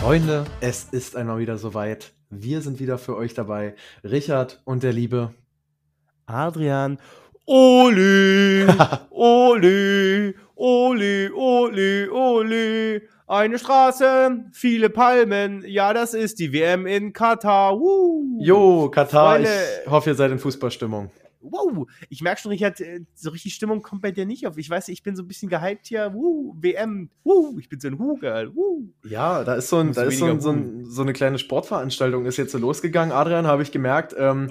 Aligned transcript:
Freunde, 0.00 0.44
es 0.60 0.84
ist 0.90 1.14
einmal 1.14 1.38
wieder 1.38 1.58
soweit. 1.58 2.12
Wir 2.30 2.60
sind 2.60 2.80
wieder 2.80 2.98
für 2.98 3.16
euch 3.16 3.34
dabei. 3.34 3.76
Richard 4.02 4.60
und 4.64 4.82
der 4.82 4.92
liebe 4.92 5.32
Adrian. 6.26 6.98
Oli, 7.46 8.66
Oli, 9.10 10.34
Oli, 10.56 11.30
Oli, 11.34 12.08
Oli. 12.10 13.02
Eine 13.26 13.58
Straße, 13.58 14.44
viele 14.52 14.90
Palmen. 14.90 15.64
Ja, 15.66 15.92
das 15.94 16.14
ist 16.14 16.38
die 16.38 16.52
WM 16.52 16.86
in 16.86 17.12
Katar. 17.12 17.78
Woo. 17.78 18.38
Jo, 18.38 18.90
Katar. 18.90 19.36
Freunde. 19.36 19.48
Ich 19.84 19.90
hoffe, 19.90 20.10
ihr 20.10 20.14
seid 20.14 20.30
in 20.30 20.38
Fußballstimmung. 20.38 21.10
Wow, 21.44 21.86
ich 22.08 22.22
merke 22.22 22.40
schon, 22.40 22.52
Richard, 22.52 22.80
äh, 22.80 23.00
so 23.14 23.30
richtig 23.30 23.54
Stimmung 23.54 23.82
kommt 23.82 24.02
bei 24.02 24.10
dir 24.10 24.26
nicht 24.26 24.46
auf. 24.46 24.58
Ich 24.58 24.68
weiß, 24.68 24.88
ich 24.88 25.02
bin 25.02 25.14
so 25.16 25.22
ein 25.22 25.28
bisschen 25.28 25.48
gehypt 25.48 25.86
hier. 25.86 26.12
Woo, 26.14 26.54
WM. 26.58 27.10
Woo, 27.22 27.58
ich 27.58 27.68
bin 27.68 27.80
so 27.80 27.88
ein 27.88 27.98
Hu-Girl. 27.98 28.52
Ja, 29.04 29.44
da 29.44 29.54
ist 29.54 29.68
so, 29.68 29.78
ein, 29.78 29.92
da 29.92 30.04
ist 30.04 30.18
so, 30.18 30.26
ein, 30.26 30.40
so, 30.40 30.50
ein, 30.50 30.84
so 30.86 31.02
eine 31.02 31.12
kleine 31.12 31.38
Sportveranstaltung 31.38 32.26
ist 32.26 32.36
jetzt 32.36 32.52
so 32.52 32.58
losgegangen. 32.58 33.12
Adrian, 33.12 33.46
habe 33.46 33.62
ich 33.62 33.72
gemerkt, 33.72 34.14
ähm, 34.18 34.50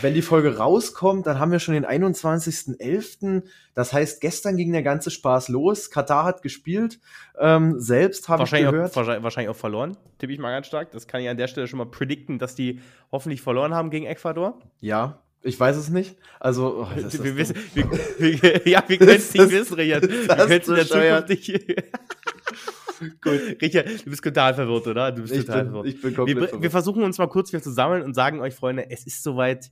wenn 0.00 0.14
die 0.14 0.22
Folge 0.22 0.58
rauskommt, 0.58 1.26
dann 1.26 1.38
haben 1.38 1.52
wir 1.52 1.58
schon 1.58 1.74
den 1.74 1.86
21.11. 1.86 3.42
Das 3.74 3.92
heißt, 3.92 4.20
gestern 4.20 4.56
ging 4.56 4.72
der 4.72 4.82
ganze 4.82 5.10
Spaß 5.10 5.48
los. 5.48 5.90
Katar 5.90 6.24
hat 6.24 6.42
gespielt. 6.42 7.00
Ähm, 7.38 7.80
selbst 7.80 8.28
habe 8.28 8.38
ich 8.38 8.52
Wahrscheinlich 8.52 8.70
gehört. 8.70 8.92
auch, 8.92 8.96
wahrscheinlich, 8.96 9.22
wahrscheinlich 9.24 9.50
auch 9.50 9.56
verloren, 9.56 9.96
tippe 10.18 10.32
ich 10.32 10.38
mal 10.38 10.52
ganz 10.52 10.68
stark. 10.68 10.92
Das 10.92 11.08
kann 11.08 11.20
ich 11.20 11.28
an 11.28 11.36
der 11.36 11.48
Stelle 11.48 11.66
schon 11.66 11.78
mal 11.78 11.86
predikten, 11.86 12.38
dass 12.38 12.54
die 12.54 12.80
hoffentlich 13.10 13.42
verloren 13.42 13.74
haben 13.74 13.90
gegen 13.90 14.06
Ecuador. 14.06 14.60
Ja, 14.80 15.23
ich 15.44 15.58
weiß 15.60 15.76
es 15.76 15.88
nicht. 15.90 16.16
Also, 16.40 16.82
oh, 16.84 16.88
das 17.00 17.22
wir 17.22 17.36
wissen, 17.36 17.56
wir, 17.74 17.90
wir, 18.18 18.68
ja, 18.68 18.82
wir 18.86 18.98
können 18.98 19.10
es 19.10 19.32
nicht 19.34 19.50
wissen, 19.50 19.74
Richard. 19.74 20.02
Wir 20.10 20.26
können 20.26 20.50
es 20.52 20.68
in 20.68 20.74
der? 20.74 20.86
Zukunft 20.86 21.28
nicht. 21.28 21.76
Gut. 23.20 23.56
Richard, 23.60 24.06
du 24.06 24.10
bist 24.10 24.22
total 24.24 24.54
verwirrt, 24.54 24.86
oder? 24.86 25.12
Du 25.12 25.22
bist 25.22 25.34
ich, 25.34 25.44
total 25.44 25.64
bin, 25.64 25.72
verwirrt. 25.72 25.94
ich 25.94 26.00
bin 26.00 26.10
Wir, 26.10 26.16
komplett 26.16 26.40
wir 26.40 26.48
verwirrt. 26.48 26.72
versuchen 26.72 27.02
uns 27.02 27.18
mal 27.18 27.26
kurz 27.28 27.52
wieder 27.52 27.62
zu 27.62 27.72
sammeln 27.72 28.02
und 28.02 28.14
sagen 28.14 28.40
euch, 28.40 28.54
Freunde, 28.54 28.90
es 28.90 29.06
ist 29.06 29.22
soweit. 29.22 29.70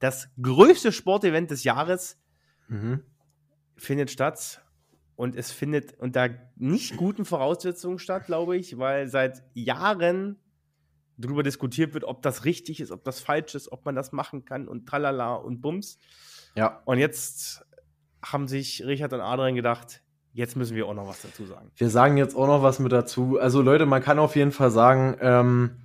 Das 0.00 0.28
größte 0.40 0.90
Sportevent 0.92 1.50
des 1.50 1.64
Jahres 1.64 2.18
Mhm. 2.68 3.02
findet 3.76 4.10
statt. 4.10 4.60
Und 5.14 5.36
es 5.36 5.52
findet 5.52 5.98
unter 6.00 6.30
nicht 6.56 6.96
guten 6.96 7.24
Voraussetzungen 7.24 7.98
statt, 7.98 8.26
glaube 8.26 8.56
ich, 8.56 8.78
weil 8.78 9.06
seit 9.08 9.42
Jahren 9.54 10.36
darüber 11.16 11.42
diskutiert 11.42 11.94
wird, 11.94 12.04
ob 12.04 12.22
das 12.22 12.44
richtig 12.44 12.80
ist, 12.80 12.90
ob 12.90 13.04
das 13.04 13.20
falsch 13.20 13.54
ist, 13.54 13.70
ob 13.70 13.84
man 13.84 13.94
das 13.94 14.12
machen 14.12 14.44
kann 14.44 14.68
und 14.68 14.86
tralala 14.86 15.34
und 15.34 15.60
bums. 15.60 15.98
Ja. 16.54 16.82
Und 16.84 16.98
jetzt 16.98 17.64
haben 18.24 18.48
sich 18.48 18.84
Richard 18.84 19.12
und 19.12 19.20
Adrian 19.20 19.54
gedacht, 19.54 20.02
jetzt 20.32 20.56
müssen 20.56 20.76
wir 20.76 20.86
auch 20.86 20.94
noch 20.94 21.08
was 21.08 21.22
dazu 21.22 21.44
sagen. 21.44 21.70
Wir 21.76 21.90
sagen 21.90 22.16
jetzt 22.16 22.36
auch 22.36 22.46
noch 22.46 22.62
was 22.62 22.78
mit 22.78 22.92
dazu. 22.92 23.38
Also 23.38 23.62
Leute, 23.62 23.86
man 23.86 24.02
kann 24.02 24.18
auf 24.18 24.36
jeden 24.36 24.52
Fall 24.52 24.70
sagen, 24.70 25.16
ähm, 25.20 25.76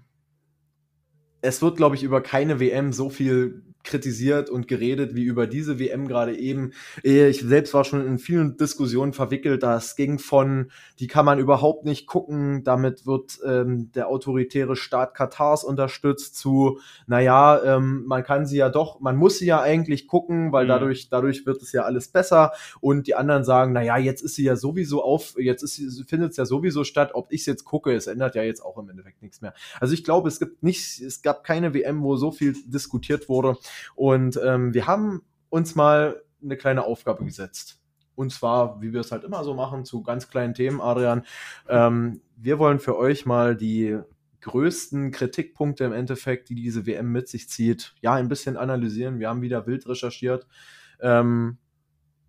es 1.42 1.62
wird, 1.62 1.78
glaube 1.78 1.96
ich, 1.96 2.04
über 2.04 2.22
keine 2.22 2.60
WM 2.60 2.94
so 2.94 3.10
viel 3.10 3.64
kritisiert 3.88 4.50
und 4.50 4.68
geredet 4.68 5.16
wie 5.16 5.24
über 5.24 5.48
diese 5.48 5.80
WM 5.80 6.08
gerade 6.08 6.38
eben. 6.38 6.74
Ich 7.04 7.42
selbst 7.42 7.74
war 7.74 7.84
schon 7.84 8.06
in 8.06 8.20
vielen 8.20 8.58
Diskussionen 8.58 9.14
verwickelt. 9.14 9.64
Das 9.64 9.96
ging 9.96 10.20
von, 10.20 10.72
die 11.00 11.08
kann 11.08 11.26
man 11.26 11.40
überhaupt 11.40 11.86
nicht 11.86 12.06
gucken, 12.06 12.64
damit 12.64 13.06
wird 13.08 13.40
ähm, 13.46 13.92
der 13.94 14.10
autoritäre 14.10 14.76
Staat 14.76 15.16
Katars 15.16 15.64
unterstützt, 15.64 16.36
zu, 16.38 16.80
naja, 17.08 17.62
ähm, 17.64 18.04
man 18.06 18.24
kann 18.24 18.46
sie 18.46 18.58
ja 18.58 18.70
doch, 18.70 19.00
man 19.00 19.16
muss 19.16 19.40
sie 19.40 19.46
ja 19.48 19.62
eigentlich 19.62 20.08
gucken, 20.08 20.52
weil 20.52 20.66
Mhm. 20.66 20.70
dadurch, 20.70 21.10
dadurch 21.10 21.46
wird 21.46 21.62
es 21.62 21.72
ja 21.72 21.84
alles 21.84 22.10
besser. 22.10 22.52
Und 22.82 23.08
die 23.08 23.16
anderen 23.16 23.44
sagen, 23.44 23.74
naja, 23.74 23.98
jetzt 23.98 24.22
ist 24.22 24.36
sie 24.36 24.44
ja 24.44 24.56
sowieso 24.56 25.04
auf, 25.04 25.36
jetzt 25.38 25.64
ist 25.64 25.76
sie, 25.76 26.04
findet 26.04 26.32
es 26.32 26.38
ja 26.38 26.46
sowieso 26.46 26.84
statt, 26.84 27.12
ob 27.14 27.32
ich 27.32 27.42
es 27.42 27.46
jetzt 27.48 27.64
gucke, 27.64 27.94
es 27.94 28.08
ändert 28.08 28.36
ja 28.36 28.44
jetzt 28.44 28.62
auch 28.62 28.78
im 28.78 28.90
Endeffekt 28.90 29.22
nichts 29.22 29.42
mehr. 29.42 29.54
Also 29.80 29.94
ich 29.94 30.04
glaube, 30.04 30.28
es 30.28 30.40
gibt 30.40 30.64
nicht, 30.64 31.02
es 31.02 31.22
gab 31.22 31.44
keine 31.44 31.74
WM, 31.74 32.04
wo 32.04 32.16
so 32.18 32.32
viel 32.32 32.54
diskutiert 32.66 33.30
wurde. 33.30 33.58
Und 33.96 34.40
ähm, 34.44 34.74
wir 34.74 34.88
haben 34.88 35.22
uns 35.50 35.76
mal 35.76 36.22
eine 36.42 36.58
kleine 36.58 36.84
Aufgabe 36.86 37.26
gesetzt. 37.26 37.82
Und 38.16 38.32
zwar, 38.32 38.82
wie 38.82 38.94
wir 38.94 39.02
es 39.02 39.12
halt 39.12 39.24
immer 39.24 39.44
so 39.44 39.54
machen, 39.54 39.86
zu 39.86 40.02
ganz 40.02 40.28
kleinen 40.28 40.54
Themen, 40.54 40.82
Adrian. 40.82 41.24
Ähm, 41.70 42.22
wir 42.36 42.58
wollen 42.58 42.80
für 42.80 42.98
euch 42.98 43.26
mal 43.26 43.56
die 43.56 44.00
größten 44.42 45.12
Kritikpunkte 45.12 45.84
im 45.84 45.94
Endeffekt, 45.94 46.50
die 46.50 46.56
diese 46.56 46.86
WM 46.86 47.12
mit 47.12 47.28
sich 47.28 47.50
zieht, 47.50 47.94
ja, 48.02 48.14
ein 48.14 48.28
bisschen 48.28 48.58
analysieren. 48.58 49.20
Wir 49.20 49.30
haben 49.30 49.42
wieder 49.42 49.68
wild 49.68 49.88
recherchiert. 49.88 50.48
Ähm, 51.00 51.58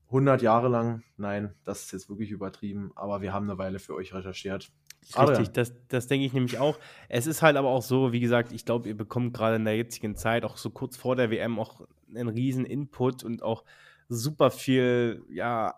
100 0.09 0.43
Jahre 0.43 0.69
lang, 0.69 1.03
nein, 1.17 1.55
das 1.65 1.83
ist 1.85 1.93
jetzt 1.93 2.09
wirklich 2.09 2.31
übertrieben, 2.31 2.93
aber 2.95 3.21
wir 3.21 3.33
haben 3.33 3.49
eine 3.49 3.59
Weile 3.59 3.79
für 3.79 3.95
euch 3.95 4.15
recherchiert. 4.15 4.73
Richtig, 5.17 5.51
das, 5.53 5.73
das 5.89 6.07
denke 6.07 6.27
ich 6.27 6.33
nämlich 6.33 6.59
auch. 6.59 6.79
Es 7.09 7.27
ist 7.27 7.43
halt 7.43 7.57
aber 7.57 7.69
auch 7.69 7.83
so, 7.83 8.13
wie 8.13 8.21
gesagt, 8.21 8.53
ich 8.53 8.65
glaube, 8.65 8.89
ihr 8.89 8.97
bekommt 8.97 9.35
gerade 9.35 9.57
in 9.57 9.65
der 9.65 9.77
jetzigen 9.77 10.17
Zeit, 10.17 10.45
auch 10.45 10.57
so 10.57 10.71
kurz 10.71 10.97
vor 10.97 11.17
der 11.17 11.31
WM, 11.31 11.59
auch 11.59 11.81
einen 12.15 12.29
riesen 12.29 12.67
Input 12.67 13.25
und 13.25 13.43
auch 13.43 13.65
super 14.09 14.51
viel, 14.51 15.23
ja, 15.31 15.75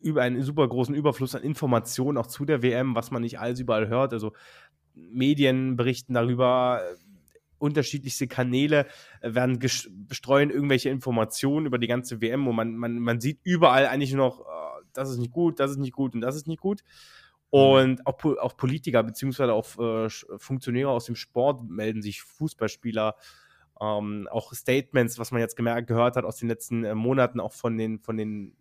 über 0.00 0.22
einen 0.22 0.42
super 0.42 0.68
großen 0.68 0.94
Überfluss 0.94 1.34
an 1.34 1.42
Informationen 1.42 2.18
auch 2.18 2.26
zu 2.26 2.44
der 2.44 2.62
WM, 2.62 2.94
was 2.94 3.10
man 3.10 3.22
nicht 3.22 3.40
alles 3.40 3.58
überall 3.58 3.88
hört. 3.88 4.12
Also 4.12 4.32
Medien 4.94 5.76
berichten 5.76 6.14
darüber, 6.14 6.82
unterschiedlichste 7.58 8.28
Kanäle 8.28 8.86
äh, 9.20 9.34
werden 9.34 9.58
bestreuen 9.58 10.50
irgendwelche 10.50 10.90
Informationen 10.90 11.66
über 11.66 11.78
die 11.78 11.86
ganze 11.86 12.20
WM, 12.20 12.44
wo 12.46 12.52
man, 12.52 12.76
man, 12.76 12.98
man 12.98 13.20
sieht 13.20 13.40
überall 13.42 13.86
eigentlich 13.86 14.12
nur 14.12 14.26
noch, 14.26 14.40
äh, 14.40 14.84
das 14.92 15.10
ist 15.10 15.18
nicht 15.18 15.32
gut, 15.32 15.58
das 15.58 15.72
ist 15.72 15.78
nicht 15.78 15.92
gut 15.92 16.14
und 16.14 16.20
das 16.20 16.36
ist 16.36 16.46
nicht 16.46 16.60
gut. 16.60 16.82
Und 17.54 18.06
auch, 18.06 18.24
auch 18.24 18.56
Politiker 18.56 19.02
beziehungsweise 19.02 19.52
auch 19.52 19.66
äh, 19.78 20.06
Sch- 20.06 20.26
Funktionäre 20.38 20.90
aus 20.90 21.04
dem 21.04 21.14
Sport 21.14 21.68
melden 21.68 22.02
sich, 22.02 22.22
Fußballspieler, 22.22 23.16
ähm, 23.80 24.28
auch 24.30 24.52
Statements, 24.52 25.18
was 25.18 25.30
man 25.30 25.40
jetzt 25.40 25.56
gemerkt, 25.56 25.86
gehört 25.86 26.16
hat 26.16 26.24
aus 26.24 26.36
den 26.36 26.48
letzten 26.48 26.84
äh, 26.84 26.94
Monaten, 26.94 27.40
auch 27.40 27.52
von 27.52 27.76
den, 27.76 28.00
von 28.00 28.16
den 28.16 28.56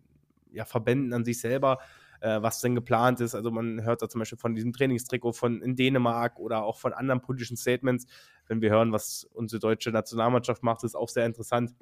ja, 0.52 0.66
Verbänden 0.66 1.14
an 1.14 1.26
sich 1.26 1.40
selber, 1.40 1.80
äh, 2.22 2.42
was 2.42 2.62
denn 2.62 2.76
geplant 2.76 3.20
ist. 3.20 3.34
Also 3.34 3.50
man 3.50 3.84
hört 3.84 4.02
da 4.02 4.10
zum 4.10 4.20
Beispiel 4.20 4.38
von 4.38 4.54
diesem 4.54 4.74
Trainingstrikot 4.74 5.34
von 5.34 5.62
in 5.62 5.76
Dänemark 5.76 6.40
oder 6.40 6.64
auch 6.64 6.78
von 6.78 6.94
anderen 6.94 7.22
politischen 7.22 7.58
Statements. 7.58 8.06
Wenn 8.48 8.62
wir 8.62 8.70
hören, 8.70 8.92
was 8.92 9.28
unsere 9.34 9.60
deutsche 9.60 9.92
Nationalmannschaft 9.92 10.62
macht, 10.62 10.84
ist 10.84 10.96
auch 10.96 11.10
sehr 11.10 11.26
interessant. 11.26 11.74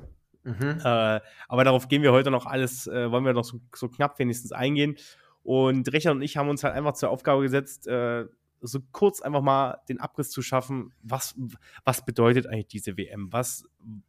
Mhm. 0.44 0.80
Äh, 0.84 1.20
aber 1.50 1.64
darauf 1.64 1.88
gehen 1.88 2.04
wir 2.04 2.14
heute 2.14 2.32
noch 2.32 2.46
alles, 2.46 2.88
äh, 2.88 3.12
wollen 3.12 3.26
wir 3.26 3.34
noch 3.34 3.44
so, 3.44 3.60
so 3.76 3.90
knapp 3.90 4.18
wenigstens 4.18 4.52
eingehen. 4.52 4.96
Und 5.44 5.92
Richard 5.92 6.16
und 6.16 6.22
ich 6.22 6.38
haben 6.38 6.50
uns 6.50 6.64
halt 6.64 6.76
einfach 6.76 6.94
zur 6.94 7.10
Aufgabe 7.10 7.42
gesetzt, 7.42 7.88
äh, 7.88 8.26
so 8.62 8.80
kurz 8.92 9.22
einfach 9.22 9.42
mal 9.42 9.82
den 9.90 10.00
Abriss 10.00 10.30
zu 10.30 10.42
schaffen, 10.42 10.94
was, 11.02 11.36
was 11.84 12.06
bedeutet 12.06 12.46
eigentlich 12.46 12.68
diese 12.68 12.96
WM? 12.98 13.34
Was, 13.34 13.64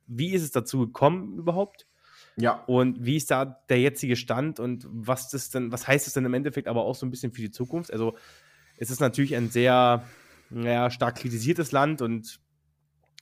wie 0.07 0.33
ist 0.33 0.43
es 0.43 0.51
dazu 0.51 0.81
gekommen 0.81 1.39
überhaupt? 1.39 1.87
Ja, 2.37 2.63
Und 2.67 3.05
wie 3.05 3.17
ist 3.17 3.31
da 3.31 3.45
der 3.69 3.81
jetzige 3.81 4.17
Stand 4.17 4.59
und 4.59 4.87
was 4.91 5.29
das 5.31 5.51
denn, 5.51 5.71
was 5.71 5.87
heißt 5.87 6.07
es 6.07 6.15
denn 6.15 6.25
im 6.25 6.35
Endeffekt 6.35 6.69
aber 6.69 6.85
auch 6.85 6.95
so 6.95 7.05
ein 7.05 7.11
bisschen 7.11 7.33
für 7.33 7.43
die 7.43 7.51
Zukunft? 7.51 7.93
Also 7.93 8.17
es 8.79 8.91
ist 8.91 9.01
natürlich 9.01 9.37
ein 9.37 9.51
sehr 9.51 10.05
naja, 10.51 10.91
stark 10.91 11.17
kritisiertes 11.17 11.73
Land 11.73 12.03
und 12.03 12.41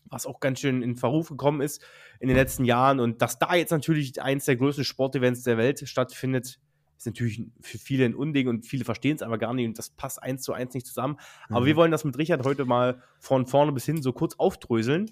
was 0.04 0.26
auch 0.26 0.40
ganz 0.40 0.60
schön 0.60 0.82
in 0.82 0.96
Verruf 0.96 1.28
gekommen 1.28 1.60
ist 1.60 1.82
in 2.18 2.28
den 2.28 2.36
letzten 2.36 2.64
Jahren. 2.64 3.00
Und 3.00 3.22
dass 3.22 3.38
da 3.38 3.54
jetzt 3.54 3.70
natürlich 3.70 4.20
eins 4.20 4.44
der 4.44 4.56
größten 4.56 4.84
Sportevents 4.84 5.42
der 5.42 5.56
Welt 5.56 5.88
stattfindet, 5.88 6.58
ist 7.00 7.06
natürlich 7.06 7.42
für 7.62 7.78
viele 7.78 8.04
ein 8.04 8.14
Unding 8.14 8.46
und 8.48 8.66
viele 8.66 8.84
verstehen 8.84 9.16
es 9.16 9.22
aber 9.22 9.38
gar 9.38 9.54
nicht 9.54 9.66
und 9.66 9.78
das 9.78 9.88
passt 9.90 10.22
eins 10.22 10.42
zu 10.42 10.52
eins 10.52 10.74
nicht 10.74 10.86
zusammen. 10.86 11.16
Aber 11.48 11.62
Mhm. 11.62 11.66
wir 11.66 11.76
wollen 11.76 11.90
das 11.90 12.04
mit 12.04 12.16
Richard 12.18 12.44
heute 12.44 12.66
mal 12.66 13.02
von 13.20 13.46
vorne 13.46 13.72
bis 13.72 13.86
hin 13.86 14.02
so 14.02 14.12
kurz 14.12 14.34
aufdröseln, 14.36 15.10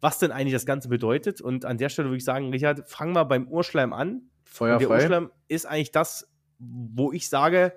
was 0.00 0.18
denn 0.18 0.32
eigentlich 0.32 0.52
das 0.52 0.66
Ganze 0.66 0.88
bedeutet. 0.88 1.40
Und 1.40 1.64
an 1.64 1.78
der 1.78 1.90
Stelle 1.90 2.08
würde 2.08 2.16
ich 2.18 2.24
sagen, 2.24 2.50
Richard, 2.50 2.88
fang 2.90 3.12
mal 3.12 3.22
beim 3.24 3.46
Urschleim 3.46 3.92
an. 3.92 4.22
Feuer 4.44 4.74
Und 4.74 4.80
der 4.80 4.88
frei. 4.88 4.96
Urschleim 4.96 5.30
ist 5.46 5.66
eigentlich 5.66 5.92
das, 5.92 6.28
wo 6.58 7.12
ich 7.12 7.28
sage, 7.28 7.72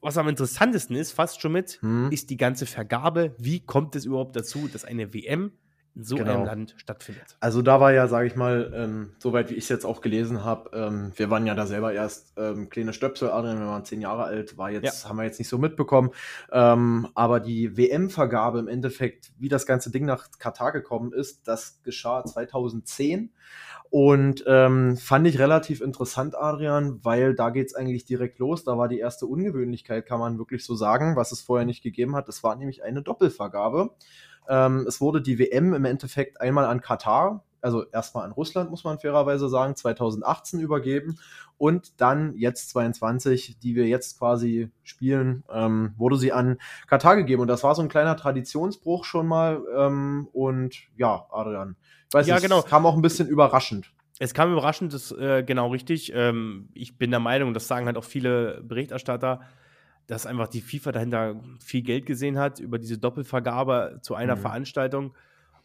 was 0.00 0.18
am 0.18 0.28
interessantesten 0.28 0.96
ist, 0.96 1.12
fast 1.12 1.40
schon 1.40 1.52
mit, 1.52 1.80
Hm. 1.80 2.10
ist 2.10 2.28
die 2.30 2.36
ganze 2.36 2.66
Vergabe. 2.66 3.34
Wie 3.38 3.60
kommt 3.64 3.96
es 3.96 4.04
überhaupt 4.04 4.36
dazu, 4.36 4.68
dass 4.68 4.84
eine 4.84 5.14
WM 5.14 5.52
in 5.96 6.04
so 6.04 6.16
genau. 6.16 6.32
einem 6.32 6.44
Land 6.44 6.74
stattfindet. 6.76 7.36
Also 7.40 7.62
da 7.62 7.80
war 7.80 7.92
ja, 7.92 8.08
sage 8.08 8.26
ich 8.26 8.34
mal, 8.34 8.72
ähm, 8.74 9.12
soweit 9.18 9.50
wie 9.50 9.54
ich 9.54 9.64
es 9.64 9.68
jetzt 9.68 9.84
auch 9.84 10.00
gelesen 10.00 10.44
habe, 10.44 10.70
ähm, 10.74 11.12
wir 11.16 11.30
waren 11.30 11.46
ja 11.46 11.54
da 11.54 11.66
selber 11.66 11.92
erst 11.92 12.32
ähm, 12.36 12.68
kleine 12.68 12.92
Stöpsel, 12.92 13.30
Adrian, 13.30 13.60
wir 13.60 13.66
waren 13.66 13.84
zehn 13.84 14.00
Jahre 14.00 14.24
alt, 14.24 14.58
war 14.58 14.70
jetzt, 14.70 15.04
ja. 15.04 15.08
haben 15.08 15.16
wir 15.16 15.24
jetzt 15.24 15.38
nicht 15.38 15.48
so 15.48 15.58
mitbekommen. 15.58 16.10
Ähm, 16.50 17.08
aber 17.14 17.40
die 17.40 17.76
WM-Vergabe 17.76 18.58
im 18.58 18.68
Endeffekt, 18.68 19.32
wie 19.38 19.48
das 19.48 19.66
ganze 19.66 19.90
Ding 19.90 20.04
nach 20.04 20.28
Katar 20.38 20.72
gekommen 20.72 21.12
ist, 21.12 21.46
das 21.46 21.80
geschah 21.82 22.24
2010. 22.24 23.30
Und 23.90 24.42
ähm, 24.48 24.96
fand 24.96 25.24
ich 25.28 25.38
relativ 25.38 25.80
interessant, 25.80 26.34
Adrian, 26.36 27.04
weil 27.04 27.36
da 27.36 27.50
geht's 27.50 27.76
eigentlich 27.76 28.04
direkt 28.04 28.40
los. 28.40 28.64
Da 28.64 28.76
war 28.76 28.88
die 28.88 28.98
erste 28.98 29.26
Ungewöhnlichkeit, 29.26 30.04
kann 30.04 30.18
man 30.18 30.36
wirklich 30.36 30.64
so 30.64 30.74
sagen, 30.74 31.14
was 31.14 31.30
es 31.30 31.42
vorher 31.42 31.64
nicht 31.64 31.84
gegeben 31.84 32.16
hat. 32.16 32.28
Es 32.28 32.42
war 32.42 32.56
nämlich 32.56 32.82
eine 32.82 33.02
Doppelvergabe. 33.02 33.94
Ähm, 34.48 34.84
es 34.86 35.00
wurde 35.00 35.22
die 35.22 35.38
WM 35.38 35.74
im 35.74 35.84
Endeffekt 35.84 36.40
einmal 36.40 36.66
an 36.66 36.80
Katar, 36.80 37.44
also 37.60 37.84
erstmal 37.90 38.24
an 38.24 38.32
Russland, 38.32 38.70
muss 38.70 38.84
man 38.84 38.98
fairerweise 38.98 39.48
sagen, 39.48 39.74
2018 39.74 40.60
übergeben 40.60 41.18
und 41.56 42.00
dann 42.00 42.36
jetzt 42.36 42.70
22, 42.70 43.58
die 43.58 43.74
wir 43.74 43.86
jetzt 43.86 44.18
quasi 44.18 44.70
spielen, 44.82 45.44
ähm, 45.50 45.94
wurde 45.96 46.16
sie 46.16 46.32
an 46.32 46.58
Katar 46.86 47.16
gegeben. 47.16 47.42
Und 47.42 47.48
das 47.48 47.64
war 47.64 47.74
so 47.74 47.82
ein 47.82 47.88
kleiner 47.88 48.16
Traditionsbruch 48.16 49.04
schon 49.04 49.26
mal. 49.26 49.62
Ähm, 49.76 50.28
und 50.32 50.76
ja, 50.96 51.26
Adrian, 51.30 51.76
weiß 52.12 52.26
ja, 52.26 52.34
nicht, 52.34 52.42
genau. 52.42 52.62
kam 52.62 52.86
auch 52.86 52.96
ein 52.96 53.02
bisschen 53.02 53.28
überraschend. 53.28 53.92
Es 54.18 54.34
kam 54.34 54.52
überraschend, 54.52 54.92
das 54.92 55.10
äh, 55.12 55.42
genau 55.42 55.68
richtig. 55.68 56.12
Ähm, 56.14 56.68
ich 56.74 56.98
bin 56.98 57.10
der 57.10 57.20
Meinung, 57.20 57.54
das 57.54 57.66
sagen 57.66 57.86
halt 57.86 57.96
auch 57.96 58.04
viele 58.04 58.62
Berichterstatter, 58.62 59.40
dass 60.06 60.26
einfach 60.26 60.48
die 60.48 60.60
FIFA 60.60 60.92
dahinter 60.92 61.40
viel 61.60 61.82
Geld 61.82 62.06
gesehen 62.06 62.38
hat 62.38 62.60
über 62.60 62.78
diese 62.78 62.98
Doppelvergabe 62.98 64.00
zu 64.02 64.14
einer 64.14 64.36
mhm. 64.36 64.40
Veranstaltung. 64.40 65.14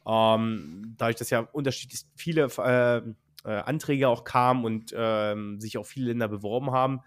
Ähm, 0.07 0.95
dadurch, 0.97 1.17
dass 1.17 1.29
ja 1.29 1.41
unterschiedlich 1.41 2.01
viele 2.15 2.47
äh, 2.57 3.01
äh, 3.45 3.51
Anträge 3.51 4.07
auch 4.07 4.23
kamen 4.23 4.65
und 4.65 4.93
äh, 4.93 5.35
sich 5.57 5.77
auch 5.77 5.85
viele 5.85 6.07
Länder 6.07 6.27
beworben 6.27 6.71
haben, 6.71 7.01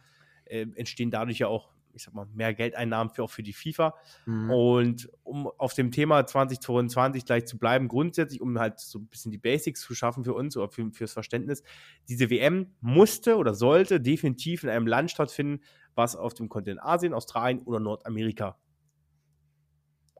äh, 0.44 0.66
entstehen 0.74 1.10
dadurch 1.10 1.38
ja 1.38 1.48
auch, 1.48 1.70
ich 1.94 2.04
sag 2.04 2.14
mal, 2.14 2.26
mehr 2.34 2.54
Geldeinnahmen 2.54 3.12
für, 3.12 3.24
auch 3.24 3.30
für 3.30 3.42
die 3.42 3.52
FIFA. 3.52 3.94
Mhm. 4.26 4.50
Und 4.50 5.10
um 5.22 5.46
auf 5.58 5.74
dem 5.74 5.90
Thema 5.90 6.26
2022 6.26 7.24
gleich 7.24 7.46
zu 7.46 7.58
bleiben, 7.58 7.88
grundsätzlich, 7.88 8.40
um 8.40 8.58
halt 8.58 8.80
so 8.80 8.98
ein 8.98 9.06
bisschen 9.06 9.32
die 9.32 9.38
Basics 9.38 9.80
zu 9.80 9.94
schaffen 9.94 10.24
für 10.24 10.34
uns 10.34 10.56
oder 10.56 10.68
für, 10.68 10.90
fürs 10.92 11.12
Verständnis, 11.12 11.62
diese 12.08 12.30
WM 12.30 12.74
musste 12.80 13.36
oder 13.36 13.54
sollte 13.54 14.00
definitiv 14.00 14.64
in 14.64 14.70
einem 14.70 14.86
Land 14.86 15.10
stattfinden, 15.10 15.60
was 15.94 16.16
auf 16.16 16.34
dem 16.34 16.48
Kontinent 16.48 16.82
Asien, 16.82 17.14
Australien 17.14 17.62
oder 17.62 17.80
Nordamerika 17.80 18.56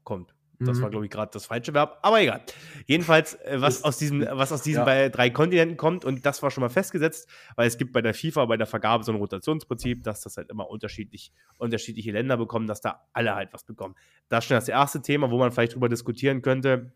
kommt. 0.05 0.35
Das 0.65 0.81
war, 0.81 0.89
mhm. 0.89 0.93
glaube 0.93 1.07
ich, 1.07 1.11
gerade 1.11 1.31
das 1.33 1.47
falsche 1.47 1.75
Verb, 1.75 1.99
aber 2.03 2.21
egal. 2.21 2.43
Jedenfalls, 2.87 3.35
äh, 3.35 3.61
was, 3.61 3.85
aus 3.85 3.99
diesem, 3.99 4.27
was 4.31 4.53
aus 4.53 4.63
diesen 4.63 4.87
ja. 4.87 5.09
drei 5.09 5.31
Kontinenten 5.31 5.77
kommt, 5.77 6.05
und 6.05 6.25
das 6.25 6.43
war 6.43 6.51
schon 6.51 6.63
mal 6.63 6.71
festgesetzt, 6.71 7.29
weil 7.57 7.67
es 7.69 7.79
gibt 7.79 7.93
bei 7.93 8.03
der 8.03 8.15
FIFA, 8.15 8.47
bei 8.47 8.57
der 8.57 8.67
Vergabe 8.67 9.05
so 9.05 9.13
ein 9.13 9.19
Rotationsprinzip, 9.19 10.03
dass 10.03 10.21
das 10.23 10.37
halt 10.37 10.51
immer 10.51 10.69
unterschiedlich, 10.69 11.33
unterschiedliche 11.59 12.13
Länder 12.13 12.37
bekommen, 12.37 12.67
dass 12.67 12.81
da 12.81 13.07
alle 13.13 13.35
halt 13.35 13.53
was 13.53 13.65
bekommen. 13.65 13.95
Das 14.29 14.45
ist 14.45 14.49
schon 14.49 14.57
das 14.57 14.69
erste 14.69 15.03
Thema, 15.03 15.31
wo 15.31 15.39
man 15.39 15.53
vielleicht 15.53 15.75
drüber 15.75 15.89
diskutieren 15.89 16.43
könnte. 16.43 16.93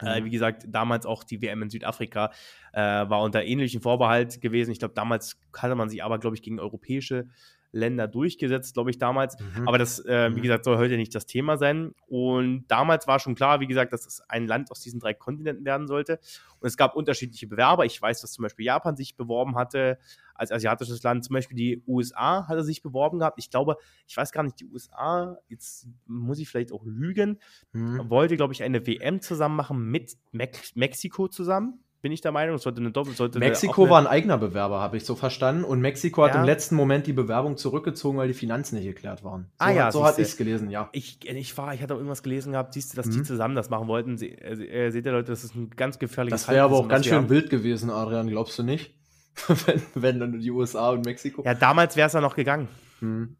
Äh, 0.00 0.20
mhm. 0.20 0.26
wie 0.26 0.30
gesagt, 0.30 0.64
damals 0.68 1.06
auch 1.06 1.24
die 1.24 1.42
WM 1.42 1.62
in 1.62 1.70
Südafrika 1.70 2.30
äh, 2.72 2.80
war 2.80 3.22
unter 3.22 3.42
ähnlichen 3.44 3.80
Vorbehalt 3.80 4.40
gewesen. 4.40 4.70
Ich 4.70 4.78
glaube, 4.78 4.94
damals 4.94 5.40
hatte 5.56 5.74
man 5.74 5.88
sich 5.88 6.04
aber, 6.04 6.18
glaube 6.18 6.36
ich, 6.36 6.42
gegen 6.42 6.60
europäische 6.60 7.28
Länder 7.72 8.08
durchgesetzt, 8.08 8.74
glaube 8.74 8.90
ich, 8.90 8.98
damals. 8.98 9.36
Mhm. 9.38 9.68
Aber 9.68 9.78
das, 9.78 10.04
äh, 10.04 10.30
wie 10.32 10.38
mhm. 10.38 10.42
gesagt, 10.42 10.64
soll 10.64 10.78
heute 10.78 10.96
nicht 10.96 11.14
das 11.14 11.26
Thema 11.26 11.56
sein. 11.56 11.94
Und 12.06 12.66
damals 12.68 13.06
war 13.06 13.18
schon 13.18 13.34
klar, 13.34 13.60
wie 13.60 13.66
gesagt, 13.66 13.92
dass 13.92 14.06
es 14.06 14.20
ein 14.28 14.46
Land 14.46 14.70
aus 14.70 14.80
diesen 14.80 15.00
drei 15.00 15.14
Kontinenten 15.14 15.64
werden 15.64 15.86
sollte. 15.86 16.18
Und 16.60 16.66
es 16.66 16.76
gab 16.76 16.96
unterschiedliche 16.96 17.46
Bewerber. 17.46 17.84
Ich 17.84 18.00
weiß, 18.00 18.20
dass 18.20 18.32
zum 18.32 18.42
Beispiel 18.42 18.66
Japan 18.66 18.96
sich 18.96 19.16
beworben 19.16 19.56
hatte 19.56 19.98
als 20.34 20.52
asiatisches 20.52 21.02
Land. 21.02 21.24
Zum 21.24 21.34
Beispiel 21.34 21.56
die 21.56 21.82
USA 21.86 22.46
hatte 22.48 22.64
sich 22.64 22.82
beworben 22.82 23.18
gehabt. 23.18 23.38
Ich 23.38 23.50
glaube, 23.50 23.76
ich 24.06 24.16
weiß 24.16 24.32
gar 24.32 24.42
nicht, 24.42 24.58
die 24.60 24.66
USA, 24.66 25.38
jetzt 25.48 25.88
muss 26.06 26.38
ich 26.38 26.48
vielleicht 26.48 26.72
auch 26.72 26.84
lügen, 26.84 27.38
mhm. 27.72 28.08
wollte, 28.08 28.36
glaube 28.36 28.52
ich, 28.52 28.62
eine 28.62 28.86
WM 28.86 29.20
zusammen 29.20 29.56
machen 29.56 29.90
mit 29.90 30.16
Mex 30.32 30.74
Mexiko 30.74 31.28
zusammen 31.28 31.80
bin 32.00 32.12
ich 32.12 32.20
der 32.20 32.32
Meinung. 32.32 32.56
Es 32.56 32.62
sollte 32.62 32.80
eine 32.80 32.90
Doppel. 32.90 33.14
Sollte 33.14 33.38
Mexiko 33.38 33.82
eine 33.82 33.90
war 33.90 34.00
ein 34.00 34.06
eigener 34.06 34.38
Bewerber, 34.38 34.80
habe 34.80 34.96
ich 34.96 35.04
so 35.04 35.14
verstanden. 35.14 35.64
Und 35.64 35.80
Mexiko 35.80 36.24
hat 36.24 36.34
ja. 36.34 36.40
im 36.40 36.46
letzten 36.46 36.76
Moment 36.76 37.06
die 37.06 37.12
Bewerbung 37.12 37.56
zurückgezogen, 37.56 38.18
weil 38.18 38.28
die 38.28 38.34
Finanzen 38.34 38.76
nicht 38.76 38.86
geklärt 38.86 39.24
waren. 39.24 39.46
So, 39.58 39.64
ah 39.64 39.70
ja, 39.70 39.92
so 39.92 40.04
hatte 40.04 40.22
ich 40.22 40.28
es 40.28 40.36
gelesen, 40.36 40.70
ja. 40.70 40.88
Ich, 40.92 41.18
ich 41.28 41.58
war, 41.58 41.74
ich 41.74 41.82
hatte 41.82 41.94
irgendwas 41.94 42.22
gelesen 42.22 42.52
gehabt, 42.52 42.74
siehst 42.74 42.92
du, 42.92 42.96
dass 42.96 43.06
mhm. 43.06 43.12
die 43.12 43.22
zusammen 43.24 43.54
das 43.54 43.70
machen 43.70 43.88
wollten. 43.88 44.16
Sie, 44.16 44.30
äh, 44.30 44.90
seht 44.90 45.06
ihr 45.06 45.12
Leute, 45.12 45.32
das 45.32 45.44
ist 45.44 45.54
ein 45.54 45.70
ganz 45.70 45.98
gefährliches 45.98 46.42
Das 46.42 46.54
wäre 46.54 46.64
aber 46.64 46.76
auch 46.76 46.88
ganz 46.88 47.06
schön 47.06 47.28
wild 47.28 47.50
gewesen, 47.50 47.90
Adrian, 47.90 48.28
glaubst 48.28 48.58
du 48.58 48.62
nicht? 48.62 48.94
wenn, 49.66 49.82
wenn 49.94 50.20
dann 50.20 50.40
die 50.40 50.50
USA 50.50 50.90
und 50.90 51.04
Mexiko. 51.04 51.42
Ja, 51.44 51.54
damals 51.54 51.96
wäre 51.96 52.06
es 52.06 52.12
ja 52.12 52.20
noch 52.20 52.34
gegangen. 52.34 52.68
Mhm. 53.00 53.36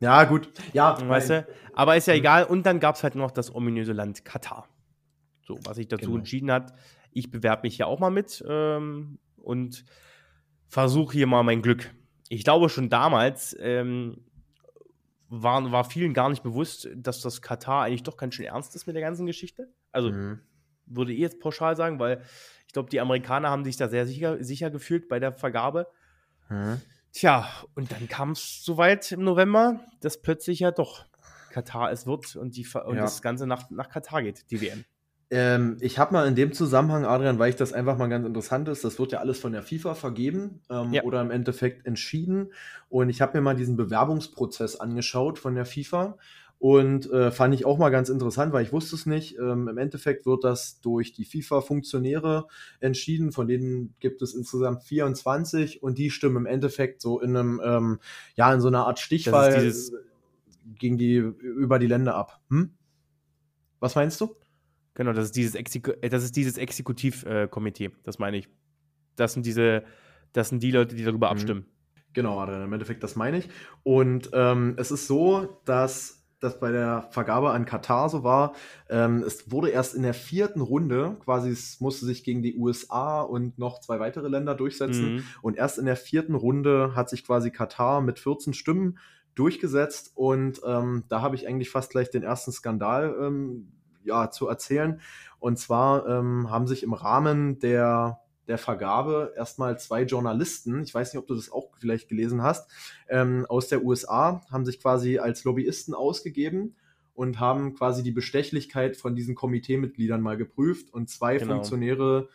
Ja, 0.00 0.24
gut. 0.24 0.48
Ja, 0.72 0.96
weißt 1.06 1.30
du? 1.30 1.46
Aber 1.72 1.96
ist 1.96 2.06
ja 2.06 2.14
mhm. 2.14 2.20
egal. 2.20 2.44
Und 2.44 2.66
dann 2.66 2.80
gab 2.80 2.96
es 2.96 3.02
halt 3.02 3.14
noch 3.14 3.30
das 3.30 3.54
ominöse 3.54 3.92
Land 3.92 4.24
Katar. 4.24 4.68
So, 5.46 5.58
was 5.64 5.76
sich 5.76 5.88
dazu 5.88 6.06
genau. 6.06 6.18
entschieden 6.18 6.50
hat, 6.50 6.72
ich 7.14 7.30
bewerbe 7.30 7.62
mich 7.62 7.78
ja 7.78 7.86
auch 7.86 8.00
mal 8.00 8.10
mit 8.10 8.44
ähm, 8.46 9.18
und 9.36 9.84
versuche 10.68 11.14
hier 11.14 11.26
mal 11.26 11.42
mein 11.42 11.62
Glück. 11.62 11.94
Ich 12.28 12.44
glaube, 12.44 12.68
schon 12.68 12.90
damals 12.90 13.56
ähm, 13.60 14.24
war, 15.28 15.70
war 15.72 15.84
vielen 15.84 16.12
gar 16.12 16.28
nicht 16.28 16.42
bewusst, 16.42 16.88
dass 16.94 17.20
das 17.20 17.40
Katar 17.40 17.84
eigentlich 17.84 18.02
doch 18.02 18.16
ganz 18.16 18.34
schön 18.34 18.46
ernst 18.46 18.74
ist 18.74 18.86
mit 18.86 18.96
der 18.96 19.02
ganzen 19.02 19.26
Geschichte. 19.26 19.72
Also 19.92 20.10
mhm. 20.10 20.40
würde 20.86 21.12
ich 21.12 21.20
jetzt 21.20 21.40
pauschal 21.40 21.76
sagen, 21.76 21.98
weil 21.98 22.22
ich 22.66 22.72
glaube, 22.72 22.90
die 22.90 23.00
Amerikaner 23.00 23.50
haben 23.50 23.64
sich 23.64 23.76
da 23.76 23.88
sehr 23.88 24.06
sicher, 24.06 24.42
sicher 24.42 24.70
gefühlt 24.70 25.08
bei 25.08 25.20
der 25.20 25.32
Vergabe. 25.32 25.86
Mhm. 26.48 26.80
Tja, 27.12 27.48
und 27.76 27.92
dann 27.92 28.08
kam 28.08 28.32
es 28.32 28.64
soweit 28.64 29.12
im 29.12 29.22
November, 29.22 29.80
dass 30.00 30.20
plötzlich 30.20 30.58
ja 30.58 30.72
doch 30.72 31.06
Katar 31.50 31.92
es 31.92 32.06
wird 32.06 32.34
und, 32.34 32.56
die, 32.56 32.66
und 32.66 32.96
ja. 32.96 33.02
das 33.02 33.22
Ganze 33.22 33.46
nach, 33.46 33.70
nach 33.70 33.88
Katar 33.88 34.24
geht, 34.24 34.50
die 34.50 34.60
WM. 34.60 34.84
Ähm, 35.30 35.78
ich 35.80 35.98
habe 35.98 36.12
mal 36.12 36.26
in 36.28 36.34
dem 36.34 36.52
Zusammenhang, 36.52 37.04
Adrian, 37.04 37.38
weil 37.38 37.50
ich 37.50 37.56
das 37.56 37.72
einfach 37.72 37.96
mal 37.96 38.08
ganz 38.08 38.26
interessant 38.26 38.68
ist, 38.68 38.84
das 38.84 38.98
wird 38.98 39.12
ja 39.12 39.20
alles 39.20 39.38
von 39.38 39.52
der 39.52 39.62
FIFA 39.62 39.94
vergeben 39.94 40.60
ähm, 40.70 40.92
ja. 40.92 41.02
oder 41.02 41.20
im 41.20 41.30
Endeffekt 41.30 41.86
entschieden. 41.86 42.52
Und 42.88 43.08
ich 43.08 43.20
habe 43.20 43.36
mir 43.36 43.42
mal 43.42 43.56
diesen 43.56 43.76
Bewerbungsprozess 43.76 44.76
angeschaut 44.76 45.38
von 45.38 45.54
der 45.54 45.66
FIFA 45.66 46.16
und 46.58 47.10
äh, 47.10 47.30
fand 47.30 47.54
ich 47.54 47.66
auch 47.66 47.76
mal 47.76 47.90
ganz 47.90 48.08
interessant, 48.08 48.52
weil 48.54 48.64
ich 48.64 48.72
wusste 48.72 48.96
es 48.96 49.06
nicht. 49.06 49.38
Ähm, 49.38 49.68
Im 49.68 49.76
Endeffekt 49.76 50.24
wird 50.24 50.44
das 50.44 50.80
durch 50.80 51.12
die 51.12 51.24
FIFA-Funktionäre 51.26 52.46
entschieden, 52.80 53.32
von 53.32 53.46
denen 53.46 53.94
gibt 54.00 54.22
es 54.22 54.34
insgesamt 54.34 54.82
24 54.84 55.82
und 55.82 55.98
die 55.98 56.10
stimmen 56.10 56.36
im 56.38 56.46
Endeffekt 56.46 57.02
so 57.02 57.20
in 57.20 57.36
einem, 57.36 57.60
ähm, 57.62 57.98
ja, 58.34 58.52
in 58.52 58.62
so 58.62 58.68
einer 58.68 58.86
Art 58.86 58.98
Stichwahl 58.98 59.72
gegen 60.78 60.96
die, 60.96 61.16
über 61.16 61.78
die 61.78 61.86
Länder 61.86 62.14
ab. 62.14 62.40
Hm? 62.48 62.70
Was 63.80 63.94
meinst 63.94 64.20
du? 64.22 64.34
Genau, 64.94 65.12
das 65.12 65.26
ist 65.26 65.36
dieses, 65.36 65.54
Exeku 65.54 65.92
äh, 66.00 66.08
das 66.08 66.24
ist 66.24 66.36
dieses 66.36 66.56
Exekutivkomitee, 66.56 67.86
äh, 67.86 67.90
das 68.04 68.18
meine 68.18 68.36
ich. 68.38 68.48
Das 69.16 69.32
sind 69.32 69.46
diese, 69.46 69.84
das 70.32 70.48
sind 70.48 70.62
die 70.62 70.70
Leute, 70.70 70.94
die 70.96 71.04
darüber 71.04 71.28
mhm. 71.28 71.32
abstimmen. 71.32 71.66
Genau, 72.12 72.44
im 72.44 72.72
Endeffekt, 72.72 73.02
das 73.02 73.16
meine 73.16 73.38
ich. 73.38 73.48
Und 73.82 74.30
ähm, 74.32 74.74
es 74.76 74.92
ist 74.92 75.08
so, 75.08 75.60
dass 75.64 76.24
das 76.44 76.60
bei 76.60 76.70
der 76.70 77.08
Vergabe 77.10 77.50
an 77.50 77.64
Katar 77.64 78.08
so 78.08 78.22
war. 78.22 78.54
Ähm, 78.88 79.24
es 79.26 79.50
wurde 79.50 79.70
erst 79.70 79.94
in 79.94 80.02
der 80.02 80.14
vierten 80.14 80.60
Runde, 80.60 81.16
quasi 81.24 81.50
es 81.50 81.80
musste 81.80 82.06
sich 82.06 82.22
gegen 82.22 82.42
die 82.42 82.56
USA 82.56 83.22
und 83.22 83.58
noch 83.58 83.80
zwei 83.80 83.98
weitere 83.98 84.28
Länder 84.28 84.54
durchsetzen. 84.54 85.16
Mhm. 85.16 85.24
Und 85.42 85.56
erst 85.56 85.78
in 85.78 85.86
der 85.86 85.96
vierten 85.96 86.34
Runde 86.34 86.94
hat 86.94 87.08
sich 87.08 87.26
quasi 87.26 87.50
Katar 87.50 88.00
mit 88.00 88.20
14 88.20 88.52
Stimmen 88.52 88.98
durchgesetzt. 89.34 90.12
Und 90.14 90.60
ähm, 90.64 91.04
da 91.08 91.20
habe 91.22 91.34
ich 91.34 91.48
eigentlich 91.48 91.70
fast 91.70 91.90
gleich 91.90 92.10
den 92.10 92.22
ersten 92.22 92.52
Skandal 92.52 93.16
ähm, 93.20 93.72
ja, 94.04 94.30
zu 94.30 94.48
erzählen. 94.48 95.00
Und 95.38 95.58
zwar 95.58 96.06
ähm, 96.08 96.50
haben 96.50 96.66
sich 96.66 96.82
im 96.82 96.92
Rahmen 96.92 97.58
der, 97.58 98.20
der 98.48 98.58
Vergabe 98.58 99.34
erstmal 99.36 99.78
zwei 99.78 100.02
Journalisten, 100.02 100.82
ich 100.82 100.94
weiß 100.94 101.12
nicht, 101.12 101.20
ob 101.20 101.26
du 101.26 101.34
das 101.34 101.50
auch 101.50 101.70
vielleicht 101.78 102.08
gelesen 102.08 102.42
hast, 102.42 102.70
ähm, 103.08 103.46
aus 103.48 103.68
der 103.68 103.84
USA, 103.84 104.42
haben 104.50 104.64
sich 104.64 104.80
quasi 104.80 105.18
als 105.18 105.44
Lobbyisten 105.44 105.94
ausgegeben 105.94 106.76
und 107.14 107.40
haben 107.40 107.74
quasi 107.74 108.02
die 108.02 108.12
Bestechlichkeit 108.12 108.96
von 108.96 109.14
diesen 109.14 109.34
Komiteemitgliedern 109.34 110.20
mal 110.20 110.36
geprüft. 110.36 110.92
Und 110.92 111.08
zwei 111.08 111.38
genau. 111.38 111.54
Funktionäre 111.54 112.28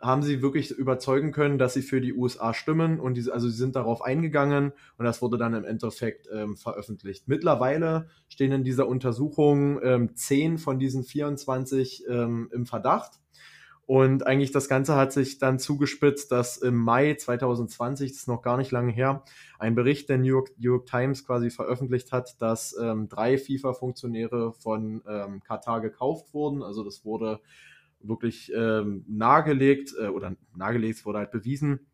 haben 0.00 0.22
sie 0.22 0.42
wirklich 0.42 0.70
überzeugen 0.70 1.32
können, 1.32 1.58
dass 1.58 1.74
sie 1.74 1.82
für 1.82 2.00
die 2.00 2.14
USA 2.14 2.54
stimmen 2.54 3.00
und 3.00 3.14
die, 3.14 3.30
also 3.30 3.48
sie 3.48 3.56
sind 3.56 3.76
darauf 3.76 4.02
eingegangen 4.02 4.72
und 4.96 5.04
das 5.04 5.20
wurde 5.20 5.38
dann 5.38 5.54
im 5.54 5.64
Endeffekt 5.64 6.28
ähm, 6.32 6.56
veröffentlicht. 6.56 7.28
Mittlerweile 7.28 8.08
stehen 8.28 8.52
in 8.52 8.64
dieser 8.64 8.88
Untersuchung 8.88 9.80
ähm, 9.82 10.16
10 10.16 10.58
von 10.58 10.78
diesen 10.78 11.04
24 11.04 12.04
ähm, 12.08 12.48
im 12.52 12.66
Verdacht 12.66 13.20
und 13.90 14.24
eigentlich 14.24 14.52
das 14.52 14.68
Ganze 14.68 14.94
hat 14.94 15.12
sich 15.12 15.38
dann 15.38 15.58
zugespitzt, 15.58 16.30
dass 16.30 16.58
im 16.58 16.76
Mai 16.76 17.14
2020, 17.14 18.12
das 18.12 18.18
ist 18.20 18.28
noch 18.28 18.40
gar 18.40 18.56
nicht 18.56 18.70
lange 18.70 18.92
her, 18.92 19.24
ein 19.58 19.74
Bericht 19.74 20.08
der 20.08 20.18
New 20.18 20.26
York, 20.26 20.52
New 20.58 20.74
York 20.74 20.86
Times 20.86 21.26
quasi 21.26 21.50
veröffentlicht 21.50 22.12
hat, 22.12 22.40
dass 22.40 22.76
ähm, 22.80 23.08
drei 23.08 23.36
FIFA-Funktionäre 23.36 24.52
von 24.52 25.02
ähm, 25.08 25.42
Katar 25.42 25.80
gekauft 25.80 26.32
wurden. 26.32 26.62
Also 26.62 26.84
das 26.84 27.04
wurde 27.04 27.40
wirklich 28.02 28.52
ähm, 28.54 29.04
nahegelegt 29.08 29.94
äh, 29.98 30.08
oder 30.08 30.36
nahegelegt 30.54 31.04
wurde 31.04 31.18
halt 31.18 31.30
bewiesen. 31.30 31.86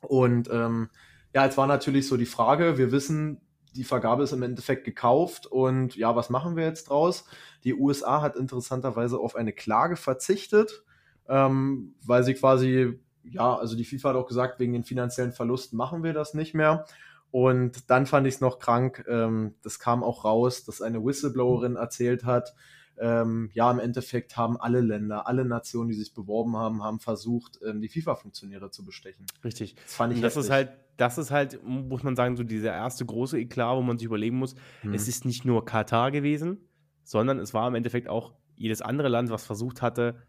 Und 0.00 0.48
ähm, 0.50 0.90
ja, 1.34 1.44
jetzt 1.44 1.56
war 1.56 1.66
natürlich 1.66 2.06
so 2.06 2.16
die 2.16 2.26
Frage, 2.26 2.78
wir 2.78 2.92
wissen, 2.92 3.40
die 3.74 3.84
Vergabe 3.84 4.22
ist 4.22 4.32
im 4.32 4.42
Endeffekt 4.42 4.84
gekauft 4.84 5.46
und 5.46 5.96
ja, 5.96 6.14
was 6.14 6.30
machen 6.30 6.56
wir 6.56 6.64
jetzt 6.64 6.90
draus? 6.90 7.24
Die 7.64 7.74
USA 7.74 8.22
hat 8.22 8.36
interessanterweise 8.36 9.18
auf 9.18 9.34
eine 9.34 9.52
Klage 9.52 9.96
verzichtet, 9.96 10.84
ähm, 11.28 11.94
weil 12.04 12.22
sie 12.22 12.34
quasi, 12.34 13.00
ja, 13.24 13.56
also 13.56 13.76
die 13.76 13.84
FIFA 13.84 14.10
hat 14.10 14.16
auch 14.16 14.28
gesagt, 14.28 14.60
wegen 14.60 14.74
den 14.74 14.84
finanziellen 14.84 15.32
Verlusten 15.32 15.76
machen 15.76 16.04
wir 16.04 16.12
das 16.12 16.34
nicht 16.34 16.54
mehr. 16.54 16.86
Und 17.32 17.90
dann 17.90 18.06
fand 18.06 18.28
ich 18.28 18.34
es 18.34 18.40
noch 18.40 18.60
krank, 18.60 19.04
ähm, 19.08 19.56
das 19.62 19.80
kam 19.80 20.04
auch 20.04 20.24
raus, 20.24 20.64
dass 20.64 20.80
eine 20.80 21.04
Whistleblowerin 21.04 21.74
erzählt 21.74 22.24
hat, 22.24 22.54
ähm, 22.98 23.50
ja, 23.54 23.70
im 23.70 23.78
Endeffekt 23.78 24.36
haben 24.36 24.56
alle 24.56 24.80
Länder, 24.80 25.26
alle 25.26 25.44
Nationen, 25.44 25.88
die 25.88 25.94
sich 25.94 26.14
beworben 26.14 26.56
haben, 26.56 26.82
haben 26.82 27.00
versucht, 27.00 27.58
ähm, 27.66 27.80
die 27.80 27.88
FIFA-Funktionäre 27.88 28.70
zu 28.70 28.84
bestechen. 28.84 29.26
Richtig. 29.42 29.74
Das 29.76 29.94
fand 29.94 30.12
ich 30.14 30.20
das 30.20 30.36
ist 30.36 30.50
halt, 30.50 30.70
das 30.96 31.18
ist 31.18 31.30
halt, 31.30 31.60
muss 31.64 32.02
man 32.02 32.14
sagen, 32.14 32.36
so 32.36 32.44
dieser 32.44 32.72
erste 32.72 33.04
große 33.04 33.38
Eklat, 33.38 33.76
wo 33.76 33.82
man 33.82 33.98
sich 33.98 34.06
überlegen 34.06 34.36
muss, 34.36 34.54
hm. 34.82 34.94
es 34.94 35.08
ist 35.08 35.24
nicht 35.24 35.44
nur 35.44 35.64
Katar 35.64 36.10
gewesen, 36.12 36.68
sondern 37.02 37.38
es 37.40 37.52
war 37.52 37.66
im 37.66 37.74
Endeffekt 37.74 38.08
auch 38.08 38.34
jedes 38.56 38.80
andere 38.80 39.08
Land, 39.08 39.30
was 39.30 39.44
versucht 39.44 39.82
hatte, 39.82 40.22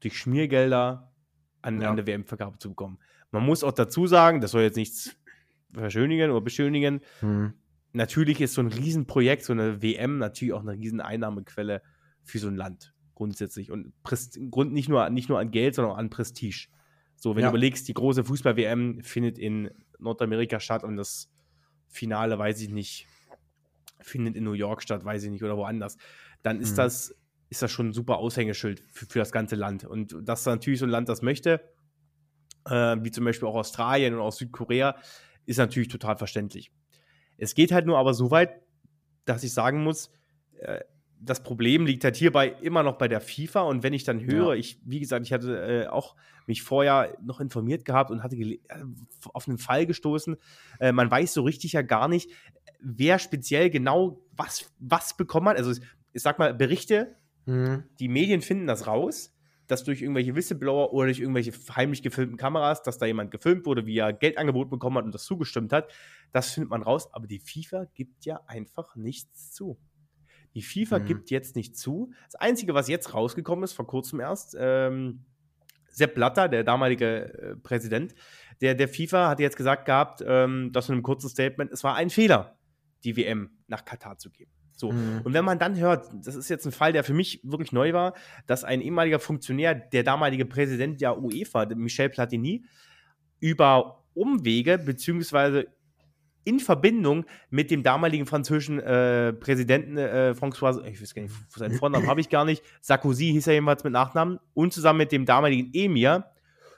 durch 0.00 0.16
Schmiergelder 0.18 1.12
an, 1.60 1.80
ja. 1.80 1.88
an 1.88 1.98
eine 1.98 2.06
WM-Vergabe 2.06 2.58
zu 2.58 2.70
bekommen. 2.70 2.98
Man 3.30 3.44
muss 3.44 3.62
auch 3.62 3.72
dazu 3.72 4.06
sagen, 4.06 4.40
das 4.40 4.52
soll 4.52 4.62
jetzt 4.62 4.76
nichts 4.76 5.16
verschönigen 5.72 6.30
oder 6.30 6.40
beschönigen. 6.40 7.00
Hm. 7.20 7.52
Natürlich 7.92 8.40
ist 8.40 8.54
so 8.54 8.62
ein 8.62 8.68
Riesenprojekt, 8.68 9.44
so 9.44 9.52
eine 9.52 9.82
WM 9.82 10.18
natürlich 10.18 10.54
auch 10.54 10.60
eine 10.60 10.72
Rieseneinnahmequelle 10.72 11.82
für 12.26 12.38
so 12.38 12.48
ein 12.48 12.56
Land 12.56 12.92
grundsätzlich. 13.14 13.70
Und 13.70 13.94
Grund 14.50 14.72
nicht 14.72 14.88
nur, 14.88 15.08
nicht 15.08 15.28
nur 15.28 15.38
an 15.38 15.50
Geld, 15.50 15.74
sondern 15.74 15.94
auch 15.94 15.98
an 15.98 16.10
Prestige. 16.10 16.68
So, 17.16 17.34
wenn 17.34 17.42
ja. 17.42 17.48
du 17.48 17.52
überlegst, 17.52 17.88
die 17.88 17.94
große 17.94 18.24
Fußball-WM 18.24 19.02
findet 19.02 19.38
in 19.38 19.70
Nordamerika 19.98 20.60
statt 20.60 20.84
und 20.84 20.96
das 20.96 21.30
Finale, 21.88 22.38
weiß 22.38 22.60
ich 22.60 22.68
nicht, 22.68 23.06
findet 24.00 24.36
in 24.36 24.44
New 24.44 24.52
York 24.52 24.82
statt, 24.82 25.04
weiß 25.04 25.24
ich 25.24 25.30
nicht, 25.30 25.42
oder 25.42 25.56
woanders, 25.56 25.96
dann 26.42 26.60
ist 26.60 26.72
mhm. 26.72 26.76
das 26.76 27.14
ist 27.48 27.62
das 27.62 27.70
schon 27.70 27.88
ein 27.88 27.92
super 27.92 28.18
Aushängeschild 28.18 28.82
für, 28.92 29.06
für 29.06 29.18
das 29.20 29.30
ganze 29.30 29.54
Land. 29.54 29.84
Und 29.84 30.16
dass 30.22 30.44
natürlich 30.46 30.80
so 30.80 30.86
ein 30.86 30.90
Land 30.90 31.08
das 31.08 31.22
möchte, 31.22 31.60
äh, 32.66 32.96
wie 33.00 33.12
zum 33.12 33.24
Beispiel 33.24 33.48
auch 33.48 33.54
Australien 33.54 34.14
und 34.14 34.20
auch 34.20 34.32
Südkorea, 34.32 34.96
ist 35.46 35.58
natürlich 35.58 35.88
total 35.88 36.16
verständlich. 36.16 36.72
Es 37.38 37.54
geht 37.54 37.70
halt 37.70 37.86
nur 37.86 37.98
aber 37.98 38.14
so 38.14 38.32
weit, 38.32 38.60
dass 39.26 39.44
ich 39.44 39.52
sagen 39.52 39.84
muss, 39.84 40.10
äh, 40.58 40.80
das 41.26 41.42
Problem 41.42 41.86
liegt 41.86 42.04
halt 42.04 42.16
hierbei 42.16 42.48
immer 42.60 42.82
noch 42.82 42.96
bei 42.96 43.08
der 43.08 43.20
FIFA. 43.20 43.62
Und 43.62 43.82
wenn 43.82 43.92
ich 43.92 44.04
dann 44.04 44.24
höre, 44.24 44.54
ja. 44.54 44.60
ich, 44.60 44.80
wie 44.84 45.00
gesagt, 45.00 45.26
ich 45.26 45.32
hatte 45.32 45.84
äh, 45.84 45.86
auch 45.88 46.16
mich 46.46 46.62
vorher 46.62 47.16
noch 47.22 47.40
informiert 47.40 47.84
gehabt 47.84 48.10
und 48.10 48.22
hatte 48.22 48.36
äh, 48.36 48.58
auf 49.32 49.48
einen 49.48 49.58
Fall 49.58 49.86
gestoßen. 49.86 50.36
Äh, 50.78 50.92
man 50.92 51.10
weiß 51.10 51.34
so 51.34 51.42
richtig 51.42 51.72
ja 51.72 51.82
gar 51.82 52.08
nicht, 52.08 52.30
wer 52.80 53.18
speziell 53.18 53.70
genau 53.70 54.22
was, 54.36 54.72
was 54.78 55.16
bekommen 55.16 55.48
hat. 55.48 55.56
Also, 55.58 55.72
ich 56.12 56.22
sag 56.22 56.38
mal, 56.38 56.54
Berichte, 56.54 57.16
mhm. 57.44 57.84
die 57.98 58.08
Medien 58.08 58.40
finden 58.40 58.66
das 58.66 58.86
raus, 58.86 59.34
dass 59.66 59.82
durch 59.82 60.02
irgendwelche 60.02 60.36
Whistleblower 60.36 60.92
oder 60.92 61.06
durch 61.06 61.18
irgendwelche 61.18 61.52
heimlich 61.74 62.02
gefilmten 62.02 62.36
Kameras, 62.38 62.82
dass 62.82 62.98
da 62.98 63.06
jemand 63.06 63.32
gefilmt 63.32 63.66
wurde, 63.66 63.84
wie 63.84 63.98
er 63.98 64.12
Geldangebot 64.12 64.70
bekommen 64.70 64.98
hat 64.98 65.04
und 65.04 65.14
das 65.14 65.24
zugestimmt 65.24 65.72
hat. 65.72 65.90
Das 66.32 66.52
findet 66.52 66.70
man 66.70 66.82
raus. 66.82 67.12
Aber 67.12 67.26
die 67.26 67.40
FIFA 67.40 67.86
gibt 67.94 68.24
ja 68.24 68.40
einfach 68.46 68.94
nichts 68.94 69.52
zu. 69.52 69.76
Die 70.56 70.62
FIFA 70.62 71.00
mhm. 71.00 71.04
gibt 71.04 71.30
jetzt 71.30 71.54
nicht 71.54 71.76
zu. 71.76 72.10
Das 72.24 72.34
Einzige, 72.36 72.72
was 72.72 72.88
jetzt 72.88 73.12
rausgekommen 73.12 73.62
ist, 73.62 73.74
vor 73.74 73.86
kurzem 73.86 74.20
erst, 74.20 74.56
ähm, 74.58 75.26
Sepp 75.90 76.14
Blatter, 76.14 76.48
der 76.48 76.64
damalige 76.64 77.32
äh, 77.32 77.56
Präsident 77.56 78.14
der, 78.62 78.74
der 78.74 78.88
FIFA, 78.88 79.28
hat 79.28 79.38
jetzt 79.38 79.56
gesagt 79.56 79.84
gehabt, 79.84 80.24
ähm, 80.26 80.70
das 80.72 80.88
in 80.88 80.94
einem 80.94 81.02
kurzen 81.02 81.28
Statement, 81.28 81.70
es 81.72 81.84
war 81.84 81.94
ein 81.94 82.08
Fehler, 82.08 82.58
die 83.04 83.16
WM 83.16 83.50
nach 83.66 83.84
Katar 83.84 84.16
zu 84.16 84.30
geben. 84.30 84.50
So. 84.72 84.92
Mhm. 84.92 85.20
Und 85.24 85.34
wenn 85.34 85.44
man 85.44 85.58
dann 85.58 85.78
hört, 85.78 86.10
das 86.24 86.34
ist 86.34 86.48
jetzt 86.48 86.64
ein 86.64 86.72
Fall, 86.72 86.92
der 86.92 87.04
für 87.04 87.12
mich 87.12 87.40
wirklich 87.44 87.72
neu 87.72 87.92
war, 87.92 88.14
dass 88.46 88.64
ein 88.64 88.80
ehemaliger 88.80 89.18
Funktionär, 89.18 89.74
der 89.74 90.04
damalige 90.04 90.46
Präsident 90.46 91.02
der 91.02 91.18
UEFA, 91.18 91.66
Michel 91.74 92.08
Platini, 92.08 92.64
über 93.40 94.04
Umwege 94.14 94.78
beziehungsweise 94.78 95.66
in 96.46 96.60
Verbindung 96.60 97.26
mit 97.50 97.72
dem 97.72 97.82
damaligen 97.82 98.24
französischen 98.24 98.78
äh, 98.78 99.32
Präsidenten 99.32 99.98
äh, 99.98 100.32
François, 100.38 100.82
ich 100.86 101.02
weiß 101.02 101.12
gar 101.12 101.22
nicht, 101.22 101.34
seinen 101.48 101.76
Vornamen 101.76 102.06
habe 102.06 102.20
ich 102.20 102.28
gar 102.28 102.44
nicht, 102.44 102.62
Sarkozy 102.80 103.32
hieß 103.32 103.48
er 103.48 103.54
jedenfalls 103.54 103.82
mit 103.82 103.92
Nachnamen, 103.92 104.38
und 104.54 104.72
zusammen 104.72 104.98
mit 104.98 105.10
dem 105.10 105.26
damaligen 105.26 105.70
Emir 105.74 106.26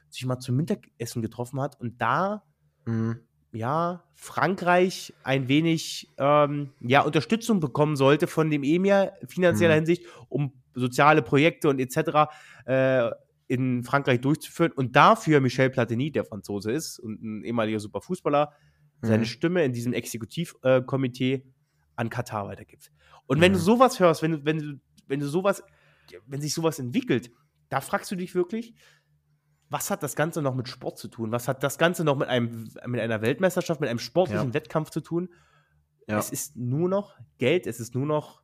sich 0.08 0.25
mal 0.25 0.38
zum 0.38 0.56
Mittagessen 0.56 1.20
getroffen 1.20 1.60
hat 1.60 1.78
und 1.80 2.00
da, 2.00 2.42
mhm. 2.87 3.20
ja, 3.52 4.04
Frankreich 4.14 5.12
ein 5.22 5.48
wenig, 5.48 6.08
ähm, 6.16 6.70
ja, 6.80 7.02
Unterstützung 7.02 7.60
bekommen 7.60 7.96
sollte 7.96 8.26
von 8.26 8.50
dem 8.50 8.64
Emir 8.64 9.12
finanzieller 9.28 9.75
mhm. 9.75 9.80
Hinsicht, 9.80 10.06
um 10.30 10.54
soziale 10.75 11.20
Projekte 11.20 11.68
und 11.68 11.78
etc. 11.78 12.30
Äh, 12.64 13.10
in 13.48 13.82
Frankreich 13.82 14.20
durchzuführen 14.20 14.72
und 14.72 14.96
dafür 14.96 15.40
Michel 15.40 15.68
Platini, 15.68 16.10
der 16.10 16.25
Franzose 16.25 16.72
ist 16.72 16.98
und 16.98 17.22
ein 17.22 17.44
ehemaliger 17.44 17.80
Superfußballer, 17.80 18.52
seine 19.02 19.19
mhm. 19.19 19.26
Stimme 19.26 19.64
in 19.64 19.73
diesem 19.73 19.93
Exekutivkomitee 19.93 21.35
äh, 21.35 21.43
an 21.97 22.11
Katar 22.11 22.47
weitergibt. 22.47 22.90
Und 23.26 23.40
wenn 23.40 23.52
du 23.52 23.59
mhm. 23.59 23.62
sowas 23.62 24.00
hörst, 24.00 24.23
wenn 24.23 24.33
du, 24.33 24.45
wenn 24.45 24.59
du, 24.59 24.81
wenn 25.07 25.21
du 25.21 25.26
sowas, 25.26 25.62
wenn 26.26 26.40
sich 26.40 26.55
sowas 26.55 26.78
entwickelt, 26.78 27.31
da 27.69 27.81
fragst 27.81 28.11
du 28.11 28.17
dich 28.17 28.35
wirklich, 28.35 28.75
was 29.71 29.90
hat 29.90 30.02
das 30.02 30.17
Ganze 30.17 30.40
noch 30.40 30.55
mit 30.55 30.69
Sport 30.69 30.99
zu 30.99 31.09
tun? 31.09 31.31
Was 31.31 31.47
hat 31.47 31.62
das 31.62 31.76
Ganze 31.76 32.05
noch 32.05 32.17
mit, 32.17 32.28
einem, 32.28 32.71
mit 32.87 33.00
einer 33.00 33.21
Weltmeisterschaft, 33.21 33.81
mit 33.81 33.90
einem 33.90 33.99
sportlichen 33.99 34.49
ja. 34.49 34.55
Wettkampf 34.55 34.90
zu 34.90 35.00
tun? 35.00 35.28
Ja. 36.07 36.19
Es 36.19 36.31
ist 36.31 36.57
nur 36.57 36.88
noch 36.88 37.17
Geld, 37.37 37.67
es 37.67 37.81
ist 37.81 37.95
nur 37.95 38.07
noch 38.07 38.43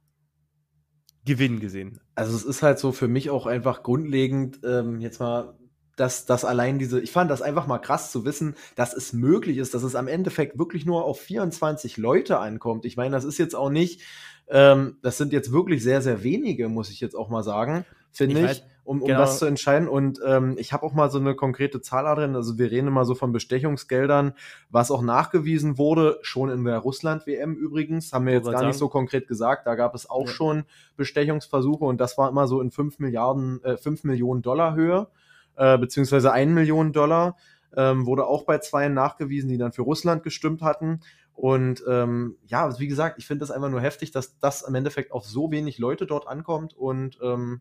Gewinn 1.25 1.61
gesehen. 1.61 2.01
Also 2.15 2.37
es 2.37 2.45
ist 2.45 2.63
halt 2.63 2.79
so 2.79 2.93
für 2.93 3.09
mich 3.09 3.31
auch 3.31 3.47
einfach 3.47 3.83
grundlegend, 3.83 4.61
ähm, 4.65 5.01
jetzt 5.01 5.21
mal 5.21 5.59
dass 5.97 6.27
das 6.27 6.45
allein 6.45 6.79
diese, 6.79 7.01
ich 7.01 7.13
fand 7.13 7.31
das 7.31 7.43
einfach 7.43 7.67
mal 7.67 7.79
krass 7.79 8.11
zu 8.11 8.25
wissen, 8.25 8.57
dass 8.77 8.95
es 8.95 9.13
möglich 9.13 9.59
ist, 9.59 9.75
dass 9.75 9.83
es 9.83 9.95
am 9.95 10.09
Endeffekt 10.09 10.59
wirklich 10.59 10.87
nur 10.87 11.05
auf 11.05 11.21
24 11.21 11.97
Leute 11.97 12.39
ankommt. 12.39 12.85
Ich 12.85 12.97
meine, 12.97 13.15
das 13.15 13.25
ist 13.25 13.39
jetzt 13.39 13.55
auch 13.55 13.71
nicht, 13.71 14.01
ähm, 14.49 14.99
das 15.03 15.19
sind 15.19 15.33
jetzt 15.33 15.53
wirklich 15.53 15.83
sehr, 15.83 16.03
sehr 16.03 16.23
wenige, 16.23 16.69
muss 16.69 16.91
ich 16.91 17.01
jetzt 17.01 17.15
auch 17.15 17.29
mal 17.29 17.43
sagen, 17.43 17.85
finde 18.11 18.41
ich, 18.41 18.51
ich 18.51 18.65
um, 18.85 19.01
um 19.01 19.09
genau. 19.09 19.21
das 19.21 19.39
zu 19.39 19.47
entscheiden. 19.47 19.89
Und 19.89 20.21
ähm, 20.25 20.57
ich 20.59 20.73
habe 20.73 20.85
auch 20.85 20.93
mal 20.93 21.11
so 21.11 21.19
eine 21.19 21.35
konkrete 21.35 21.81
Zahl 21.81 22.15
drin. 22.15 22.37
Also 22.37 22.59
wir 22.59 22.71
reden 22.71 22.89
immer 22.89 23.05
so 23.05 23.15
von 23.15 23.33
Bestechungsgeldern, 23.33 24.35
was 24.71 24.91
auch 24.91 25.03
nachgewiesen 25.03 25.79
wurde, 25.79 26.19
schon 26.23 26.51
in 26.51 26.65
der 26.65 26.79
Russland-WM 26.79 27.55
übrigens, 27.55 28.13
haben 28.13 28.27
wir 28.27 28.35
jetzt 28.35 28.45
gar 28.45 28.59
sagen. 28.59 28.69
nicht 28.69 28.79
so 28.79 28.89
konkret 28.89 29.27
gesagt. 29.27 29.67
Da 29.67 29.75
gab 29.75 29.95
es 29.95 30.09
auch 30.09 30.27
ja. 30.27 30.33
schon 30.33 30.65
Bestechungsversuche 30.97 31.85
und 31.85 32.01
das 32.01 32.19
war 32.19 32.29
immer 32.29 32.47
so 32.47 32.61
in 32.61 32.71
5 32.71 32.99
Milliarden, 32.99 33.63
äh, 33.65 33.77
5 33.77 34.05
Millionen 34.05 34.43
Dollar 34.43 34.75
Höhe 34.75 35.09
äh, 35.57 35.79
beziehungsweise 35.79 36.33
1 36.33 36.53
Million 36.53 36.93
Dollar. 36.93 37.37
Ähm, 37.77 38.07
wurde 38.07 38.27
auch 38.27 38.45
bei 38.45 38.59
zwei 38.59 38.89
nachgewiesen, 38.89 39.49
die 39.49 39.59
dann 39.59 39.73
für 39.73 39.83
Russland 39.83 40.23
gestimmt 40.23 40.63
hatten. 40.63 41.01
Und 41.33 41.83
ähm, 41.89 42.37
ja, 42.47 42.79
wie 42.79 42.87
gesagt, 42.87 43.19
ich 43.19 43.27
finde 43.27 43.41
das 43.41 43.51
einfach 43.51 43.69
nur 43.69 43.81
heftig, 43.81 44.13
dass 44.13 44.39
das 44.39 44.63
im 44.63 44.77
Endeffekt 44.77 45.11
auf 45.11 45.27
so 45.27 45.51
wenig 45.51 45.79
Leute 45.79 46.07
dort 46.07 46.29
ankommt 46.29 46.75
und 46.75 47.19
ähm, 47.21 47.61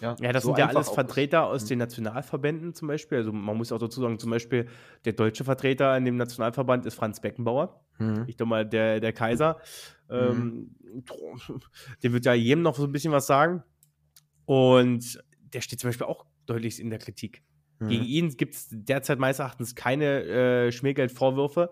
ja, 0.00 0.14
ja, 0.20 0.32
das 0.32 0.42
so 0.42 0.50
sind 0.50 0.58
ja 0.58 0.66
alles 0.66 0.90
Vertreter 0.90 1.44
aus 1.44 1.64
mhm. 1.64 1.68
den 1.68 1.78
Nationalverbänden 1.78 2.74
zum 2.74 2.88
Beispiel. 2.88 3.18
Also 3.18 3.32
man 3.32 3.56
muss 3.56 3.72
auch 3.72 3.78
dazu 3.78 4.00
sagen, 4.00 4.18
zum 4.18 4.30
Beispiel 4.30 4.68
der 5.04 5.14
deutsche 5.14 5.44
Vertreter 5.44 5.96
in 5.96 6.04
dem 6.04 6.16
Nationalverband 6.16 6.86
ist 6.86 6.94
Franz 6.94 7.20
Beckenbauer. 7.20 7.80
Mhm. 7.98 8.24
Ich 8.26 8.36
glaube 8.36 8.50
mal, 8.50 8.66
der, 8.66 9.00
der 9.00 9.12
Kaiser. 9.12 9.58
Mhm. 10.08 10.14
Ähm, 10.14 10.76
dem 12.02 12.12
wird 12.12 12.26
ja 12.26 12.34
jedem 12.34 12.62
noch 12.62 12.76
so 12.76 12.84
ein 12.84 12.92
bisschen 12.92 13.12
was 13.12 13.26
sagen. 13.26 13.62
Und 14.44 15.22
der 15.54 15.60
steht 15.62 15.80
zum 15.80 15.88
Beispiel 15.88 16.06
auch 16.06 16.26
deutlich 16.46 16.80
in 16.80 16.90
der 16.90 16.98
Kritik. 16.98 17.42
Mhm. 17.78 17.88
Gegen 17.88 18.04
ihn 18.04 18.36
gibt 18.36 18.54
es 18.54 18.68
derzeit 18.70 19.18
meines 19.18 19.38
Erachtens 19.38 19.74
keine 19.74 20.22
äh, 20.24 20.72
Schmiergeldvorwürfe 20.72 21.70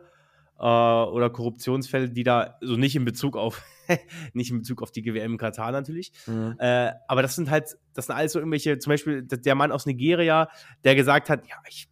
äh, 0.58 0.62
oder 0.62 1.30
Korruptionsfälle, 1.30 2.10
die 2.10 2.24
da, 2.24 2.58
so 2.60 2.76
nicht 2.76 2.96
in 2.96 3.04
Bezug 3.04 3.36
auf, 3.36 3.62
nicht 4.32 4.50
in 4.50 4.58
Bezug 4.58 4.82
auf 4.82 4.90
die 4.90 5.02
GWM 5.02 5.32
in 5.32 5.38
Katar 5.38 5.72
natürlich. 5.72 6.12
Mhm. 6.26 6.56
Äh, 6.58 6.92
aber 7.08 7.22
das 7.22 7.36
sind 7.36 7.50
halt, 7.50 7.76
das 7.94 8.06
sind 8.06 8.14
alles 8.14 8.32
so 8.32 8.38
irgendwelche, 8.38 8.78
zum 8.78 8.90
Beispiel 8.90 9.22
der 9.22 9.54
Mann 9.54 9.72
aus 9.72 9.86
Nigeria, 9.86 10.48
der 10.84 10.94
gesagt 10.94 11.30
hat, 11.30 11.46
ja, 11.48 11.56
ich, 11.68 11.88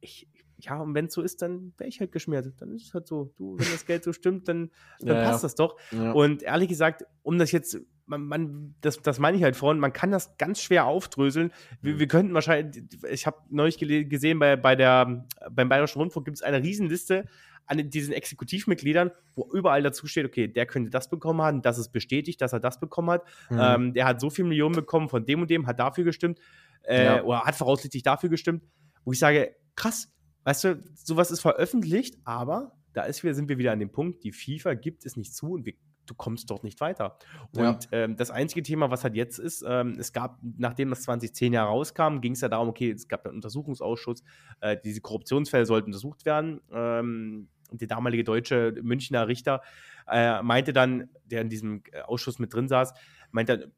ich, 0.00 0.28
ja, 0.58 0.80
und 0.80 0.94
wenn 0.94 1.06
es 1.06 1.14
so 1.14 1.22
ist, 1.22 1.42
dann 1.42 1.72
wäre 1.76 1.88
ich 1.88 2.00
halt 2.00 2.12
geschmiert. 2.12 2.52
Dann 2.58 2.72
ist 2.74 2.86
es 2.86 2.94
halt 2.94 3.08
so. 3.08 3.32
Du, 3.36 3.58
wenn 3.58 3.70
das 3.72 3.84
Geld 3.84 4.04
so 4.04 4.12
stimmt, 4.12 4.46
dann, 4.46 4.70
dann 5.00 5.16
ja, 5.16 5.24
passt 5.24 5.42
das 5.42 5.56
doch. 5.56 5.76
Ja. 5.90 6.12
Und 6.12 6.42
ehrlich 6.42 6.68
gesagt, 6.68 7.04
um 7.22 7.36
das 7.38 7.50
jetzt 7.50 7.80
man, 8.06 8.22
man, 8.22 8.74
das, 8.80 9.00
das 9.00 9.18
meine 9.18 9.36
ich 9.36 9.42
halt 9.42 9.56
vorhin, 9.56 9.80
man 9.80 9.92
kann 9.92 10.10
das 10.10 10.36
ganz 10.36 10.60
schwer 10.60 10.86
aufdröseln. 10.86 11.52
Wir, 11.80 11.94
mhm. 11.94 11.98
wir 11.98 12.08
könnten 12.08 12.34
wahrscheinlich, 12.34 12.84
ich 13.10 13.26
habe 13.26 13.38
neulich 13.50 13.78
gesehen, 13.78 14.38
bei, 14.38 14.56
bei 14.56 14.76
der, 14.76 15.26
beim 15.50 15.68
Bayerischen 15.68 15.98
Rundfunk 16.00 16.26
gibt 16.26 16.38
es 16.38 16.42
eine 16.42 16.62
Riesenliste 16.62 17.26
an 17.66 17.90
diesen 17.90 18.12
Exekutivmitgliedern, 18.12 19.12
wo 19.34 19.48
überall 19.52 19.82
dazu 19.82 20.06
steht, 20.06 20.26
okay, 20.26 20.48
der 20.48 20.66
könnte 20.66 20.90
das 20.90 21.08
bekommen 21.08 21.42
haben, 21.42 21.62
das 21.62 21.78
ist 21.78 21.90
bestätigt, 21.90 22.40
dass 22.40 22.52
er 22.52 22.60
das 22.60 22.80
bekommen 22.80 23.10
hat. 23.10 23.24
Mhm. 23.50 23.58
Ähm, 23.60 23.94
der 23.94 24.04
hat 24.04 24.20
so 24.20 24.30
viele 24.30 24.48
Millionen 24.48 24.74
bekommen 24.74 25.08
von 25.08 25.24
dem 25.24 25.42
und 25.42 25.50
dem, 25.50 25.66
hat 25.66 25.78
dafür 25.78 26.04
gestimmt. 26.04 26.40
äh, 26.82 27.04
ja. 27.04 27.22
oder 27.22 27.44
hat 27.44 27.54
voraussichtlich 27.54 28.02
dafür 28.02 28.28
gestimmt, 28.28 28.64
wo 29.04 29.12
ich 29.12 29.18
sage, 29.18 29.54
krass, 29.76 30.12
weißt 30.44 30.64
du, 30.64 30.84
sowas 30.94 31.30
ist 31.30 31.40
veröffentlicht, 31.40 32.16
aber 32.24 32.72
da 32.92 33.04
ist 33.04 33.20
sind 33.20 33.48
wir 33.48 33.58
wieder 33.58 33.72
an 33.72 33.78
dem 33.78 33.90
Punkt, 33.90 34.22
die 34.24 34.32
FIFA 34.32 34.74
gibt 34.74 35.06
es 35.06 35.16
nicht 35.16 35.34
zu 35.34 35.52
und 35.52 35.64
wir, 35.64 35.74
du 36.06 36.14
kommst 36.14 36.50
dort 36.50 36.64
nicht 36.64 36.80
weiter. 36.80 37.16
Und 37.56 37.62
ja. 37.62 37.78
ähm, 37.92 38.16
das 38.16 38.30
einzige 38.30 38.62
Thema, 38.62 38.90
was 38.90 39.04
halt 39.04 39.14
jetzt 39.14 39.38
ist, 39.38 39.64
ähm, 39.66 39.96
es 39.98 40.12
gab, 40.12 40.38
nachdem 40.42 40.90
das 40.90 41.02
2010 41.02 41.52
ja 41.52 41.64
rauskam, 41.64 42.20
ging 42.20 42.32
es 42.32 42.40
ja 42.40 42.48
darum, 42.48 42.68
okay, 42.68 42.90
es 42.90 43.08
gab 43.08 43.24
einen 43.24 43.36
Untersuchungsausschuss, 43.36 44.22
äh, 44.60 44.76
diese 44.82 45.00
Korruptionsfälle 45.00 45.66
sollten 45.66 45.86
untersucht 45.86 46.24
werden. 46.24 46.60
Ähm, 46.72 47.48
der 47.70 47.88
damalige 47.88 48.24
deutsche 48.24 48.74
Münchner 48.82 49.28
Richter 49.28 49.62
äh, 50.08 50.42
meinte 50.42 50.72
dann, 50.72 51.08
der 51.24 51.40
in 51.42 51.48
diesem 51.48 51.82
äh, 51.92 52.02
Ausschuss 52.02 52.38
mit 52.38 52.52
drin 52.52 52.68
saß, 52.68 52.92
meinte 53.30 53.58
dann, 53.58 53.72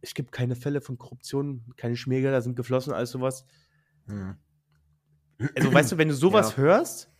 es 0.00 0.14
gibt 0.14 0.32
keine 0.32 0.56
Fälle 0.56 0.80
von 0.80 0.98
Korruption, 0.98 1.64
keine 1.76 1.96
Schmiergelder 1.96 2.42
sind 2.42 2.56
geflossen, 2.56 2.92
alles 2.92 3.10
sowas. 3.10 3.44
Hm. 4.06 4.36
Also, 5.54 5.72
weißt 5.72 5.92
du, 5.92 5.98
wenn 5.98 6.08
du 6.08 6.14
sowas 6.14 6.52
ja. 6.52 6.58
hörst, 6.58 7.10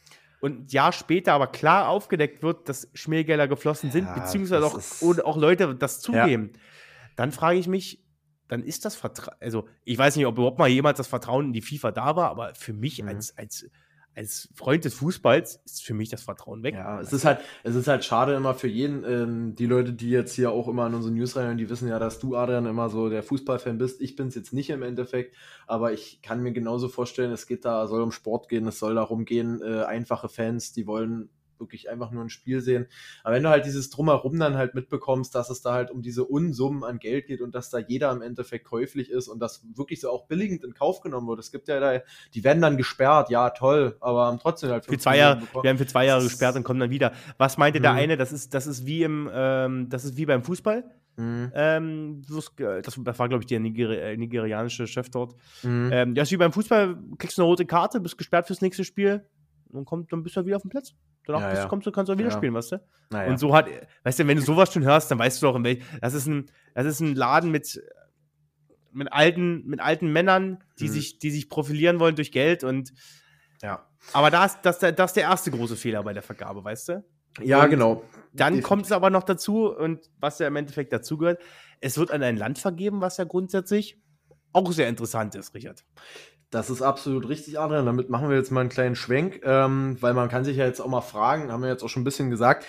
und 0.46 0.60
ein 0.60 0.66
Jahr 0.68 0.92
später 0.92 1.32
aber 1.32 1.48
klar 1.48 1.88
aufgedeckt 1.88 2.42
wird, 2.42 2.68
dass 2.68 2.88
Schmiergelder 2.94 3.48
geflossen 3.48 3.90
sind, 3.90 4.04
ja, 4.04 4.14
beziehungsweise 4.14 4.64
auch, 4.64 4.78
auch 5.24 5.36
Leute 5.36 5.74
das 5.74 6.00
zugeben, 6.00 6.52
ja. 6.54 6.60
dann 7.16 7.32
frage 7.32 7.58
ich 7.58 7.66
mich, 7.66 8.04
dann 8.46 8.62
ist 8.62 8.84
das 8.84 8.94
Vertrauen, 8.94 9.36
also 9.40 9.68
ich 9.84 9.98
weiß 9.98 10.14
nicht, 10.14 10.24
ob 10.24 10.38
überhaupt 10.38 10.60
mal 10.60 10.68
jemals 10.68 10.98
das 10.98 11.08
Vertrauen 11.08 11.46
in 11.46 11.52
die 11.52 11.62
FIFA 11.62 11.90
da 11.90 12.14
war, 12.14 12.30
aber 12.30 12.54
für 12.54 12.72
mich 12.72 13.02
mhm. 13.02 13.08
als, 13.08 13.36
als 13.36 13.68
als 14.16 14.48
Freund 14.54 14.84
des 14.86 14.94
Fußballs 14.94 15.60
ist 15.66 15.84
für 15.84 15.92
mich 15.92 16.08
das 16.08 16.22
Vertrauen 16.22 16.62
weg. 16.62 16.74
Ja, 16.74 16.98
es 17.00 17.12
ist 17.12 17.26
halt, 17.26 17.40
es 17.64 17.74
ist 17.74 17.86
halt 17.86 18.02
schade 18.02 18.34
immer 18.34 18.54
für 18.54 18.66
jeden, 18.66 19.04
ähm, 19.04 19.54
die 19.54 19.66
Leute, 19.66 19.92
die 19.92 20.08
jetzt 20.08 20.32
hier 20.32 20.52
auch 20.52 20.68
immer 20.68 20.86
in 20.86 20.94
unsere 20.94 21.12
News 21.12 21.36
rein, 21.36 21.58
die 21.58 21.68
wissen 21.68 21.86
ja, 21.86 21.98
dass 21.98 22.18
du, 22.18 22.34
Adrian, 22.34 22.64
immer 22.64 22.88
so 22.88 23.10
der 23.10 23.22
Fußballfan 23.22 23.76
bist. 23.76 24.00
Ich 24.00 24.16
bin 24.16 24.28
es 24.28 24.34
jetzt 24.34 24.54
nicht 24.54 24.70
im 24.70 24.82
Endeffekt, 24.82 25.36
aber 25.66 25.92
ich 25.92 26.22
kann 26.22 26.42
mir 26.42 26.52
genauso 26.52 26.88
vorstellen, 26.88 27.30
es 27.30 27.46
geht 27.46 27.66
da, 27.66 27.86
soll 27.86 28.00
um 28.00 28.10
Sport 28.10 28.48
gehen, 28.48 28.66
es 28.66 28.78
soll 28.78 28.94
darum 28.94 29.26
gehen, 29.26 29.60
äh, 29.60 29.82
einfache 29.82 30.30
Fans, 30.30 30.72
die 30.72 30.86
wollen 30.86 31.28
wirklich 31.60 31.90
einfach 31.90 32.10
nur 32.10 32.24
ein 32.24 32.30
Spiel 32.30 32.60
sehen. 32.60 32.86
Aber 33.24 33.34
wenn 33.34 33.42
du 33.42 33.48
halt 33.48 33.64
dieses 33.64 33.90
Drumherum 33.90 34.38
dann 34.38 34.56
halt 34.56 34.74
mitbekommst, 34.74 35.34
dass 35.34 35.50
es 35.50 35.62
da 35.62 35.72
halt 35.72 35.90
um 35.90 36.02
diese 36.02 36.24
Unsummen 36.24 36.84
an 36.84 36.98
Geld 36.98 37.26
geht 37.26 37.40
und 37.40 37.54
dass 37.54 37.70
da 37.70 37.78
jeder 37.78 38.12
im 38.12 38.22
Endeffekt 38.22 38.64
käuflich 38.66 39.10
ist 39.10 39.28
und 39.28 39.40
das 39.40 39.62
wirklich 39.74 40.00
so 40.00 40.10
auch 40.10 40.26
billigend 40.26 40.64
in 40.64 40.74
Kauf 40.74 41.00
genommen 41.00 41.28
wird. 41.28 41.40
Es 41.40 41.52
gibt 41.52 41.68
ja 41.68 41.80
da, 41.80 42.00
die 42.34 42.44
werden 42.44 42.62
dann 42.62 42.76
gesperrt, 42.76 43.30
ja 43.30 43.50
toll, 43.50 43.96
aber 44.00 44.26
haben 44.26 44.38
trotzdem 44.38 44.70
halt 44.70 44.84
für 44.84 44.98
zwei 44.98 45.18
Jahre, 45.18 45.42
wir 45.62 45.70
haben 45.70 45.78
für 45.78 45.86
zwei 45.86 46.06
Jahre 46.06 46.24
gesperrt 46.24 46.56
und 46.56 46.64
kommen 46.64 46.80
dann 46.80 46.90
wieder. 46.90 47.12
Was 47.38 47.58
meinte 47.58 47.78
mhm. 47.78 47.82
der 47.82 47.92
eine? 47.92 48.16
Das 48.16 48.32
ist, 48.32 48.54
das 48.54 48.66
ist 48.66 48.86
wie 48.86 49.02
im, 49.02 49.30
ähm, 49.32 49.88
das 49.88 50.04
ist 50.04 50.16
wie 50.16 50.26
beim 50.26 50.42
Fußball. 50.42 50.84
Mhm. 51.16 51.50
Ähm, 51.54 52.22
das, 52.28 53.18
war, 53.18 53.28
glaube 53.28 53.42
ich, 53.42 53.46
der 53.46 53.60
Niger 53.60 53.90
äh, 53.90 54.16
nigerianische 54.16 54.86
Chef 54.86 55.10
dort. 55.10 55.34
Mhm. 55.62 55.90
Ähm, 55.92 56.14
ja, 56.14 56.22
ist 56.22 56.32
wie 56.32 56.36
beim 56.36 56.52
Fußball, 56.52 56.96
kriegst 57.18 57.38
du 57.38 57.42
eine 57.42 57.48
rote 57.48 57.64
Karte, 57.64 58.00
bist 58.00 58.18
gesperrt 58.18 58.46
fürs 58.46 58.60
nächste 58.60 58.84
Spiel, 58.84 59.24
und 59.70 59.84
kommt, 59.84 60.12
dann 60.12 60.22
bist 60.22 60.36
du 60.36 60.38
halt 60.38 60.46
wieder 60.46 60.56
auf 60.56 60.62
dem 60.62 60.70
Platz. 60.70 60.94
Danach 61.26 61.40
ja, 61.40 61.54
ja. 61.54 61.66
kommst 61.66 61.86
du, 61.86 61.92
kannst 61.92 62.08
du 62.08 62.14
auch 62.14 62.18
wieder 62.18 62.30
ja. 62.30 62.36
spielen, 62.36 62.54
weißt 62.54 62.72
du? 62.72 62.80
Ja. 63.12 63.26
Und 63.26 63.38
so 63.38 63.54
hat, 63.54 63.66
weißt 64.04 64.20
du, 64.20 64.26
wenn 64.26 64.36
du 64.36 64.42
sowas 64.42 64.72
schon 64.72 64.84
hörst, 64.84 65.10
dann 65.10 65.18
weißt 65.18 65.42
du 65.42 65.48
in 65.48 65.64
welch, 65.64 65.82
das 66.00 66.14
ist 66.14 66.26
ein, 66.26 66.46
das 66.74 66.86
ist 66.86 67.00
ein 67.00 67.14
Laden 67.14 67.50
mit, 67.50 67.82
mit 68.92 69.12
alten, 69.12 69.66
mit 69.66 69.80
alten 69.80 70.12
Männern, 70.12 70.62
die 70.78 70.84
mhm. 70.84 70.92
sich, 70.92 71.18
die 71.18 71.30
sich 71.30 71.48
profilieren 71.48 72.00
wollen 72.00 72.16
durch 72.16 72.32
Geld 72.32 72.64
und 72.64 72.92
ja. 73.62 73.86
Aber 74.12 74.30
das, 74.30 74.60
das, 74.62 74.78
das 74.78 75.10
ist 75.10 75.16
der 75.16 75.24
erste 75.24 75.50
große 75.50 75.76
Fehler 75.76 76.02
bei 76.02 76.12
der 76.12 76.22
Vergabe, 76.22 76.62
weißt 76.62 76.88
du? 76.90 77.04
Ja, 77.42 77.64
und 77.64 77.70
genau. 77.70 78.02
Dann 78.32 78.54
Definitiv. 78.54 78.64
kommt 78.64 78.84
es 78.86 78.92
aber 78.92 79.10
noch 79.10 79.24
dazu, 79.24 79.70
und 79.74 80.10
was 80.20 80.38
ja 80.38 80.46
im 80.46 80.56
Endeffekt 80.56 80.92
dazugehört, 80.92 81.42
es 81.80 81.98
wird 81.98 82.10
an 82.10 82.22
ein 82.22 82.36
Land 82.36 82.58
vergeben, 82.58 83.00
was 83.00 83.16
ja 83.16 83.24
grundsätzlich 83.24 84.00
auch 84.52 84.72
sehr 84.72 84.88
interessant 84.88 85.34
ist, 85.34 85.54
Richard. 85.54 85.84
Das 86.50 86.70
ist 86.70 86.80
absolut 86.82 87.28
richtig, 87.28 87.58
Adrian. 87.58 87.86
Damit 87.86 88.08
machen 88.08 88.28
wir 88.28 88.36
jetzt 88.36 88.52
mal 88.52 88.60
einen 88.60 88.70
kleinen 88.70 88.94
Schwenk, 88.94 89.40
ähm, 89.44 89.96
weil 90.00 90.14
man 90.14 90.28
kann 90.28 90.44
sich 90.44 90.56
ja 90.56 90.64
jetzt 90.64 90.80
auch 90.80 90.86
mal 90.86 91.00
fragen, 91.00 91.50
haben 91.50 91.62
wir 91.62 91.68
jetzt 91.68 91.82
auch 91.82 91.88
schon 91.88 92.02
ein 92.02 92.04
bisschen 92.04 92.30
gesagt, 92.30 92.66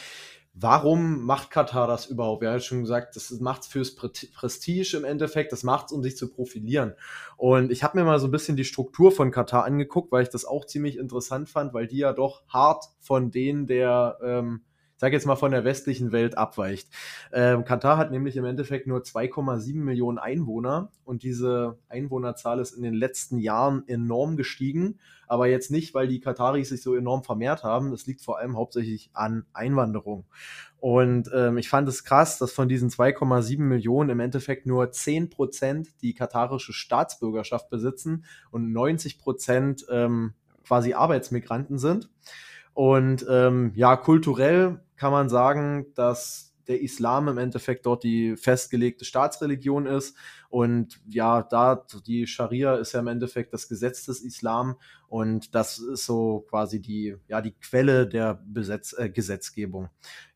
warum 0.60 1.24
macht 1.24 1.52
Katar 1.52 1.88
das 1.88 2.08
überhaupt? 2.08 2.42
Wir 2.42 2.50
haben 2.50 2.56
ja 2.56 2.62
schon 2.62 2.82
gesagt, 2.82 3.16
das 3.16 3.30
macht 3.40 3.62
es 3.62 3.68
fürs 3.68 3.96
Prestige 3.96 4.98
im 4.98 5.04
Endeffekt, 5.04 5.52
das 5.52 5.64
macht 5.64 5.88
es, 5.88 5.92
um 5.92 6.02
sich 6.02 6.18
zu 6.18 6.30
profilieren. 6.30 6.96
Und 7.36 7.72
ich 7.72 7.84
habe 7.84 8.00
mir 8.00 8.06
mal 8.06 8.20
so 8.20 8.28
ein 8.28 8.32
bisschen 8.32 8.58
die 8.58 8.66
Struktur 8.66 9.12
von 9.12 9.30
Katar 9.30 9.66
angeguckt, 9.66 10.12
weil 10.12 10.24
ich 10.24 10.30
das 10.30 10.46
auch 10.46 10.66
ziemlich 10.66 10.98
interessant 10.98 11.48
fand, 11.50 11.74
weil 11.74 11.86
die 11.86 11.98
ja 11.98 12.14
doch 12.14 12.42
hart 12.48 12.86
von 13.00 13.30
denen 13.30 13.68
der 13.68 14.18
ähm, 14.24 14.62
sage 14.98 15.16
jetzt 15.16 15.26
mal 15.26 15.36
von 15.36 15.52
der 15.52 15.64
westlichen 15.64 16.12
Welt 16.12 16.38
abweicht. 16.38 16.90
Ähm, 17.32 17.64
Katar 17.64 17.98
hat 17.98 18.12
nämlich 18.12 18.36
im 18.36 18.46
Endeffekt 18.46 18.88
nur 18.88 19.02
2,7 19.02 19.76
Millionen 19.76 20.18
Einwohner 20.18 20.92
und 21.06 21.24
diese 21.24 21.78
Einwohnerzahl 21.88 22.60
ist 22.60 22.74
in 22.74 22.84
den 22.84 22.94
letzten 22.94 23.38
Jahren 23.38 23.88
enorm 23.88 24.38
gestiegen, 24.38 25.00
aber 25.28 25.48
jetzt 25.48 25.72
nicht, 25.72 25.94
weil 25.94 26.08
die 26.08 26.20
Kataris 26.20 26.70
sich 26.70 26.82
so 26.82 26.96
enorm 26.96 27.24
vermehrt 27.24 27.64
haben. 27.64 27.92
Das 27.92 28.06
liegt 28.08 28.22
vor 28.22 28.40
allem 28.40 28.56
hauptsächlich 28.56 29.10
an 29.14 29.46
Einwanderung. 29.54 30.26
Und 30.80 31.30
ähm, 31.34 31.58
ich 31.58 31.70
fand 31.70 31.88
es 31.90 32.04
krass, 32.04 32.38
dass 32.38 32.52
von 32.52 32.70
diesen 32.70 32.90
2,7 32.90 33.60
Millionen 33.60 34.12
im 34.12 34.20
Endeffekt 34.20 34.66
nur 34.66 34.92
10 34.92 35.30
Prozent 35.30 35.90
die 36.02 36.14
katarische 36.14 36.74
Staatsbürgerschaft 36.74 37.70
besitzen 37.70 38.26
und 38.52 38.72
90 38.72 39.20
Prozent 39.20 39.86
ähm, 39.90 40.34
quasi 40.66 40.94
Arbeitsmigranten 40.94 41.78
sind. 41.78 42.10
Und 42.74 43.26
ähm, 43.28 43.72
ja, 43.74 43.96
kulturell 43.96 44.82
kann 44.98 45.12
man 45.12 45.30
sagen, 45.30 45.94
dass 45.96 46.48
der 46.68 46.82
Islam 46.82 47.28
im 47.28 47.38
Endeffekt 47.38 47.86
dort 47.86 48.04
die 48.04 48.36
festgelegte 48.36 49.06
Staatsreligion 49.06 49.86
ist. 49.86 50.16
Und 50.50 51.00
ja, 51.08 51.44
da 51.44 51.86
die 52.06 52.28
Scharia 52.28 52.76
ist 52.76 52.94
ja 52.94 53.00
im 53.00 53.08
Endeffekt 53.08 53.54
das 53.54 53.68
Gesetz 53.68 54.06
des 54.06 54.22
Islam 54.22 54.76
und 55.08 55.56
das 55.56 55.80
ist 55.80 56.06
so 56.06 56.46
quasi 56.50 56.82
die, 56.82 57.16
ja, 57.28 57.42
die 57.42 57.52
Quelle 57.52 58.08
der 58.08 58.42
Besetz, 58.46 58.94
äh, 58.98 59.10
Gesetzgebung. 59.10 59.90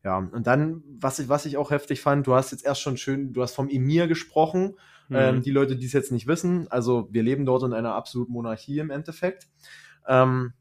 Ja, 0.04 0.18
und 0.18 0.46
dann, 0.46 0.82
was 1.00 1.18
ich, 1.18 1.28
was 1.28 1.46
ich 1.46 1.56
auch 1.56 1.70
heftig 1.70 2.00
fand, 2.00 2.26
du 2.26 2.34
hast 2.34 2.52
jetzt 2.52 2.64
erst 2.64 2.80
schon 2.80 2.96
schön, 2.96 3.32
du 3.32 3.42
hast 3.42 3.54
vom 3.54 3.68
Emir 3.68 4.06
gesprochen. 4.06 4.74
Mhm. 5.08 5.16
Ähm, 5.16 5.42
die 5.42 5.50
Leute, 5.50 5.76
die 5.76 5.86
es 5.86 5.92
jetzt 5.92 6.12
nicht 6.12 6.26
wissen, 6.26 6.68
also 6.68 7.08
wir 7.10 7.22
leben 7.22 7.44
dort 7.44 7.64
in 7.64 7.72
einer 7.72 7.94
absoluten 7.94 8.32
Monarchie 8.32 8.78
im 8.78 8.90
Endeffekt. 8.90 9.48
Ähm, 10.06 10.52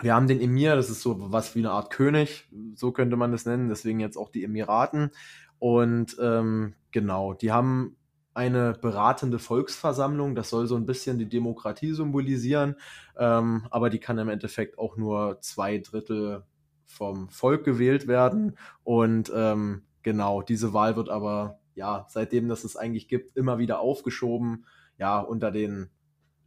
wir 0.00 0.14
haben 0.14 0.28
den 0.28 0.40
Emir, 0.40 0.76
das 0.76 0.90
ist 0.90 1.02
so 1.02 1.32
was 1.32 1.54
wie 1.54 1.60
eine 1.60 1.70
Art 1.70 1.90
König, 1.90 2.48
so 2.74 2.92
könnte 2.92 3.16
man 3.16 3.32
das 3.32 3.46
nennen, 3.46 3.68
deswegen 3.68 4.00
jetzt 4.00 4.16
auch 4.16 4.30
die 4.30 4.44
Emiraten. 4.44 5.10
Und 5.58 6.16
ähm, 6.20 6.74
genau, 6.92 7.34
die 7.34 7.52
haben 7.52 7.96
eine 8.34 8.74
beratende 8.74 9.40
Volksversammlung, 9.40 10.36
das 10.36 10.50
soll 10.50 10.68
so 10.68 10.76
ein 10.76 10.86
bisschen 10.86 11.18
die 11.18 11.28
Demokratie 11.28 11.92
symbolisieren, 11.92 12.76
ähm, 13.16 13.66
aber 13.70 13.90
die 13.90 13.98
kann 13.98 14.18
im 14.18 14.28
Endeffekt 14.28 14.78
auch 14.78 14.96
nur 14.96 15.40
zwei 15.40 15.78
Drittel 15.78 16.44
vom 16.86 17.28
Volk 17.30 17.64
gewählt 17.64 18.06
werden. 18.06 18.56
Und 18.84 19.32
ähm, 19.34 19.82
genau, 20.02 20.42
diese 20.42 20.72
Wahl 20.72 20.94
wird 20.94 21.08
aber, 21.08 21.58
ja, 21.74 22.06
seitdem 22.08 22.48
das 22.48 22.62
es 22.62 22.76
eigentlich 22.76 23.08
gibt, 23.08 23.36
immer 23.36 23.58
wieder 23.58 23.80
aufgeschoben, 23.80 24.66
ja, 24.98 25.18
unter 25.20 25.50
den 25.50 25.90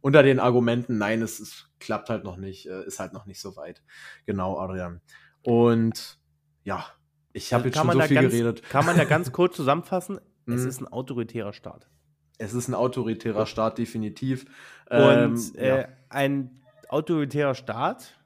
unter 0.02 0.22
den 0.22 0.40
Argumenten, 0.40 0.98
nein, 0.98 1.22
es, 1.22 1.40
es 1.40 1.70
klappt 1.78 2.10
halt 2.10 2.24
noch 2.24 2.36
nicht, 2.36 2.66
äh, 2.66 2.84
ist 2.84 3.00
halt 3.00 3.14
noch 3.14 3.24
nicht 3.24 3.40
so 3.40 3.56
weit. 3.56 3.82
Genau, 4.26 4.58
Adrian. 4.58 5.00
Und 5.42 6.18
ja, 6.64 6.84
ich 7.32 7.52
habe 7.54 7.64
also 7.64 7.68
jetzt 7.68 7.78
schon 7.78 7.92
so 7.92 8.06
viel 8.06 8.16
ganz, 8.16 8.30
geredet. 8.30 8.62
Kann 8.68 8.84
man 8.84 8.96
ja 8.98 9.04
ganz 9.04 9.32
kurz 9.32 9.56
zusammenfassen, 9.56 10.20
es 10.46 10.62
mhm. 10.62 10.68
ist 10.68 10.80
ein 10.80 10.88
autoritärer 10.88 11.52
Staat. 11.52 11.88
Es 12.36 12.52
ist 12.52 12.68
ein 12.68 12.74
autoritärer 12.74 13.46
Staat, 13.46 13.78
definitiv. 13.78 14.44
Und 14.90 15.00
ähm, 15.00 15.52
äh, 15.54 15.80
ja. 15.82 15.88
ein 16.08 16.60
autoritärer 16.88 17.54
Staat, 17.54 18.20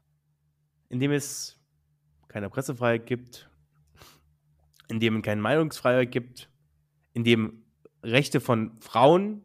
in 0.89 0.99
dem 0.99 1.13
es 1.13 1.61
keine 2.29 2.49
Pressefreiheit 2.49 3.05
gibt, 3.07 3.51
in 4.89 4.99
dem 4.99 5.17
es 5.17 5.23
keine 5.23 5.43
Meinungsfreiheit 5.43 6.11
gibt, 6.11 6.49
in 7.13 7.25
dem 7.25 7.65
Rechte 8.03 8.41
von 8.41 8.79
Frauen 8.81 9.43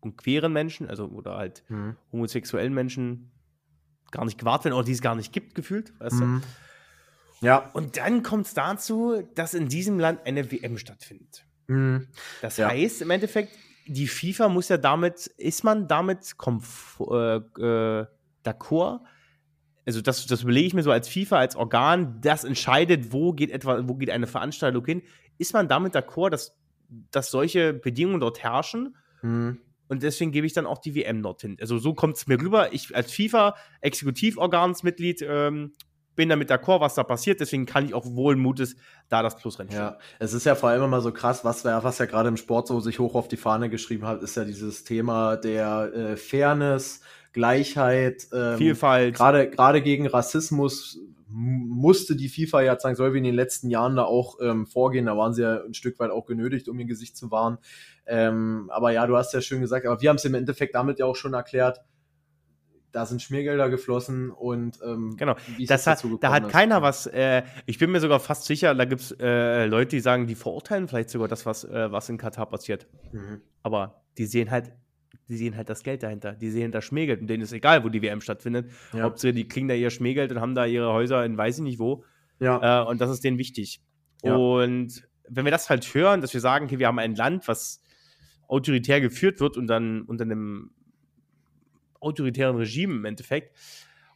und 0.00 0.16
queeren 0.16 0.52
Menschen, 0.52 0.88
also 0.88 1.06
oder 1.06 1.36
halt 1.36 1.62
mhm. 1.68 1.96
homosexuellen 2.12 2.74
Menschen 2.74 3.30
gar 4.10 4.24
nicht 4.24 4.38
gewahrt 4.38 4.64
werden 4.64 4.74
oder 4.74 4.84
die 4.84 4.92
es 4.92 5.02
gar 5.02 5.14
nicht 5.14 5.32
gibt, 5.32 5.54
gefühlt, 5.54 5.92
weißt 6.00 6.16
mhm. 6.16 6.42
du? 7.40 7.46
Ja. 7.46 7.70
Und 7.72 7.96
dann 7.96 8.22
kommt 8.22 8.46
es 8.46 8.54
dazu, 8.54 9.22
dass 9.34 9.54
in 9.54 9.68
diesem 9.68 9.98
Land 9.98 10.20
eine 10.26 10.50
WM 10.50 10.78
stattfindet. 10.78 11.44
Mhm. 11.68 12.08
Das 12.42 12.56
ja. 12.56 12.68
heißt 12.68 13.02
im 13.02 13.10
Endeffekt, 13.10 13.52
die 13.86 14.06
FIFA 14.06 14.48
muss 14.48 14.68
ja 14.68 14.76
damit, 14.76 15.26
ist 15.36 15.64
man 15.64 15.88
damit 15.88 16.34
äh, 16.40 17.36
äh, 17.36 18.06
d'accord? 18.44 19.00
Also 19.86 20.02
das, 20.02 20.26
das 20.26 20.42
überlege 20.42 20.66
ich 20.66 20.74
mir 20.74 20.82
so 20.82 20.92
als 20.92 21.08
FIFA, 21.08 21.38
als 21.38 21.56
Organ, 21.56 22.20
das 22.20 22.44
entscheidet, 22.44 23.12
wo 23.12 23.32
geht 23.32 23.50
etwa, 23.50 23.88
wo 23.88 23.94
geht 23.94 24.10
eine 24.10 24.26
Veranstaltung 24.26 24.84
hin. 24.84 25.02
Ist 25.38 25.54
man 25.54 25.68
damit 25.68 25.94
d'accord, 25.94 26.30
dass, 26.30 26.54
dass 27.10 27.30
solche 27.30 27.72
Bedingungen 27.72 28.20
dort 28.20 28.42
herrschen? 28.42 28.96
Mhm. 29.22 29.60
Und 29.88 30.02
deswegen 30.02 30.32
gebe 30.32 30.46
ich 30.46 30.52
dann 30.52 30.66
auch 30.66 30.78
die 30.78 30.94
WM 30.94 31.22
dorthin. 31.22 31.56
Also 31.60 31.78
so 31.78 31.94
kommt 31.94 32.16
es 32.16 32.26
mir 32.26 32.40
rüber. 32.40 32.72
Ich 32.72 32.94
als 32.94 33.12
FIFA-Exekutivorgansmitglied 33.12 35.22
ähm, 35.22 35.72
bin 36.18 36.28
damit 36.28 36.50
d'accord, 36.50 36.80
was 36.80 36.94
da 36.94 37.04
passiert, 37.04 37.38
deswegen 37.38 37.64
kann 37.64 37.86
ich 37.86 37.94
auch 37.94 38.04
wohl 38.04 38.34
Mutes 38.34 38.74
da 39.08 39.22
das 39.22 39.36
Plusrennen 39.36 39.72
Ja, 39.72 39.98
es 40.18 40.32
ist 40.32 40.44
ja 40.44 40.56
vor 40.56 40.68
allem 40.68 40.82
immer 40.82 41.00
so 41.00 41.12
krass, 41.12 41.44
was, 41.44 41.64
was 41.64 41.98
ja 41.98 42.06
gerade 42.06 42.28
im 42.28 42.36
Sport 42.36 42.66
so 42.66 42.80
sich 42.80 42.98
hoch 42.98 43.14
auf 43.14 43.28
die 43.28 43.36
Fahne 43.36 43.70
geschrieben 43.70 44.04
hat, 44.04 44.20
ist 44.20 44.36
ja 44.36 44.44
dieses 44.44 44.82
Thema 44.82 45.36
der 45.36 45.92
äh, 45.94 46.16
Fairness, 46.16 47.02
Gleichheit, 47.32 48.28
ähm, 48.32 48.58
Vielfalt. 48.58 49.16
Gerade 49.16 49.50
gerade 49.50 49.82
gegen 49.82 50.06
Rassismus 50.06 50.98
musste 51.30 52.16
die 52.16 52.28
FIFA 52.28 52.62
ja 52.62 52.78
sagen, 52.80 52.96
soll 52.96 53.12
wie 53.12 53.18
in 53.18 53.24
den 53.24 53.34
letzten 53.34 53.68
Jahren 53.68 53.96
da 53.96 54.04
auch 54.04 54.38
ähm, 54.40 54.66
vorgehen. 54.66 55.06
Da 55.06 55.16
waren 55.16 55.34
sie 55.34 55.42
ja 55.42 55.62
ein 55.62 55.74
Stück 55.74 55.98
weit 55.98 56.10
auch 56.10 56.24
genötigt, 56.24 56.68
um 56.68 56.78
ihr 56.78 56.86
Gesicht 56.86 57.16
zu 57.16 57.30
wahren. 57.30 57.58
Ähm, 58.06 58.70
aber 58.72 58.92
ja, 58.92 59.06
du 59.06 59.16
hast 59.16 59.34
ja 59.34 59.42
schön 59.42 59.60
gesagt, 59.60 59.86
aber 59.86 60.00
wir 60.00 60.08
haben 60.08 60.16
es 60.16 60.24
im 60.24 60.34
Endeffekt 60.34 60.74
damit 60.74 60.98
ja 60.98 61.06
auch 61.06 61.16
schon 61.16 61.34
erklärt, 61.34 61.80
da 62.92 63.04
sind 63.04 63.20
Schmiergelder 63.20 63.68
geflossen 63.68 64.30
und 64.30 64.78
ähm, 64.82 65.16
genau. 65.16 65.36
das 65.66 65.86
hat, 65.86 66.02
da 66.20 66.32
hat 66.32 66.46
ist. 66.46 66.52
keiner 66.52 66.80
was. 66.80 67.06
Äh, 67.06 67.42
ich 67.66 67.78
bin 67.78 67.90
mir 67.90 68.00
sogar 68.00 68.18
fast 68.18 68.46
sicher, 68.46 68.74
da 68.74 68.86
gibt 68.86 69.02
es 69.02 69.16
äh, 69.20 69.66
Leute, 69.66 69.90
die 69.90 70.00
sagen, 70.00 70.26
die 70.26 70.34
verurteilen 70.34 70.88
vielleicht 70.88 71.10
sogar 71.10 71.28
das, 71.28 71.44
was, 71.44 71.64
äh, 71.64 71.92
was 71.92 72.08
in 72.08 72.16
Katar 72.16 72.46
passiert. 72.46 72.86
Mhm. 73.12 73.42
Aber 73.62 74.02
die 74.16 74.24
sehen 74.24 74.50
halt, 74.50 74.72
die 75.28 75.36
sehen 75.36 75.56
halt 75.56 75.68
das 75.68 75.82
Geld 75.82 76.02
dahinter. 76.02 76.32
Die 76.32 76.50
sehen 76.50 76.72
da 76.72 76.80
Schmiergeld 76.80 77.20
und 77.20 77.26
denen 77.26 77.42
ist 77.42 77.52
egal, 77.52 77.84
wo 77.84 77.88
die 77.88 78.02
WM 78.02 78.20
stattfindet. 78.20 78.70
Ja. 78.92 79.02
Hauptsache, 79.02 79.32
die 79.32 79.46
kriegen 79.46 79.68
da 79.68 79.74
ihr 79.74 79.90
Schmiergeld 79.90 80.32
und 80.32 80.40
haben 80.40 80.54
da 80.54 80.64
ihre 80.64 80.92
Häuser 80.92 81.24
in 81.24 81.36
weiß 81.36 81.58
ich 81.58 81.64
nicht 81.64 81.78
wo. 81.78 82.04
Ja. 82.40 82.82
Äh, 82.82 82.86
und 82.86 83.00
das 83.00 83.10
ist 83.10 83.24
denen 83.24 83.38
wichtig. 83.38 83.80
Ja. 84.22 84.34
Und 84.36 85.06
wenn 85.28 85.44
wir 85.44 85.52
das 85.52 85.68
halt 85.68 85.84
hören, 85.94 86.20
dass 86.22 86.32
wir 86.32 86.40
sagen, 86.40 86.66
okay, 86.66 86.78
wir 86.78 86.86
haben 86.86 86.98
ein 86.98 87.14
Land, 87.14 87.46
was 87.46 87.82
autoritär 88.48 89.00
geführt 89.00 89.40
wird 89.40 89.56
und 89.56 89.66
dann 89.66 90.02
unter 90.02 90.24
einem 90.24 90.70
autoritären 92.00 92.56
Regime 92.56 92.94
im 92.94 93.04
Endeffekt. 93.04 93.56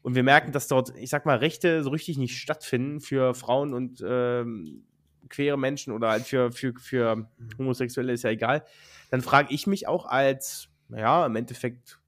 Und 0.00 0.14
wir 0.14 0.22
merken, 0.22 0.52
dass 0.52 0.66
dort, 0.68 0.96
ich 0.96 1.10
sag 1.10 1.26
mal, 1.26 1.36
Rechte 1.36 1.82
so 1.82 1.90
richtig 1.90 2.16
nicht 2.16 2.38
stattfinden 2.38 3.00
für 3.00 3.34
Frauen 3.34 3.74
und 3.74 4.02
ähm, 4.06 4.84
queere 5.28 5.58
Menschen 5.58 5.92
oder 5.92 6.10
halt 6.10 6.24
für, 6.24 6.50
für, 6.50 6.74
für 6.78 7.28
Homosexuelle, 7.58 8.12
ist 8.12 8.24
ja 8.24 8.30
egal. 8.30 8.64
Dann 9.10 9.20
frage 9.20 9.52
ich 9.52 9.66
mich 9.66 9.86
auch 9.86 10.06
als, 10.06 10.68
naja, 10.92 11.26
im 11.26 11.36
Endeffekt 11.36 11.98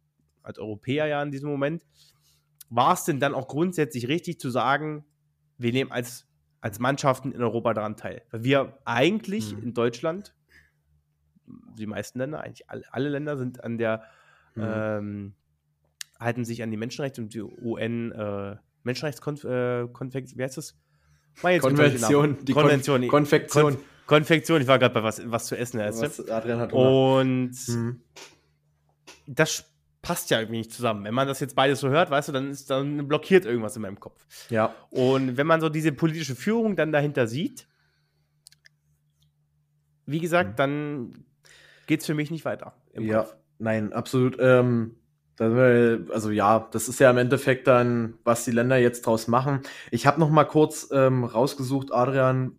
als 0.43 0.59
Europäer 0.59 1.07
ja 1.07 1.23
in 1.23 1.31
diesem 1.31 1.51
Moment, 1.51 1.83
war 2.69 2.93
es 2.93 3.05
denn 3.05 3.19
dann 3.19 3.35
auch 3.35 3.49
grundsätzlich 3.49 4.09
richtig 4.09 4.39
zu 4.39 4.51
sagen, 4.51 5.05
wir 5.57 5.73
nehmen 5.73 5.91
als, 5.91 6.27
als 6.61 6.79
Mannschaften 6.79 7.33
in 7.33 7.43
Europa 7.43 7.73
daran 7.73 7.97
teil? 7.97 8.23
Weil 8.31 8.45
wir 8.45 8.79
eigentlich 8.85 9.57
mhm. 9.57 9.63
in 9.63 9.75
Deutschland, 9.75 10.35
die 11.79 11.87
meisten 11.87 12.19
Länder, 12.19 12.43
eigentlich 12.43 12.69
alle, 12.69 12.85
alle 12.93 13.09
Länder 13.09 13.39
sind 13.39 13.65
an 13.65 13.79
der 13.79 14.03
mhm. 14.55 14.63
ähm, 14.67 15.35
halten 16.21 16.45
sich 16.45 16.63
an 16.63 16.71
die 16.71 16.77
Menschenrechte 16.77 17.23
und 17.23 17.35
die 17.35 17.43
UN 17.43 18.13
äh, 18.13 18.57
Menschenrechtskonfektion, 18.83 19.51
äh, 19.51 20.39
wie 20.39 20.43
heißt 20.43 20.59
das? 20.59 20.77
Konvention, 21.41 22.45
die 22.45 22.53
Konvention. 22.53 23.01
Kon 23.01 23.09
Konfektion. 23.09 23.75
Kon 23.75 23.85
Konfektion, 24.07 24.61
ich 24.61 24.69
war 24.69 24.79
gerade 24.79 24.93
bei 24.93 25.03
was, 25.03 25.23
was 25.31 25.47
zu 25.47 25.57
essen. 25.57 25.81
Was 25.81 26.29
Adrian 26.29 26.59
hat 26.59 26.73
Und 26.73 27.57
mhm. 27.69 28.01
Das 29.27 29.65
passt 30.03 30.31
ja 30.31 30.39
irgendwie 30.39 30.59
nicht 30.59 30.73
zusammen. 30.73 31.05
Wenn 31.05 31.15
man 31.15 31.27
das 31.27 31.41
jetzt 31.41 31.57
beides 31.57 31.81
so 31.81 31.89
hört, 31.89 32.11
weißt 32.11 32.29
du, 32.29 32.33
dann 32.33 32.51
ist 32.51 32.71
dann 32.71 33.09
blockiert 33.09 33.45
irgendwas 33.47 33.75
in 33.77 33.83
meinem 33.83 33.99
Kopf. 33.99 34.25
Ja. 34.51 34.75
Und 34.91 35.37
wenn 35.37 35.47
man 35.47 35.61
so 35.61 35.69
diese 35.69 35.93
politische 35.93 36.37
Führung 36.37 36.77
dann 36.77 36.93
dahinter 36.93 37.27
sieht, 37.27 37.67
wie 40.07 40.21
gesagt, 40.21 40.51
mhm. 40.51 40.57
dann 40.57 41.25
geht 41.87 42.01
es 42.01 42.07
für 42.07 42.15
mich 42.15 42.31
nicht 42.31 42.45
weiter. 42.45 42.75
ja, 42.99 43.21
Kopf. 43.23 43.37
nein, 43.59 43.93
absolut. 43.93 44.37
Ähm, 44.39 44.97
also 45.39 46.31
ja, 46.31 46.69
das 46.71 46.89
ist 46.89 47.01
ja 47.01 47.11
im 47.11 47.19
Endeffekt 47.19 47.67
dann, 47.67 48.15
was 48.23 48.45
die 48.45 48.53
Länder 48.53 48.77
jetzt 48.77 49.07
draus 49.07 49.27
machen. 49.27 49.63
Ich 49.91 50.07
habe 50.07 50.21
noch 50.21 50.31
mal 50.31 50.45
kurz 50.45 50.89
ähm, 50.93 51.25
rausgesucht, 51.25 51.93
Adrian, 51.93 52.57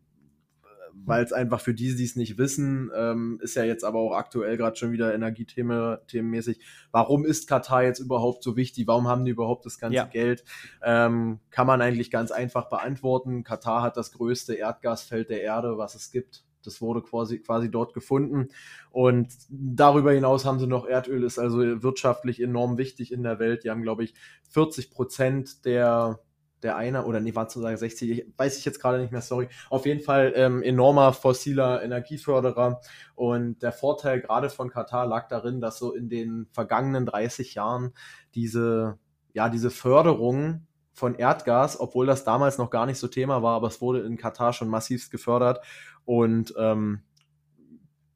weil 1.05 1.23
es 1.23 1.33
einfach 1.33 1.61
für 1.61 1.73
die, 1.73 1.95
die 1.95 2.03
es 2.03 2.15
nicht 2.15 2.37
wissen, 2.37 2.91
ähm, 2.95 3.39
ist 3.41 3.55
ja 3.55 3.63
jetzt 3.63 3.83
aber 3.83 3.99
auch 3.99 4.13
aktuell 4.13 4.57
gerade 4.57 4.75
schon 4.75 4.91
wieder 4.91 5.13
Energiethemenmäßig. 5.13 6.59
Warum 6.91 7.25
ist 7.25 7.47
Katar 7.47 7.83
jetzt 7.83 7.99
überhaupt 7.99 8.43
so 8.43 8.55
wichtig? 8.55 8.87
Warum 8.87 9.07
haben 9.07 9.25
die 9.25 9.31
überhaupt 9.31 9.65
das 9.65 9.77
ganze 9.77 9.97
ja. 9.97 10.05
Geld? 10.05 10.43
Ähm, 10.83 11.39
kann 11.51 11.67
man 11.67 11.81
eigentlich 11.81 12.11
ganz 12.11 12.31
einfach 12.31 12.69
beantworten. 12.69 13.43
Katar 13.43 13.81
hat 13.81 13.97
das 13.97 14.11
größte 14.11 14.55
Erdgasfeld 14.55 15.29
der 15.29 15.41
Erde, 15.41 15.77
was 15.77 15.95
es 15.95 16.11
gibt. 16.11 16.43
Das 16.63 16.81
wurde 16.81 17.01
quasi, 17.01 17.39
quasi 17.39 17.69
dort 17.69 17.93
gefunden. 17.93 18.49
Und 18.91 19.29
darüber 19.49 20.11
hinaus 20.11 20.45
haben 20.45 20.59
sie 20.59 20.67
noch 20.67 20.85
Erdöl, 20.85 21.23
ist 21.23 21.39
also 21.39 21.59
wirtschaftlich 21.83 22.41
enorm 22.41 22.77
wichtig 22.77 23.11
in 23.11 23.23
der 23.23 23.39
Welt. 23.39 23.63
Die 23.63 23.69
haben, 23.69 23.83
glaube 23.83 24.03
ich, 24.03 24.15
40 24.49 24.91
Prozent 24.91 25.65
der, 25.65 26.19
der 26.63 26.75
einer, 26.77 27.05
oder 27.05 27.19
nee, 27.19 27.35
war 27.35 27.47
zu 27.47 27.59
sagen 27.59 27.77
60, 27.77 28.33
weiß 28.37 28.57
ich 28.57 28.65
jetzt 28.65 28.79
gerade 28.79 28.99
nicht 28.99 29.11
mehr, 29.11 29.21
sorry. 29.21 29.49
Auf 29.69 29.85
jeden 29.85 30.01
Fall 30.01 30.33
ähm, 30.35 30.63
enormer 30.63 31.13
fossiler 31.13 31.83
Energieförderer. 31.83 32.81
Und 33.13 33.61
der 33.61 33.71
Vorteil 33.71 34.21
gerade 34.21 34.49
von 34.49 34.69
Katar 34.69 35.05
lag 35.05 35.27
darin, 35.27 35.61
dass 35.61 35.77
so 35.77 35.93
in 35.93 36.09
den 36.09 36.47
vergangenen 36.51 37.05
30 37.05 37.55
Jahren 37.55 37.93
diese, 38.33 38.97
ja, 39.33 39.49
diese 39.49 39.69
Förderung 39.69 40.65
von 40.93 41.15
Erdgas, 41.15 41.79
obwohl 41.79 42.05
das 42.05 42.23
damals 42.23 42.57
noch 42.57 42.69
gar 42.69 42.85
nicht 42.85 42.97
so 42.97 43.07
Thema 43.07 43.43
war, 43.43 43.55
aber 43.55 43.67
es 43.67 43.81
wurde 43.81 43.99
in 43.99 44.17
Katar 44.17 44.53
schon 44.53 44.69
massivst 44.69 45.11
gefördert 45.11 45.59
und 46.05 46.53
ähm, 46.57 47.01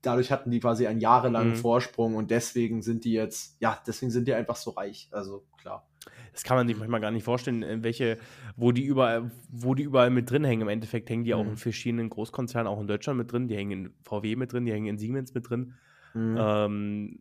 dadurch 0.02 0.32
hatten 0.32 0.52
die 0.52 0.60
quasi 0.60 0.88
einen 0.88 1.00
jahrelangen 1.00 1.54
mhm. 1.54 1.58
Vorsprung 1.58 2.16
und 2.16 2.32
deswegen 2.32 2.82
sind 2.82 3.06
die 3.06 3.14
jetzt, 3.14 3.58
ja, 3.60 3.82
deswegen 3.86 4.12
sind 4.12 4.28
die 4.28 4.34
einfach 4.34 4.56
so 4.56 4.72
reich. 4.72 5.10
Also 5.12 5.46
klar. 5.58 5.86
Das 6.32 6.44
kann 6.44 6.58
man 6.58 6.68
sich 6.68 6.78
manchmal 6.78 7.02
gar 7.02 7.12
nicht 7.12 7.24
vorstellen, 7.24 7.84
welche, 7.84 8.18
wo 8.56 8.72
die 8.72 8.84
überall, 8.84 9.32
wo 9.50 9.76
die 9.76 9.84
überall 9.84 10.10
mit 10.10 10.30
drin 10.30 10.44
hängen. 10.44 10.62
Im 10.62 10.70
Endeffekt 10.70 11.10
hängen 11.10 11.24
die 11.24 11.34
mhm. 11.34 11.40
auch 11.40 11.46
in 11.46 11.58
verschiedenen 11.58 12.10
Großkonzernen, 12.10 12.68
auch 12.68 12.80
in 12.80 12.88
Deutschland 12.88 13.18
mit 13.18 13.32
drin, 13.32 13.48
die 13.48 13.56
hängen 13.56 13.72
in 13.72 13.94
VW 14.04 14.36
mit 14.36 14.54
drin, 14.54 14.66
die 14.66 14.72
hängen 14.72 14.88
in 14.88 14.98
Siemens 14.98 15.34
mit 15.34 15.50
drin. 15.50 15.74
Mhm. 16.14 16.38
Ähm, 16.40 17.20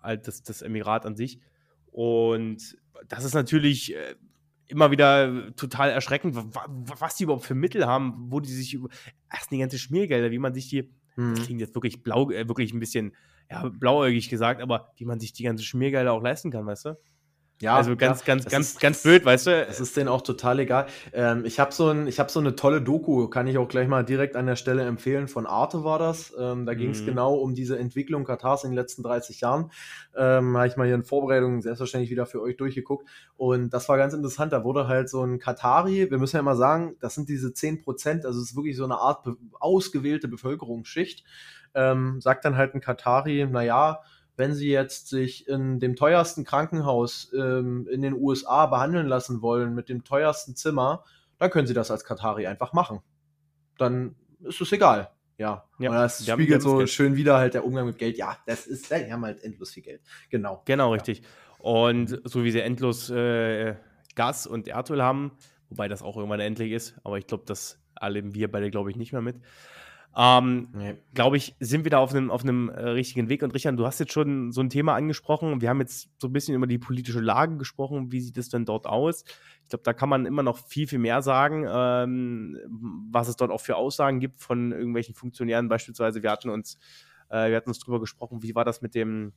halt 0.00 0.28
das, 0.28 0.42
das 0.42 0.62
Emirat 0.62 1.06
an 1.06 1.16
sich. 1.16 1.40
Und 1.90 2.76
das 3.08 3.24
ist 3.24 3.34
natürlich 3.34 3.94
äh, 3.94 4.14
immer 4.66 4.90
wieder 4.90 5.54
total 5.56 5.90
erschreckend, 5.90 6.36
was 6.36 7.16
die 7.16 7.24
überhaupt 7.24 7.44
für 7.44 7.54
Mittel 7.54 7.86
haben, 7.86 8.30
wo 8.30 8.40
die 8.40 8.50
sich 8.50 8.74
über. 8.74 8.88
Erst 9.30 9.50
die 9.50 9.58
ganze 9.58 9.78
Schmiergelder, 9.78 10.30
wie 10.30 10.38
man 10.38 10.54
sich 10.54 10.68
die. 10.68 10.90
Hm. 11.16 11.34
Das 11.34 11.46
klingt 11.46 11.60
jetzt 11.60 11.74
wirklich 11.74 12.02
blau, 12.02 12.30
äh, 12.30 12.48
wirklich 12.48 12.72
ein 12.72 12.80
bisschen 12.80 13.14
ja, 13.50 13.68
blauäugig 13.68 14.28
gesagt, 14.28 14.60
aber 14.60 14.92
wie 14.96 15.04
man 15.04 15.20
sich 15.20 15.32
die 15.32 15.42
ganze 15.42 15.64
Schmiergelder 15.64 16.12
auch 16.12 16.22
leisten 16.22 16.50
kann, 16.50 16.66
weißt 16.66 16.86
du? 16.86 16.98
Ja, 17.62 17.76
also 17.76 17.94
ganz, 17.94 18.20
ja, 18.20 18.26
ganz, 18.26 18.44
ganz, 18.46 18.70
ist, 18.70 18.80
ganz 18.80 19.04
blöd, 19.04 19.24
weißt 19.24 19.46
du? 19.46 19.66
Es 19.66 19.78
ist 19.78 19.96
denen 19.96 20.08
auch 20.08 20.22
total 20.22 20.58
egal. 20.58 20.86
Ähm, 21.12 21.44
ich 21.44 21.60
habe 21.60 21.70
so, 21.70 21.90
ein, 21.90 22.08
hab 22.08 22.28
so 22.28 22.40
eine 22.40 22.56
tolle 22.56 22.82
Doku, 22.82 23.28
kann 23.28 23.46
ich 23.46 23.56
auch 23.56 23.68
gleich 23.68 23.86
mal 23.86 24.04
direkt 24.04 24.34
an 24.34 24.46
der 24.46 24.56
Stelle 24.56 24.82
empfehlen. 24.82 25.28
Von 25.28 25.46
Arte 25.46 25.84
war 25.84 26.00
das. 26.00 26.34
Ähm, 26.36 26.66
da 26.66 26.74
ging 26.74 26.90
es 26.90 27.02
mhm. 27.02 27.06
genau 27.06 27.34
um 27.36 27.54
diese 27.54 27.78
Entwicklung 27.78 28.24
Katars 28.24 28.64
in 28.64 28.70
den 28.70 28.76
letzten 28.76 29.04
30 29.04 29.42
Jahren. 29.42 29.70
Ähm, 30.16 30.56
habe 30.56 30.66
ich 30.66 30.76
mal 30.76 30.86
hier 30.86 30.96
in 30.96 31.04
Vorbereitung 31.04 31.62
selbstverständlich 31.62 32.10
wieder 32.10 32.26
für 32.26 32.42
euch 32.42 32.56
durchgeguckt. 32.56 33.08
Und 33.36 33.72
das 33.72 33.88
war 33.88 33.96
ganz 33.96 34.12
interessant. 34.12 34.52
Da 34.52 34.64
wurde 34.64 34.88
halt 34.88 35.08
so 35.08 35.22
ein 35.22 35.38
Katari, 35.38 36.10
wir 36.10 36.18
müssen 36.18 36.34
ja 36.34 36.42
mal 36.42 36.56
sagen, 36.56 36.96
das 36.98 37.14
sind 37.14 37.28
diese 37.28 37.54
10 37.54 37.82
Prozent, 37.82 38.26
also 38.26 38.40
es 38.40 38.50
ist 38.50 38.56
wirklich 38.56 38.76
so 38.76 38.84
eine 38.84 38.96
Art 38.96 39.22
be 39.22 39.36
ausgewählte 39.60 40.26
Bevölkerungsschicht. 40.26 41.24
Ähm, 41.74 42.20
sagt 42.20 42.44
dann 42.44 42.56
halt 42.56 42.74
ein 42.74 42.80
Katari, 42.80 43.46
naja, 43.48 44.00
wenn 44.36 44.54
Sie 44.54 44.70
jetzt 44.70 45.08
sich 45.08 45.46
in 45.48 45.78
dem 45.78 45.96
teuersten 45.96 46.44
Krankenhaus 46.44 47.30
ähm, 47.34 47.86
in 47.90 48.02
den 48.02 48.14
USA 48.14 48.66
behandeln 48.66 49.06
lassen 49.06 49.42
wollen, 49.42 49.74
mit 49.74 49.88
dem 49.88 50.04
teuersten 50.04 50.56
Zimmer, 50.56 51.04
dann 51.38 51.50
können 51.50 51.66
Sie 51.66 51.74
das 51.74 51.90
als 51.90 52.04
Katari 52.04 52.46
einfach 52.46 52.72
machen. 52.72 53.00
Dann 53.78 54.14
ist 54.40 54.60
es 54.60 54.72
egal. 54.72 55.10
Ja, 55.38 55.64
ja. 55.78 55.90
Und 55.90 55.96
das 55.96 56.26
spiegelt 56.26 56.62
so 56.62 56.78
Geld. 56.78 56.90
schön 56.90 57.16
wieder 57.16 57.36
halt 57.36 57.54
der 57.54 57.64
Umgang 57.64 57.86
mit 57.86 57.98
Geld. 57.98 58.16
Ja, 58.16 58.36
das 58.46 58.66
ist, 58.66 58.90
die 58.90 59.12
haben 59.12 59.24
halt 59.24 59.42
endlos 59.42 59.72
viel 59.72 59.82
Geld. 59.82 60.00
Genau. 60.30 60.62
Genau, 60.66 60.88
ja. 60.88 60.94
richtig. 60.94 61.22
Und 61.58 62.20
so 62.24 62.44
wie 62.44 62.50
sie 62.50 62.60
endlos 62.60 63.10
äh, 63.10 63.76
Gas 64.14 64.46
und 64.46 64.68
Erdöl 64.68 65.02
haben, 65.02 65.32
wobei 65.68 65.88
das 65.88 66.02
auch 66.02 66.16
irgendwann 66.16 66.40
endlich 66.40 66.72
ist, 66.72 66.94
aber 67.04 67.18
ich 67.18 67.26
glaube, 67.26 67.44
das 67.46 67.80
erleben 68.00 68.34
wir 68.34 68.50
beide, 68.50 68.70
glaube 68.70 68.90
ich, 68.90 68.96
nicht 68.96 69.12
mehr 69.12 69.22
mit. 69.22 69.36
Ähm, 70.14 70.68
nee. 70.74 70.94
Glaube 71.14 71.38
ich, 71.38 71.56
sind 71.58 71.84
wir 71.84 71.90
da 71.90 71.98
auf 71.98 72.14
einem, 72.14 72.30
auf 72.30 72.42
einem 72.42 72.68
äh, 72.68 72.90
richtigen 72.90 73.28
Weg. 73.28 73.42
Und 73.42 73.54
Richard, 73.54 73.78
du 73.78 73.86
hast 73.86 73.98
jetzt 73.98 74.12
schon 74.12 74.52
so 74.52 74.60
ein 74.60 74.68
Thema 74.68 74.94
angesprochen. 74.94 75.60
Wir 75.60 75.70
haben 75.70 75.80
jetzt 75.80 76.10
so 76.18 76.28
ein 76.28 76.32
bisschen 76.32 76.54
über 76.54 76.66
die 76.66 76.78
politische 76.78 77.20
Lage 77.20 77.56
gesprochen. 77.56 78.12
Wie 78.12 78.20
sieht 78.20 78.36
es 78.36 78.50
denn 78.50 78.66
dort 78.66 78.86
aus? 78.86 79.24
Ich 79.62 79.68
glaube, 79.70 79.84
da 79.84 79.94
kann 79.94 80.10
man 80.10 80.26
immer 80.26 80.42
noch 80.42 80.58
viel, 80.58 80.86
viel 80.86 80.98
mehr 80.98 81.22
sagen, 81.22 81.66
ähm, 81.68 82.58
was 83.10 83.28
es 83.28 83.36
dort 83.36 83.50
auch 83.50 83.60
für 83.60 83.76
Aussagen 83.76 84.20
gibt 84.20 84.40
von 84.40 84.72
irgendwelchen 84.72 85.14
Funktionären. 85.14 85.68
Beispielsweise, 85.68 86.22
wir 86.22 86.30
hatten 86.30 86.50
uns, 86.50 86.78
äh, 87.30 87.48
wir 87.48 87.56
hatten 87.56 87.70
uns 87.70 87.78
drüber 87.78 88.00
gesprochen, 88.00 88.42
wie 88.42 88.54
war 88.54 88.64
das 88.66 88.82
mit 88.82 88.94
dem 88.94 89.32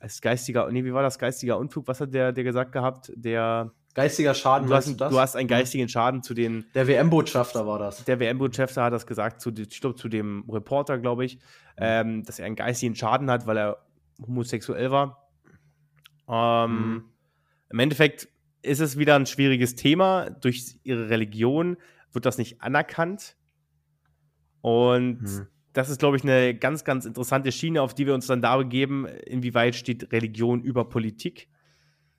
als 0.00 0.20
geistiger, 0.20 0.70
nee, 0.70 0.84
wie 0.84 0.92
war 0.92 1.02
das 1.02 1.18
geistiger 1.18 1.58
Unfug? 1.58 1.88
Was 1.88 2.00
hat 2.00 2.14
der, 2.14 2.32
der 2.32 2.44
gesagt 2.44 2.72
gehabt? 2.72 3.12
Der 3.16 3.72
Geistiger 3.94 4.34
Schaden, 4.34 4.68
du 4.68 4.74
hast, 4.74 4.88
du, 4.88 4.94
du 4.94 5.18
hast 5.18 5.34
einen 5.34 5.48
geistigen 5.48 5.88
Schaden 5.88 6.22
zu 6.22 6.34
den. 6.34 6.66
Der 6.74 6.86
WM-Botschafter 6.86 7.66
war 7.66 7.78
das. 7.78 8.04
Der 8.04 8.20
WM-Botschafter 8.20 8.84
hat 8.84 8.92
das 8.92 9.06
gesagt, 9.06 9.40
zu, 9.40 9.50
ich 9.50 9.80
glaub, 9.80 9.98
zu 9.98 10.08
dem 10.08 10.44
Reporter, 10.48 10.98
glaube 10.98 11.24
ich, 11.24 11.38
ähm, 11.76 12.22
dass 12.24 12.38
er 12.38 12.46
einen 12.46 12.56
geistigen 12.56 12.94
Schaden 12.94 13.30
hat, 13.30 13.46
weil 13.46 13.56
er 13.56 13.78
homosexuell 14.24 14.90
war. 14.90 15.28
Ähm, 16.28 16.70
mhm. 16.70 17.04
Im 17.70 17.78
Endeffekt 17.78 18.28
ist 18.62 18.80
es 18.80 18.98
wieder 18.98 19.16
ein 19.16 19.26
schwieriges 19.26 19.74
Thema. 19.74 20.30
Durch 20.30 20.78
ihre 20.82 21.10
Religion 21.10 21.76
wird 22.12 22.26
das 22.26 22.38
nicht 22.38 22.60
anerkannt. 22.60 23.36
Und 24.60 25.20
hm. 25.20 25.46
das 25.72 25.88
ist, 25.88 25.98
glaube 25.98 26.16
ich, 26.16 26.22
eine 26.22 26.54
ganz, 26.54 26.84
ganz 26.84 27.04
interessante 27.04 27.52
Schiene, 27.52 27.82
auf 27.82 27.94
die 27.94 28.06
wir 28.06 28.14
uns 28.14 28.26
dann 28.26 28.42
da 28.42 28.56
begeben. 28.56 29.06
Inwieweit 29.06 29.74
steht 29.74 30.12
Religion 30.12 30.62
über 30.62 30.88
Politik? 30.88 31.48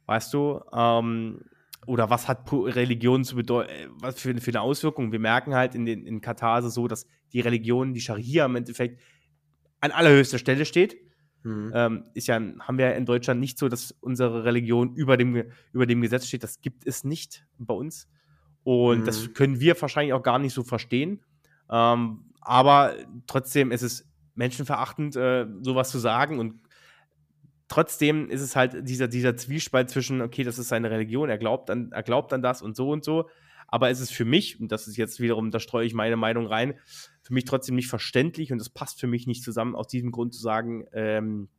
Weißt 0.06 0.34
du? 0.34 0.62
Ähm, 0.74 1.42
oder 1.90 2.12
was 2.12 2.28
hat 2.28 2.52
Religion 2.52 3.24
zu 3.24 3.36
bedeuten, 3.36 3.70
äh, 3.72 3.88
was 4.00 4.20
für, 4.20 4.40
für, 4.40 4.52
eine 4.52 4.62
Auswirkung? 4.62 5.12
Wir 5.12 5.18
merken 5.18 5.56
halt 5.56 5.74
in, 5.74 5.86
den, 5.86 6.06
in 6.06 6.22
Katar 6.22 6.62
so, 6.62 6.88
dass 6.88 7.08
die 7.34 7.40
Religion, 7.40 7.96
die 7.96 8.02
Scharia 8.02 8.46
im 8.46 8.56
Endeffekt 8.56 9.02
an 9.82 9.90
allerhöchster 9.90 10.38
Stelle 10.38 10.66
steht. 10.66 10.98
Mhm. 11.42 11.72
Ähm, 11.74 12.04
ist 12.14 12.28
ja, 12.28 12.36
haben 12.36 12.78
wir 12.78 12.94
in 12.96 13.08
Deutschland 13.08 13.40
nicht 13.40 13.58
so, 13.58 13.70
dass 13.70 13.92
unsere 14.02 14.44
Religion 14.44 14.94
über 14.94 15.18
dem, 15.18 15.46
über 15.74 15.88
dem 15.88 16.02
Gesetz 16.02 16.28
steht. 16.28 16.44
Das 16.44 16.62
gibt 16.62 16.86
es 16.86 17.04
nicht 17.04 17.48
bei 17.58 17.74
uns. 17.74 18.08
Und 18.64 19.00
mhm. 19.00 19.06
das 19.06 19.34
können 19.34 19.60
wir 19.60 19.82
wahrscheinlich 19.82 20.14
auch 20.14 20.22
gar 20.22 20.38
nicht 20.38 20.54
so 20.54 20.64
verstehen. 20.64 21.24
Ähm, 21.72 22.26
aber 22.42 22.94
trotzdem 23.26 23.72
ist 23.72 23.82
es 23.82 24.08
menschenverachtend, 24.36 25.16
äh, 25.16 25.48
sowas 25.62 25.90
zu 25.90 25.98
sagen. 25.98 26.38
Und 26.38 26.62
trotzdem 27.70 28.30
ist 28.30 28.42
es 28.42 28.56
halt 28.56 28.88
dieser, 28.88 29.08
dieser 29.08 29.38
Zwiespalt 29.38 29.90
zwischen, 29.90 30.22
okay, 30.22 30.44
das 30.44 30.60
ist 30.60 30.68
seine 30.68 30.92
Religion, 30.92 31.30
er 31.30 31.38
glaubt, 31.38 31.70
an, 31.70 31.92
er 31.92 32.04
glaubt 32.04 32.34
an 32.34 32.42
das 32.42 32.62
und 32.62 32.76
so 32.76 32.90
und 32.90 33.06
so. 33.06 33.30
Aber 33.68 33.92
es 33.92 34.00
ist 34.00 34.12
für 34.12 34.26
mich, 34.26 34.60
und 34.60 34.72
das 34.72 34.88
ist 34.88 34.98
jetzt 34.98 35.20
wiederum, 35.20 35.52
da 35.52 35.60
streue 35.60 35.86
ich 35.86 35.94
meine 35.94 36.18
Meinung 36.18 36.48
rein, 36.48 36.74
für 37.22 37.34
mich 37.34 37.46
trotzdem 37.46 37.76
nicht 37.76 37.88
verständlich 37.88 38.52
und 38.52 38.60
es 38.60 38.70
passt 38.70 39.00
für 39.00 39.06
mich 39.06 39.28
nicht 39.28 39.44
zusammen, 39.44 39.76
aus 39.76 39.88
diesem 39.88 40.12
Grund 40.12 40.34
zu 40.34 40.42
sagen, 40.42 40.86
ähm, 40.92 41.50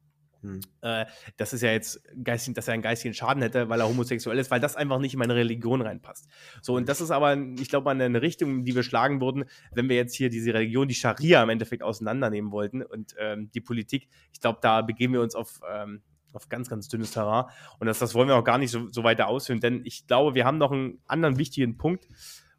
hm. 0.43 0.61
Äh, 0.81 1.07
das 1.37 1.53
ist 1.53 1.63
ja 1.63 1.71
jetzt 1.71 2.03
geistig, 2.25 2.55
dass 2.55 2.67
er 2.69 2.75
einen 2.75 2.83
geistigen 2.83 3.15
Schaden 3.15 3.43
hätte, 3.43 3.69
weil 3.69 3.81
er 3.81 3.89
homosexuell 3.89 4.39
ist, 4.39 4.51
weil 4.51 4.61
das 4.61 4.77
einfach 4.77 4.99
nicht 4.99 5.13
in 5.13 5.19
meine 5.19 5.35
Religion 5.35 5.83
reinpasst. 5.83 6.29
So, 6.63 6.77
und 6.77 6.89
das 6.89 7.01
ist 7.01 7.11
aber, 7.11 7.37
ich 7.37 7.69
glaube, 7.69 7.91
eine 7.91 8.23
Richtung, 8.23 8.65
die 8.65 8.75
wir 8.75 8.83
schlagen 8.83 9.21
würden, 9.21 9.45
wenn 9.73 9.89
wir 9.89 9.97
jetzt 9.97 10.15
hier 10.15 10.31
diese 10.31 10.55
Religion, 10.55 10.89
die 10.89 10.95
Scharia 10.95 11.43
im 11.43 11.51
Endeffekt 11.51 11.83
auseinandernehmen 11.83 12.53
wollten 12.53 12.83
und 12.83 13.15
ähm, 13.19 13.51
die 13.53 13.61
Politik. 13.61 14.09
Ich 14.33 14.41
glaube, 14.41 14.61
da 14.63 14.81
begeben 14.81 15.13
wir 15.13 15.21
uns 15.21 15.35
auf, 15.35 15.61
ähm, 15.71 16.03
auf 16.33 16.49
ganz, 16.49 16.71
ganz 16.71 16.89
dünnes 16.89 17.11
Terrain. 17.11 17.45
Und 17.79 17.87
das, 17.87 17.99
das 17.99 18.15
wollen 18.15 18.29
wir 18.29 18.37
auch 18.37 18.45
gar 18.45 18.59
nicht 18.59 18.71
so, 18.71 18.89
so 18.89 19.05
weiter 19.05 19.29
ausführen, 19.29 19.61
denn 19.61 19.83
ich 19.85 20.07
glaube, 20.07 20.35
wir 20.35 20.47
haben 20.47 20.59
noch 20.59 20.73
einen 20.73 21.01
anderen 21.07 21.39
wichtigen 21.39 21.77
Punkt 21.77 22.07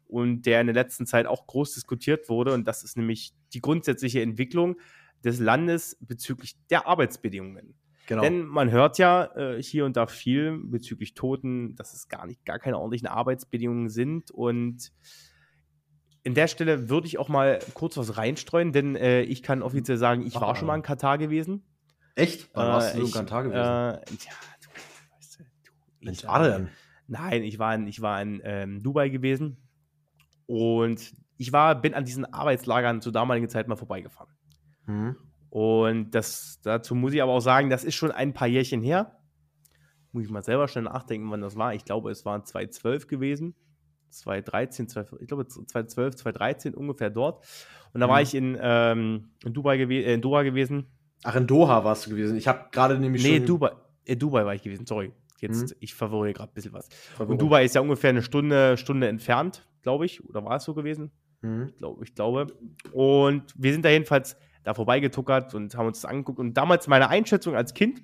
und 0.06 0.42
der 0.42 0.60
in 0.60 0.66
der 0.68 0.74
letzten 0.74 1.06
Zeit 1.06 1.26
auch 1.26 1.46
groß 1.46 1.74
diskutiert 1.74 2.28
wurde. 2.28 2.52
Und 2.52 2.68
das 2.68 2.84
ist 2.84 2.96
nämlich 2.96 3.32
die 3.54 3.60
grundsätzliche 3.60 4.20
Entwicklung 4.20 4.76
des 5.24 5.38
Landes 5.38 5.96
bezüglich 6.00 6.56
der 6.70 6.86
Arbeitsbedingungen. 6.86 7.74
Genau. 8.06 8.22
Denn 8.22 8.44
man 8.44 8.70
hört 8.70 8.98
ja 8.98 9.24
äh, 9.36 9.62
hier 9.62 9.84
und 9.84 9.96
da 9.96 10.06
viel 10.06 10.58
bezüglich 10.64 11.14
Toten, 11.14 11.76
dass 11.76 11.94
es 11.94 12.08
gar 12.08 12.26
nicht, 12.26 12.44
gar 12.44 12.58
keine 12.58 12.78
ordentlichen 12.78 13.06
Arbeitsbedingungen 13.06 13.88
sind. 13.88 14.30
Und 14.30 14.92
in 16.24 16.34
der 16.34 16.48
Stelle 16.48 16.88
würde 16.88 17.06
ich 17.06 17.18
auch 17.18 17.28
mal 17.28 17.60
kurz 17.74 17.96
was 17.96 18.16
reinstreuen, 18.16 18.72
denn 18.72 18.96
äh, 18.96 19.22
ich 19.22 19.42
kann 19.42 19.62
offiziell 19.62 19.98
sagen, 19.98 20.26
ich 20.26 20.36
Ach, 20.36 20.40
war 20.40 20.56
schon 20.56 20.66
mal 20.66 20.76
in 20.76 20.82
Katar 20.82 21.18
gewesen. 21.18 21.62
Echt? 22.14 22.50
Wann 22.54 22.66
äh, 22.66 22.72
warst 22.72 22.96
du 22.96 23.00
in 23.02 23.10
Katar 23.10 23.44
gewesen? 23.44 23.60
Äh, 23.60 23.92
ja, 23.94 24.32
du, 24.60 25.16
weißt 25.16 25.38
du, 25.38 25.44
du, 25.44 25.72
Mensch, 26.00 26.22
denn? 26.22 26.68
Nein, 27.06 27.42
ich 27.44 27.58
war 27.58 27.74
in, 27.74 27.86
ich 27.86 28.00
war 28.00 28.20
in 28.20 28.40
ähm, 28.44 28.82
Dubai 28.82 29.08
gewesen 29.08 29.56
und 30.46 31.12
ich 31.36 31.52
war, 31.52 31.80
bin 31.80 31.94
an 31.94 32.04
diesen 32.04 32.24
Arbeitslagern 32.32 33.00
zur 33.00 33.12
damaligen 33.12 33.48
Zeit 33.48 33.68
mal 33.68 33.76
vorbeigefahren. 33.76 34.32
Mhm. 34.86 35.16
Und 35.50 36.12
das, 36.12 36.60
dazu 36.62 36.94
muss 36.94 37.12
ich 37.12 37.22
aber 37.22 37.32
auch 37.32 37.40
sagen, 37.40 37.68
das 37.68 37.84
ist 37.84 37.94
schon 37.94 38.10
ein 38.10 38.32
paar 38.32 38.48
Jährchen 38.48 38.82
her. 38.82 39.18
Muss 40.12 40.24
ich 40.24 40.30
mal 40.30 40.42
selber 40.42 40.68
schnell 40.68 40.84
nachdenken, 40.84 41.30
wann 41.30 41.40
das 41.40 41.56
war. 41.56 41.74
Ich 41.74 41.84
glaube, 41.84 42.10
es 42.10 42.24
waren 42.24 42.44
2012 42.44 43.06
gewesen. 43.06 43.54
2013, 44.08 44.88
2, 44.88 45.04
ich 45.20 45.28
glaube 45.28 45.46
2012, 45.46 46.16
2013 46.16 46.74
ungefähr 46.74 47.10
dort. 47.10 47.44
Und 47.92 48.00
da 48.00 48.06
mhm. 48.06 48.10
war 48.10 48.22
ich 48.22 48.34
in, 48.34 48.58
ähm, 48.60 49.30
in, 49.44 49.52
Dubai 49.52 49.76
äh, 49.76 50.14
in 50.14 50.22
Doha 50.22 50.42
gewesen. 50.42 50.86
Ach, 51.24 51.36
in 51.36 51.46
Doha 51.46 51.84
warst 51.84 52.06
du 52.06 52.10
gewesen. 52.10 52.36
Ich 52.36 52.48
habe 52.48 52.68
gerade 52.72 52.98
nämlich 52.98 53.22
nee, 53.22 53.30
schon. 53.30 53.38
Nee, 53.40 53.46
Dubai, 53.46 53.72
in 54.04 54.18
Dubai 54.18 54.44
war 54.44 54.54
ich 54.54 54.62
gewesen, 54.62 54.86
sorry. 54.86 55.12
Jetzt, 55.40 55.70
mhm. 55.70 55.76
ich 55.80 55.94
verwirre 55.94 56.32
gerade 56.32 56.52
ein 56.52 56.54
bisschen 56.54 56.72
was. 56.72 56.88
Verwirrung. 56.88 57.32
Und 57.32 57.42
Dubai 57.42 57.64
ist 57.64 57.74
ja 57.74 57.80
ungefähr 57.80 58.10
eine 58.10 58.22
Stunde, 58.22 58.76
Stunde 58.76 59.08
entfernt, 59.08 59.66
glaube 59.82 60.06
ich. 60.06 60.24
Oder 60.24 60.44
war 60.44 60.56
es 60.56 60.64
so 60.64 60.72
gewesen? 60.72 61.10
Mhm. 61.40 61.66
Ich, 61.68 61.78
glaub, 61.78 62.02
ich 62.02 62.14
glaube. 62.14 62.46
Und 62.92 63.52
wir 63.56 63.72
sind 63.72 63.84
da 63.84 63.90
jedenfalls 63.90 64.36
da 64.62 64.74
vorbeigetuckert 64.74 65.54
und 65.54 65.74
haben 65.74 65.86
uns 65.86 66.00
das 66.02 66.10
angeguckt. 66.10 66.38
Und 66.38 66.54
damals 66.54 66.88
meine 66.88 67.08
Einschätzung 67.08 67.54
als 67.54 67.74
Kind, 67.74 68.02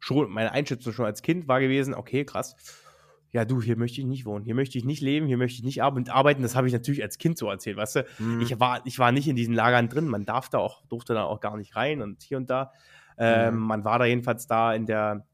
schon, 0.00 0.30
meine 0.30 0.52
Einschätzung 0.52 0.92
schon 0.92 1.06
als 1.06 1.22
Kind 1.22 1.48
war 1.48 1.60
gewesen, 1.60 1.94
okay, 1.94 2.24
krass. 2.24 2.54
Ja, 3.30 3.46
du, 3.46 3.62
hier 3.62 3.78
möchte 3.78 4.00
ich 4.00 4.06
nicht 4.06 4.26
wohnen, 4.26 4.44
hier 4.44 4.54
möchte 4.54 4.76
ich 4.76 4.84
nicht 4.84 5.00
leben, 5.00 5.26
hier 5.26 5.38
möchte 5.38 5.58
ich 5.58 5.64
nicht 5.64 5.82
arbeiten. 5.82 6.42
Das 6.42 6.54
habe 6.54 6.66
ich 6.66 6.72
natürlich 6.72 7.02
als 7.02 7.16
Kind 7.16 7.38
so 7.38 7.48
erzählt, 7.48 7.78
weißt 7.78 7.96
du? 7.96 8.06
Mhm. 8.18 8.40
Ich, 8.42 8.60
war, 8.60 8.82
ich 8.84 8.98
war 8.98 9.10
nicht 9.10 9.26
in 9.26 9.36
diesen 9.36 9.54
Lagern 9.54 9.88
drin, 9.88 10.06
man 10.06 10.26
darf 10.26 10.50
da 10.50 10.58
auch, 10.58 10.84
durfte 10.86 11.14
da 11.14 11.24
auch 11.24 11.40
gar 11.40 11.56
nicht 11.56 11.74
rein 11.74 12.02
und 12.02 12.22
hier 12.22 12.36
und 12.36 12.50
da. 12.50 12.72
Ähm, 13.16 13.54
mhm. 13.54 13.60
Man 13.62 13.84
war 13.84 13.98
da 13.98 14.04
jedenfalls 14.04 14.46
da 14.46 14.74
in 14.74 14.84
der, 14.84 15.26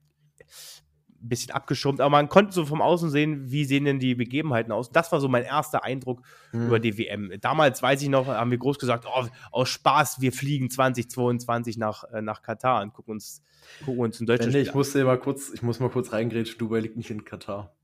bisschen 1.20 1.52
abgeschirmt, 1.52 2.00
aber 2.00 2.10
man 2.10 2.28
konnte 2.28 2.52
so 2.52 2.64
vom 2.64 2.80
Außen 2.80 3.10
sehen, 3.10 3.50
wie 3.50 3.64
sehen 3.64 3.84
denn 3.84 3.98
die 3.98 4.14
Begebenheiten 4.14 4.72
aus. 4.72 4.90
Das 4.90 5.10
war 5.12 5.20
so 5.20 5.28
mein 5.28 5.44
erster 5.44 5.84
Eindruck 5.84 6.22
mhm. 6.52 6.66
über 6.66 6.80
die 6.80 6.96
WM. 6.98 7.32
Damals, 7.40 7.82
weiß 7.82 8.02
ich 8.02 8.08
noch, 8.08 8.26
haben 8.26 8.50
wir 8.50 8.58
groß 8.58 8.78
gesagt, 8.78 9.06
oh, 9.06 9.26
aus 9.50 9.68
Spaß, 9.68 10.20
wir 10.20 10.32
fliegen 10.32 10.70
2022 10.70 11.78
nach, 11.78 12.04
äh, 12.04 12.22
nach 12.22 12.42
Katar 12.42 12.82
und 12.82 12.92
gucken 12.92 13.14
uns 13.14 13.42
gucken 13.84 14.00
uns 14.00 14.20
in 14.20 14.26
Deutschland. 14.26 14.54
Ich 14.54 14.74
musste 14.74 15.04
mal 15.04 15.18
kurz, 15.18 15.50
ich 15.52 15.62
muss 15.62 15.80
mal 15.80 15.90
kurz 15.90 16.12
reingrätschen, 16.12 16.58
Dubai 16.58 16.80
liegt 16.80 16.96
nicht 16.96 17.10
in 17.10 17.24
Katar. 17.24 17.74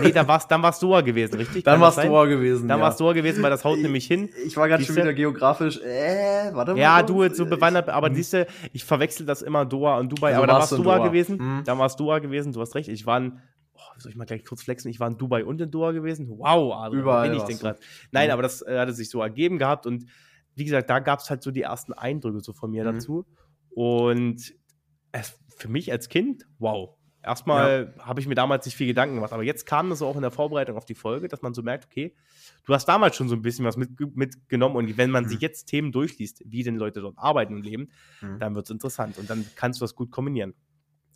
Nee, 0.00 0.12
dann 0.12 0.26
war 0.26 0.38
es 0.38 0.46
dann 0.46 0.62
war's 0.62 0.78
Doha 0.78 1.00
gewesen, 1.00 1.36
richtig? 1.36 1.64
Dann 1.64 1.80
war 1.80 1.90
es 1.90 1.96
Doha 1.96 2.24
gewesen. 2.24 2.68
Dann 2.68 2.78
ja. 2.78 2.84
war 2.84 2.90
es 2.90 2.96
Doha 2.96 3.12
gewesen, 3.12 3.42
weil 3.42 3.50
das 3.50 3.64
haut 3.64 3.76
ich, 3.76 3.82
nämlich 3.82 4.06
hin. 4.06 4.28
Ich 4.46 4.56
war 4.56 4.68
gerade 4.68 4.84
schon 4.84 4.96
wieder 4.96 5.12
geografisch, 5.12 5.80
äh, 5.80 6.50
warte 6.52 6.72
mal. 6.72 6.80
Ja, 6.80 7.02
du 7.02 7.22
jetzt 7.22 7.36
so 7.36 7.46
bewandert, 7.46 7.88
aber 7.88 8.08
hm. 8.08 8.14
siehst 8.14 8.32
du, 8.32 8.46
ich 8.72 8.84
verwechsel 8.84 9.26
das 9.26 9.42
immer 9.42 9.64
Doha 9.64 9.98
und 9.98 10.10
Dubai, 10.10 10.28
also 10.28 10.38
aber 10.38 10.46
da 10.46 10.52
war 10.54 10.64
es 10.64 10.70
Doha, 10.70 10.82
Doha 10.82 11.08
gewesen. 11.08 11.38
Hm. 11.38 11.62
Dann 11.64 11.78
war 11.78 11.86
es 11.86 11.96
Doha 11.96 12.18
gewesen, 12.18 12.52
du 12.52 12.60
hast 12.60 12.74
recht. 12.74 12.88
Ich 12.88 13.06
war 13.06 13.18
in, 13.18 13.38
oh, 13.74 13.80
soll 13.98 14.10
ich 14.10 14.16
mal 14.16 14.24
gleich 14.24 14.44
kurz 14.44 14.62
flexen? 14.62 14.90
Ich 14.90 15.00
war 15.00 15.08
in 15.08 15.16
Dubai 15.16 15.44
und 15.44 15.60
in 15.60 15.70
Doha 15.70 15.92
gewesen. 15.92 16.28
Wow, 16.28 16.74
Adrian, 16.74 17.02
Überall 17.02 17.30
bin 17.30 17.38
ich 17.38 17.44
denn 17.44 17.58
gerade. 17.58 17.78
Nein, 18.10 18.28
mhm. 18.28 18.32
aber 18.32 18.42
das 18.42 18.62
äh, 18.62 18.78
hatte 18.78 18.92
sich 18.92 19.10
so 19.10 19.22
ergeben 19.22 19.58
gehabt 19.58 19.86
und 19.86 20.06
wie 20.56 20.64
gesagt, 20.64 20.88
da 20.88 21.00
gab 21.00 21.20
es 21.20 21.30
halt 21.30 21.42
so 21.42 21.50
die 21.50 21.62
ersten 21.62 21.92
Eindrücke 21.92 22.40
so 22.40 22.52
von 22.52 22.70
mir 22.70 22.84
mhm. 22.84 22.94
dazu. 22.94 23.26
Und 23.70 24.54
es, 25.12 25.38
für 25.56 25.68
mich 25.68 25.90
als 25.90 26.08
Kind, 26.08 26.46
wow. 26.58 26.93
Erstmal 27.24 27.94
ja. 27.96 28.06
habe 28.06 28.20
ich 28.20 28.26
mir 28.26 28.34
damals 28.34 28.66
nicht 28.66 28.76
viel 28.76 28.86
Gedanken 28.86 29.14
gemacht, 29.14 29.32
aber 29.32 29.42
jetzt 29.42 29.64
kam 29.64 29.90
es 29.92 30.02
auch 30.02 30.16
in 30.16 30.22
der 30.22 30.30
Vorbereitung 30.30 30.76
auf 30.76 30.84
die 30.84 30.94
Folge, 30.94 31.28
dass 31.28 31.40
man 31.40 31.54
so 31.54 31.62
merkt, 31.62 31.86
okay, 31.86 32.14
du 32.66 32.74
hast 32.74 32.86
damals 32.86 33.16
schon 33.16 33.28
so 33.28 33.34
ein 33.34 33.42
bisschen 33.42 33.64
was 33.64 33.76
mit, 33.76 33.90
mitgenommen 34.14 34.76
und 34.76 34.96
wenn 34.98 35.10
man 35.10 35.24
mhm. 35.24 35.28
sich 35.28 35.40
jetzt 35.40 35.66
Themen 35.66 35.90
durchliest, 35.90 36.42
wie 36.44 36.62
denn 36.62 36.76
Leute 36.76 37.00
dort 37.00 37.16
arbeiten 37.16 37.54
und 37.54 37.62
leben, 37.62 37.88
mhm. 38.20 38.38
dann 38.38 38.54
wird 38.54 38.66
es 38.66 38.70
interessant 38.70 39.18
und 39.18 39.30
dann 39.30 39.46
kannst 39.56 39.80
du 39.80 39.84
das 39.84 39.94
gut 39.94 40.10
kombinieren. 40.10 40.54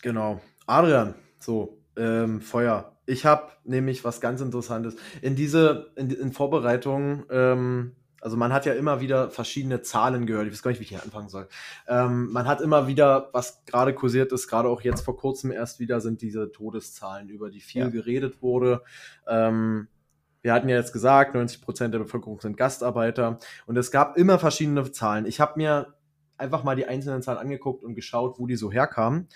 Genau. 0.02 0.40
Adrian, 0.66 1.14
so, 1.38 1.82
ähm, 1.96 2.40
Feuer. 2.40 2.96
Ich 3.06 3.26
habe 3.26 3.50
nämlich 3.64 4.04
was 4.04 4.20
ganz 4.20 4.40
Interessantes. 4.40 4.96
In 5.20 5.34
diese, 5.34 5.92
in, 5.96 6.10
in 6.10 6.32
Vorbereitung 6.32 7.24
ähm, 7.30 7.96
also 8.20 8.36
man 8.36 8.52
hat 8.52 8.66
ja 8.66 8.72
immer 8.74 9.00
wieder 9.00 9.30
verschiedene 9.30 9.82
Zahlen 9.82 10.26
gehört. 10.26 10.46
Ich 10.46 10.52
weiß 10.52 10.62
gar 10.62 10.70
nicht, 10.70 10.80
wie 10.80 10.84
ich 10.84 10.90
hier 10.90 11.02
anfangen 11.02 11.28
soll. 11.28 11.48
Ähm, 11.86 12.32
man 12.32 12.46
hat 12.46 12.60
immer 12.60 12.86
wieder, 12.86 13.30
was 13.32 13.64
gerade 13.64 13.94
kursiert 13.94 14.32
ist, 14.32 14.48
gerade 14.48 14.68
auch 14.68 14.80
jetzt 14.82 15.02
vor 15.02 15.16
kurzem 15.16 15.52
erst 15.52 15.78
wieder, 15.78 16.00
sind 16.00 16.22
diese 16.22 16.50
Todeszahlen, 16.50 17.28
über 17.28 17.50
die 17.50 17.60
viel 17.60 17.82
ja. 17.82 17.88
geredet 17.88 18.42
wurde. 18.42 18.82
Ähm, 19.26 19.88
wir 20.42 20.52
hatten 20.52 20.68
ja 20.68 20.76
jetzt 20.76 20.92
gesagt, 20.92 21.34
90 21.34 21.60
Prozent 21.60 21.94
der 21.94 21.98
Bevölkerung 21.98 22.40
sind 22.40 22.56
Gastarbeiter 22.56 23.38
und 23.66 23.76
es 23.76 23.90
gab 23.90 24.16
immer 24.16 24.38
verschiedene 24.38 24.90
Zahlen. 24.90 25.26
Ich 25.26 25.40
habe 25.40 25.54
mir 25.56 25.94
einfach 26.36 26.62
mal 26.64 26.76
die 26.76 26.86
einzelnen 26.86 27.22
Zahlen 27.22 27.38
angeguckt 27.38 27.84
und 27.84 27.94
geschaut, 27.94 28.38
wo 28.38 28.46
die 28.46 28.56
so 28.56 28.70
herkamen. 28.70 29.28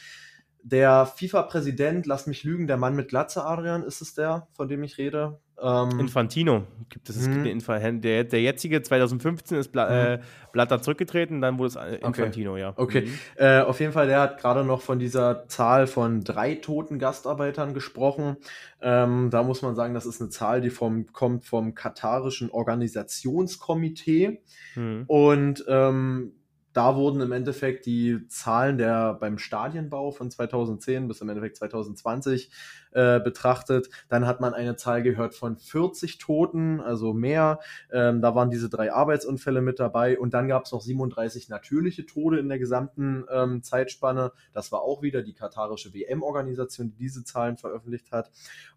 Der 0.64 1.06
FIFA-Präsident, 1.06 2.06
lass 2.06 2.26
mich 2.26 2.44
lügen, 2.44 2.66
der 2.66 2.76
Mann 2.76 2.94
mit 2.94 3.08
Glatze, 3.08 3.44
Adrian, 3.44 3.82
ist 3.82 4.00
es 4.00 4.14
der, 4.14 4.46
von 4.52 4.68
dem 4.68 4.84
ich 4.84 4.96
rede? 4.98 5.40
Ähm, 5.60 6.00
Infantino 6.00 6.64
gibt 6.88 7.08
es. 7.08 7.16
es 7.16 7.28
gibt 7.28 7.44
mhm. 7.44 8.00
der, 8.00 8.24
der 8.24 8.40
jetzige 8.40 8.82
2015 8.82 9.58
ist 9.58 9.70
Bla, 9.70 9.86
mhm. 9.86 9.92
äh, 9.92 10.20
Blatter 10.52 10.82
zurückgetreten, 10.82 11.40
dann 11.40 11.58
wurde 11.58 11.68
es 11.68 11.76
äh, 11.76 11.96
Infantino, 11.96 12.52
okay. 12.52 12.60
ja. 12.60 12.72
Okay. 12.76 13.00
Mhm. 13.02 13.18
Äh, 13.36 13.60
auf 13.60 13.78
jeden 13.80 13.92
Fall, 13.92 14.06
der 14.06 14.20
hat 14.20 14.40
gerade 14.40 14.64
noch 14.64 14.80
von 14.80 14.98
dieser 14.98 15.46
Zahl 15.48 15.86
von 15.86 16.24
drei 16.24 16.56
toten 16.56 16.98
Gastarbeitern 16.98 17.74
gesprochen. 17.74 18.36
Ähm, 18.80 19.30
da 19.30 19.42
muss 19.42 19.62
man 19.62 19.76
sagen, 19.76 19.94
das 19.94 20.06
ist 20.06 20.20
eine 20.20 20.30
Zahl, 20.30 20.60
die 20.60 20.70
vom, 20.70 21.06
kommt 21.12 21.44
vom 21.44 21.74
katarischen 21.74 22.50
Organisationskomitee. 22.50 24.42
Mhm. 24.74 25.04
Und 25.06 25.64
ähm, 25.68 26.32
da 26.72 26.96
wurden 26.96 27.20
im 27.20 27.32
Endeffekt 27.32 27.86
die 27.86 28.26
Zahlen 28.28 28.78
der 28.78 29.14
beim 29.14 29.38
Stadienbau 29.38 30.10
von 30.10 30.30
2010 30.30 31.08
bis 31.08 31.20
im 31.20 31.28
Endeffekt 31.28 31.56
2020 31.56 32.50
äh, 32.92 33.20
betrachtet. 33.20 33.90
Dann 34.08 34.26
hat 34.26 34.40
man 34.40 34.54
eine 34.54 34.76
Zahl 34.76 35.02
gehört 35.02 35.34
von 35.34 35.56
40 35.56 36.18
Toten, 36.18 36.80
also 36.80 37.12
mehr. 37.12 37.60
Ähm, 37.92 38.22
da 38.22 38.34
waren 38.34 38.50
diese 38.50 38.68
drei 38.68 38.92
Arbeitsunfälle 38.92 39.60
mit 39.60 39.80
dabei 39.80 40.18
und 40.18 40.34
dann 40.34 40.48
gab 40.48 40.64
es 40.64 40.72
noch 40.72 40.80
37 40.80 41.48
natürliche 41.48 42.06
Tode 42.06 42.38
in 42.38 42.48
der 42.48 42.58
gesamten 42.58 43.24
ähm, 43.30 43.62
Zeitspanne. 43.62 44.32
Das 44.52 44.72
war 44.72 44.82
auch 44.82 45.02
wieder 45.02 45.22
die 45.22 45.34
katarische 45.34 45.92
WM-Organisation, 45.94 46.90
die 46.90 46.96
diese 46.96 47.24
Zahlen 47.24 47.56
veröffentlicht 47.56 48.12
hat. 48.12 48.30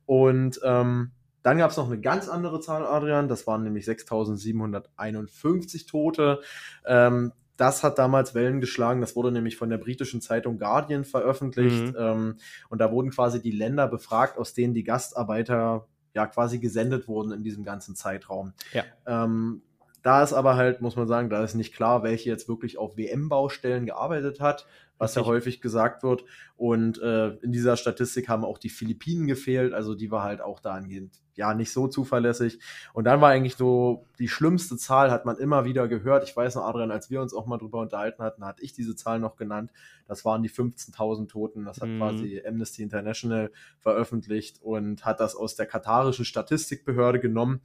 Und 0.05 0.59
ähm, 0.63 1.11
dann 1.45 1.59
gab 1.59 1.69
es 1.69 1.77
noch 1.77 1.85
eine 1.85 2.01
ganz 2.01 2.27
andere 2.27 2.59
Zahl, 2.59 2.87
Adrian. 2.87 3.27
Das 3.27 3.45
waren 3.45 3.63
nämlich 3.63 3.85
6.751 3.85 5.87
Tote. 5.87 6.41
Ähm, 6.87 7.33
das 7.57 7.83
hat 7.83 7.97
damals 7.97 8.35
Wellen 8.35 8.59
geschlagen. 8.61 9.01
Das 9.01 9.15
wurde 9.15 9.31
nämlich 9.31 9.57
von 9.57 9.69
der 9.69 9.77
britischen 9.77 10.21
Zeitung 10.21 10.57
Guardian 10.57 11.05
veröffentlicht. 11.05 11.93
Mhm. 11.93 11.95
Ähm, 11.97 12.37
und 12.69 12.79
da 12.79 12.91
wurden 12.91 13.11
quasi 13.11 13.41
die 13.41 13.51
Länder 13.51 13.87
befragt, 13.87 14.37
aus 14.37 14.53
denen 14.53 14.73
die 14.73 14.83
Gastarbeiter 14.83 15.87
ja 16.13 16.27
quasi 16.27 16.59
gesendet 16.59 17.07
wurden 17.07 17.31
in 17.31 17.43
diesem 17.43 17.63
ganzen 17.63 17.95
Zeitraum. 17.95 18.53
Ja. 18.73 18.83
Ähm, 19.05 19.61
da 20.01 20.21
ist 20.21 20.33
aber 20.33 20.55
halt, 20.55 20.81
muss 20.81 20.95
man 20.95 21.07
sagen, 21.07 21.31
da 21.31 21.43
ist 21.43 21.55
nicht 21.55 21.73
klar, 21.73 22.03
welche 22.03 22.29
jetzt 22.29 22.47
wirklich 22.47 22.77
auf 22.77 22.95
WM-Baustellen 22.95 23.87
gearbeitet 23.87 24.39
hat, 24.39 24.67
was 24.97 25.15
ja 25.15 25.25
häufig 25.25 25.61
gesagt 25.61 26.03
wird. 26.03 26.23
Und 26.55 27.01
äh, 27.01 27.29
in 27.37 27.51
dieser 27.51 27.77
Statistik 27.77 28.29
haben 28.29 28.45
auch 28.45 28.57
die 28.57 28.69
Philippinen 28.69 29.27
gefehlt, 29.27 29.73
also 29.73 29.95
die 29.95 30.11
war 30.11 30.23
halt 30.23 30.41
auch 30.41 30.59
dahingehend 30.59 31.21
ja 31.35 31.53
nicht 31.53 31.71
so 31.71 31.87
zuverlässig. 31.87 32.59
Und 32.93 33.05
dann 33.05 33.21
war 33.21 33.29
eigentlich 33.29 33.55
so 33.55 34.05
die 34.19 34.27
schlimmste 34.27 34.77
Zahl, 34.77 35.11
hat 35.11 35.25
man 35.25 35.37
immer 35.37 35.65
wieder 35.65 35.87
gehört. 35.87 36.23
Ich 36.27 36.35
weiß 36.35 36.55
noch, 36.55 36.63
Adrian, 36.63 36.91
als 36.91 37.09
wir 37.09 37.21
uns 37.21 37.33
auch 37.33 37.45
mal 37.45 37.57
drüber 37.57 37.79
unterhalten 37.79 38.23
hatten, 38.23 38.45
hatte 38.45 38.63
ich 38.63 38.73
diese 38.73 38.95
Zahl 38.95 39.19
noch 39.19 39.35
genannt. 39.35 39.71
Das 40.07 40.25
waren 40.25 40.43
die 40.43 40.49
15.000 40.49 41.27
Toten. 41.27 41.65
Das 41.65 41.81
hat 41.81 41.89
mhm. 41.89 41.97
quasi 41.97 42.41
Amnesty 42.47 42.83
International 42.83 43.51
veröffentlicht 43.79 44.61
und 44.61 45.05
hat 45.05 45.19
das 45.19 45.35
aus 45.35 45.55
der 45.55 45.65
katarischen 45.65 46.25
Statistikbehörde 46.25 47.19
genommen. 47.19 47.61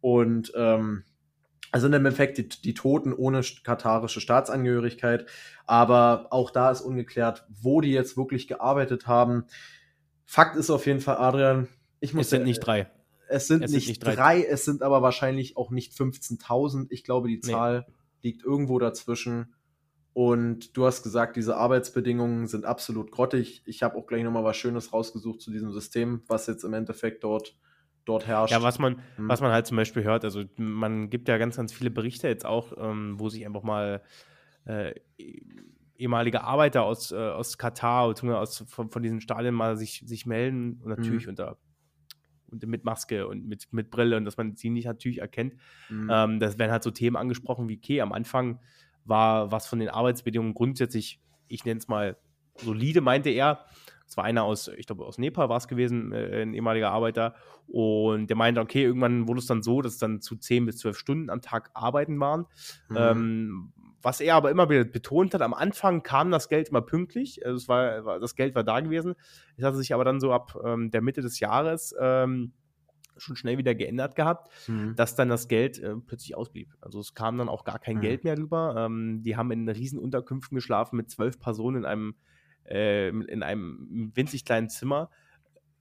Und 0.00 0.52
ähm, 0.56 1.04
also 1.72 1.86
im 1.86 1.94
Endeffekt 1.94 2.38
die, 2.38 2.48
die 2.48 2.74
Toten 2.74 3.12
ohne 3.14 3.40
katarische 3.64 4.20
Staatsangehörigkeit. 4.20 5.26
Aber 5.66 6.28
auch 6.30 6.50
da 6.50 6.70
ist 6.70 6.82
ungeklärt, 6.82 7.46
wo 7.48 7.80
die 7.80 7.92
jetzt 7.92 8.16
wirklich 8.16 8.46
gearbeitet 8.46 9.06
haben. 9.06 9.46
Fakt 10.26 10.56
ist 10.56 10.70
auf 10.70 10.86
jeden 10.86 11.00
Fall, 11.00 11.16
Adrian, 11.16 11.68
ich 11.98 12.12
muss. 12.14 12.26
Es 12.26 12.30
sind 12.30 12.44
nicht 12.44 12.60
drei. 12.60 12.90
Es 13.28 13.46
sind, 13.46 13.64
es 13.64 13.72
nicht, 13.72 13.86
sind 13.86 13.92
nicht 13.92 14.04
drei. 14.04 14.14
drei. 14.14 14.44
es 14.44 14.66
sind 14.66 14.82
aber 14.82 15.00
wahrscheinlich 15.00 15.56
auch 15.56 15.70
nicht 15.70 15.94
15.000. 15.94 16.88
Ich 16.90 17.04
glaube, 17.04 17.28
die 17.28 17.40
Zahl 17.40 17.86
nee. 17.88 17.94
liegt 18.22 18.44
irgendwo 18.44 18.78
dazwischen. 18.78 19.54
Und 20.12 20.76
du 20.76 20.84
hast 20.84 21.02
gesagt, 21.02 21.36
diese 21.36 21.56
Arbeitsbedingungen 21.56 22.46
sind 22.46 22.66
absolut 22.66 23.10
grottig. 23.10 23.62
Ich 23.64 23.82
habe 23.82 23.96
auch 23.96 24.06
gleich 24.06 24.22
nochmal 24.22 24.44
was 24.44 24.58
Schönes 24.58 24.92
rausgesucht 24.92 25.40
zu 25.40 25.50
diesem 25.50 25.72
System, 25.72 26.22
was 26.26 26.46
jetzt 26.46 26.64
im 26.64 26.74
Endeffekt 26.74 27.24
dort 27.24 27.56
dort 28.04 28.26
herrscht. 28.26 28.52
Ja, 28.52 28.62
was 28.62 28.78
man, 28.78 28.96
hm. 29.16 29.28
was 29.28 29.40
man 29.40 29.52
halt 29.52 29.66
zum 29.66 29.76
Beispiel 29.76 30.04
hört, 30.04 30.24
also 30.24 30.44
man 30.56 31.10
gibt 31.10 31.28
ja 31.28 31.38
ganz, 31.38 31.56
ganz 31.56 31.72
viele 31.72 31.90
Berichte 31.90 32.28
jetzt 32.28 32.44
auch, 32.44 32.72
ähm, 32.78 33.18
wo 33.18 33.28
sich 33.28 33.46
einfach 33.46 33.62
mal 33.62 34.02
äh, 34.64 34.94
ehemalige 35.96 36.42
Arbeiter 36.42 36.82
aus, 36.82 37.12
äh, 37.12 37.16
aus 37.16 37.58
Katar 37.58 38.08
oder 38.08 38.40
aus, 38.40 38.64
von, 38.68 38.90
von, 38.90 39.02
diesen 39.02 39.20
Stadien 39.20 39.54
mal 39.54 39.76
sich, 39.76 40.02
sich 40.06 40.26
melden 40.26 40.80
und 40.82 40.88
natürlich 40.88 41.24
mhm. 41.26 41.30
unter 41.30 41.58
und 42.50 42.66
mit 42.66 42.84
Maske 42.84 43.26
und 43.26 43.46
mit, 43.46 43.72
mit 43.72 43.90
Brille 43.90 44.16
und 44.16 44.26
dass 44.26 44.36
man 44.36 44.56
sie 44.56 44.68
nicht 44.68 44.84
natürlich 44.84 45.18
erkennt. 45.18 45.54
Mhm. 45.88 46.10
Ähm, 46.12 46.40
das 46.40 46.58
werden 46.58 46.70
halt 46.70 46.82
so 46.82 46.90
Themen 46.90 47.16
angesprochen 47.16 47.68
wie, 47.68 47.78
okay, 47.78 48.00
am 48.02 48.12
Anfang 48.12 48.60
war 49.04 49.50
was 49.50 49.66
von 49.66 49.78
den 49.78 49.88
Arbeitsbedingungen 49.88 50.54
grundsätzlich, 50.54 51.20
ich 51.48 51.64
nenne 51.64 51.78
es 51.78 51.88
mal 51.88 52.16
solide, 52.56 53.00
meinte 53.00 53.30
er. 53.30 53.64
Es 54.12 54.18
war 54.18 54.24
einer 54.24 54.44
aus, 54.44 54.68
ich 54.68 54.84
glaube, 54.84 55.06
aus 55.06 55.16
Nepal 55.16 55.48
war 55.48 55.56
es 55.56 55.68
gewesen, 55.68 56.12
äh, 56.12 56.42
ein 56.42 56.52
ehemaliger 56.52 56.90
Arbeiter. 56.90 57.34
Und 57.66 58.28
der 58.28 58.36
meinte, 58.36 58.60
okay, 58.60 58.82
irgendwann 58.82 59.26
wurde 59.26 59.40
es 59.40 59.46
dann 59.46 59.62
so, 59.62 59.80
dass 59.80 59.94
es 59.94 59.98
dann 59.98 60.20
zu 60.20 60.36
10 60.36 60.66
bis 60.66 60.76
12 60.76 60.98
Stunden 60.98 61.30
am 61.30 61.40
Tag 61.40 61.70
arbeiten 61.72 62.20
waren. 62.20 62.44
Mhm. 62.90 62.96
Ähm, 62.98 63.72
was 64.02 64.20
er 64.20 64.34
aber 64.34 64.50
immer 64.50 64.68
wieder 64.68 64.84
betont 64.84 65.32
hat, 65.32 65.40
am 65.40 65.54
Anfang 65.54 66.02
kam 66.02 66.30
das 66.30 66.50
Geld 66.50 66.68
immer 66.68 66.82
pünktlich. 66.82 67.46
Also 67.46 67.56
es 67.56 67.68
war, 67.68 68.20
das 68.20 68.36
Geld 68.36 68.54
war 68.54 68.64
da 68.64 68.80
gewesen. 68.80 69.14
Es 69.56 69.64
hatte 69.64 69.78
sich 69.78 69.94
aber 69.94 70.04
dann 70.04 70.20
so 70.20 70.30
ab 70.30 70.58
ähm, 70.62 70.90
der 70.90 71.00
Mitte 71.00 71.22
des 71.22 71.40
Jahres 71.40 71.94
ähm, 71.98 72.52
schon 73.16 73.36
schnell 73.36 73.56
wieder 73.56 73.74
geändert 73.74 74.14
gehabt, 74.14 74.52
mhm. 74.68 74.94
dass 74.94 75.14
dann 75.14 75.30
das 75.30 75.48
Geld 75.48 75.78
äh, 75.78 75.94
plötzlich 76.06 76.36
ausblieb. 76.36 76.68
Also 76.82 77.00
es 77.00 77.14
kam 77.14 77.38
dann 77.38 77.48
auch 77.48 77.64
gar 77.64 77.78
kein 77.78 77.96
mhm. 77.96 78.02
Geld 78.02 78.24
mehr 78.24 78.36
rüber. 78.36 78.74
Ähm, 78.76 79.22
die 79.22 79.38
haben 79.38 79.50
in 79.52 79.66
riesen 79.70 79.98
Unterkünften 79.98 80.54
geschlafen 80.54 80.96
mit 80.96 81.10
zwölf 81.10 81.40
Personen 81.40 81.78
in 81.78 81.84
einem 81.86 82.14
äh, 82.68 83.08
in 83.08 83.42
einem 83.42 84.10
winzig 84.14 84.44
kleinen 84.44 84.68
Zimmer 84.68 85.10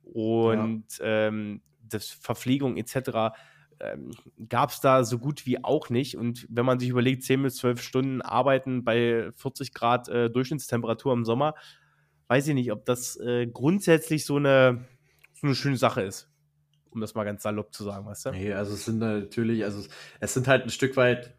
und 0.04 0.86
ja. 1.00 1.28
ähm, 1.28 1.62
das 1.82 2.10
Verpflegung 2.10 2.78
etc. 2.78 3.36
Ähm, 3.80 4.12
gab 4.50 4.70
es 4.70 4.80
da 4.80 5.04
so 5.04 5.20
gut 5.20 5.46
wie 5.46 5.64
auch 5.64 5.90
nicht. 5.90 6.16
Und 6.16 6.46
wenn 6.50 6.66
man 6.66 6.80
sich 6.80 6.90
überlegt, 6.90 7.24
10 7.24 7.44
bis 7.44 7.56
12 7.58 7.82
Stunden 7.82 8.22
arbeiten 8.22 8.84
bei 8.84 9.32
40 9.36 9.74
Grad 9.74 10.08
äh, 10.10 10.30
Durchschnittstemperatur 10.30 11.14
im 11.14 11.26
Sommer, 11.26 11.56
weiß 12.28 12.48
ich 12.48 12.54
nicht, 12.54 12.72
ob 12.72 12.86
das 12.86 13.18
äh, 13.18 13.48
grundsätzlich 13.48 14.26
so 14.26 14.38
eine, 14.38 14.86
so 15.34 15.48
eine 15.48 15.56
schöne 15.56 15.78
Sache 15.78 16.02
ist. 16.02 16.30
Um 16.92 17.02
das 17.02 17.16
mal 17.16 17.24
ganz 17.24 17.44
salopp 17.44 17.74
zu 17.74 17.86
sagen, 17.86 18.06
weißt 18.06 18.28
du? 18.28 18.32
Nee, 18.32 18.54
also 18.54 18.74
es 18.74 18.86
sind 18.86 19.00
natürlich, 19.00 19.64
also 19.64 19.88
es 20.20 20.34
sind 20.34 20.48
halt 20.48 20.64
ein 20.64 20.70
Stück 20.70 20.98
weit 20.98 21.36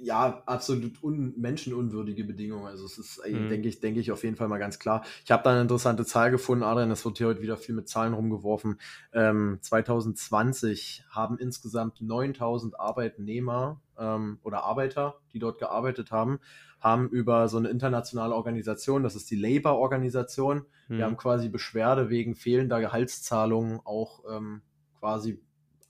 ja, 0.00 0.42
absolut 0.46 1.02
un 1.02 1.34
menschenunwürdige 1.36 2.24
Bedingungen. 2.24 2.66
Also 2.66 2.84
es 2.86 2.98
ist, 2.98 3.18
äh, 3.18 3.32
mhm. 3.32 3.48
denke 3.48 3.68
ich, 3.68 3.80
denke 3.80 4.00
ich 4.00 4.12
auf 4.12 4.22
jeden 4.22 4.36
Fall 4.36 4.48
mal 4.48 4.58
ganz 4.58 4.78
klar. 4.78 5.04
Ich 5.24 5.30
habe 5.30 5.42
da 5.42 5.50
eine 5.50 5.62
interessante 5.62 6.04
Zahl 6.04 6.30
gefunden, 6.30 6.64
Adrian, 6.64 6.90
es 6.90 7.04
wird 7.04 7.18
hier 7.18 7.26
heute 7.26 7.42
wieder 7.42 7.56
viel 7.56 7.74
mit 7.74 7.88
Zahlen 7.88 8.14
rumgeworfen. 8.14 8.78
Ähm, 9.12 9.58
2020 9.60 11.04
haben 11.10 11.38
insgesamt 11.38 12.00
9000 12.00 12.78
Arbeitnehmer 12.78 13.80
ähm, 13.98 14.38
oder 14.42 14.64
Arbeiter, 14.64 15.16
die 15.32 15.38
dort 15.38 15.58
gearbeitet 15.58 16.10
haben, 16.10 16.38
haben 16.80 17.08
über 17.08 17.48
so 17.48 17.58
eine 17.58 17.68
internationale 17.68 18.34
Organisation, 18.34 19.02
das 19.02 19.16
ist 19.16 19.30
die 19.30 19.36
Labour-Organisation, 19.36 20.64
mhm. 20.88 20.96
wir 20.96 21.04
haben 21.04 21.16
quasi 21.16 21.48
Beschwerde 21.48 22.08
wegen 22.08 22.36
fehlender 22.36 22.80
Gehaltszahlungen 22.80 23.80
auch 23.84 24.22
ähm, 24.30 24.62
quasi 25.00 25.40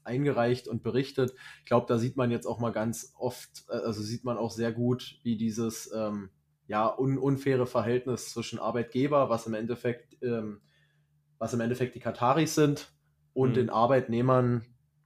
eingereicht 0.09 0.66
und 0.66 0.83
berichtet. 0.83 1.33
Ich 1.61 1.66
glaube, 1.66 1.87
da 1.87 1.99
sieht 1.99 2.16
man 2.16 2.33
jetzt 2.33 2.47
auch 2.47 2.59
mal 2.59 2.73
ganz 2.73 3.14
oft, 3.16 3.64
äh, 3.68 3.77
also 3.77 4.03
sieht 4.03 4.25
man 4.25 4.37
auch 4.37 4.51
sehr 4.51 4.73
gut, 4.73 5.21
wie 5.23 5.37
dieses 5.37 5.92
ähm, 5.94 6.31
ja 6.66 6.92
un 6.99 7.18
unfaire 7.18 7.66
Verhältnis 7.66 8.31
zwischen 8.31 8.59
Arbeitgeber, 8.59 9.31
was 9.31 9.47
im 9.47 9.55
Endeffekt, 9.55 10.21
ähm, 10.23 10.61
was 11.38 11.55
im 11.55 11.61
Endeffekt 11.61 11.94
die 11.94 12.01
Kataris 12.01 12.57
sind, 12.57 12.92
und 13.38 13.51
mhm. 13.51 13.55
den 13.55 13.71
Arbeitnehmern, 13.71 14.62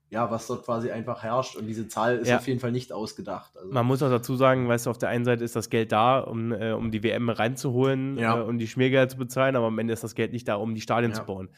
ja, 0.08 0.30
was 0.30 0.46
dort 0.46 0.64
quasi 0.64 0.90
einfach 0.90 1.22
herrscht. 1.22 1.54
Und 1.54 1.66
diese 1.66 1.86
Zahl 1.88 2.16
ist 2.16 2.28
ja. 2.28 2.38
auf 2.38 2.48
jeden 2.48 2.60
Fall 2.60 2.72
nicht 2.72 2.90
ausgedacht. 2.90 3.54
Also 3.56 3.70
Man 3.70 3.84
muss 3.84 4.02
auch 4.02 4.08
dazu 4.08 4.36
sagen, 4.36 4.68
weißt 4.68 4.86
du, 4.86 4.90
auf 4.90 4.96
der 4.96 5.10
einen 5.10 5.26
Seite 5.26 5.44
ist 5.44 5.54
das 5.54 5.68
Geld 5.68 5.92
da, 5.92 6.18
um, 6.20 6.50
äh, 6.50 6.72
um 6.72 6.90
die 6.90 7.02
WM 7.02 7.28
reinzuholen, 7.28 8.16
ja. 8.16 8.38
äh, 8.38 8.42
um 8.42 8.56
die 8.56 8.66
Schmiergelder 8.66 9.08
zu 9.10 9.18
bezahlen, 9.18 9.54
aber 9.54 9.66
am 9.66 9.78
Ende 9.78 9.92
ist 9.92 10.02
das 10.02 10.14
Geld 10.14 10.32
nicht 10.32 10.48
da, 10.48 10.54
um 10.54 10.74
die 10.74 10.80
Stadien 10.80 11.12
ja. 11.12 11.18
zu 11.18 11.24
bauen. 11.24 11.50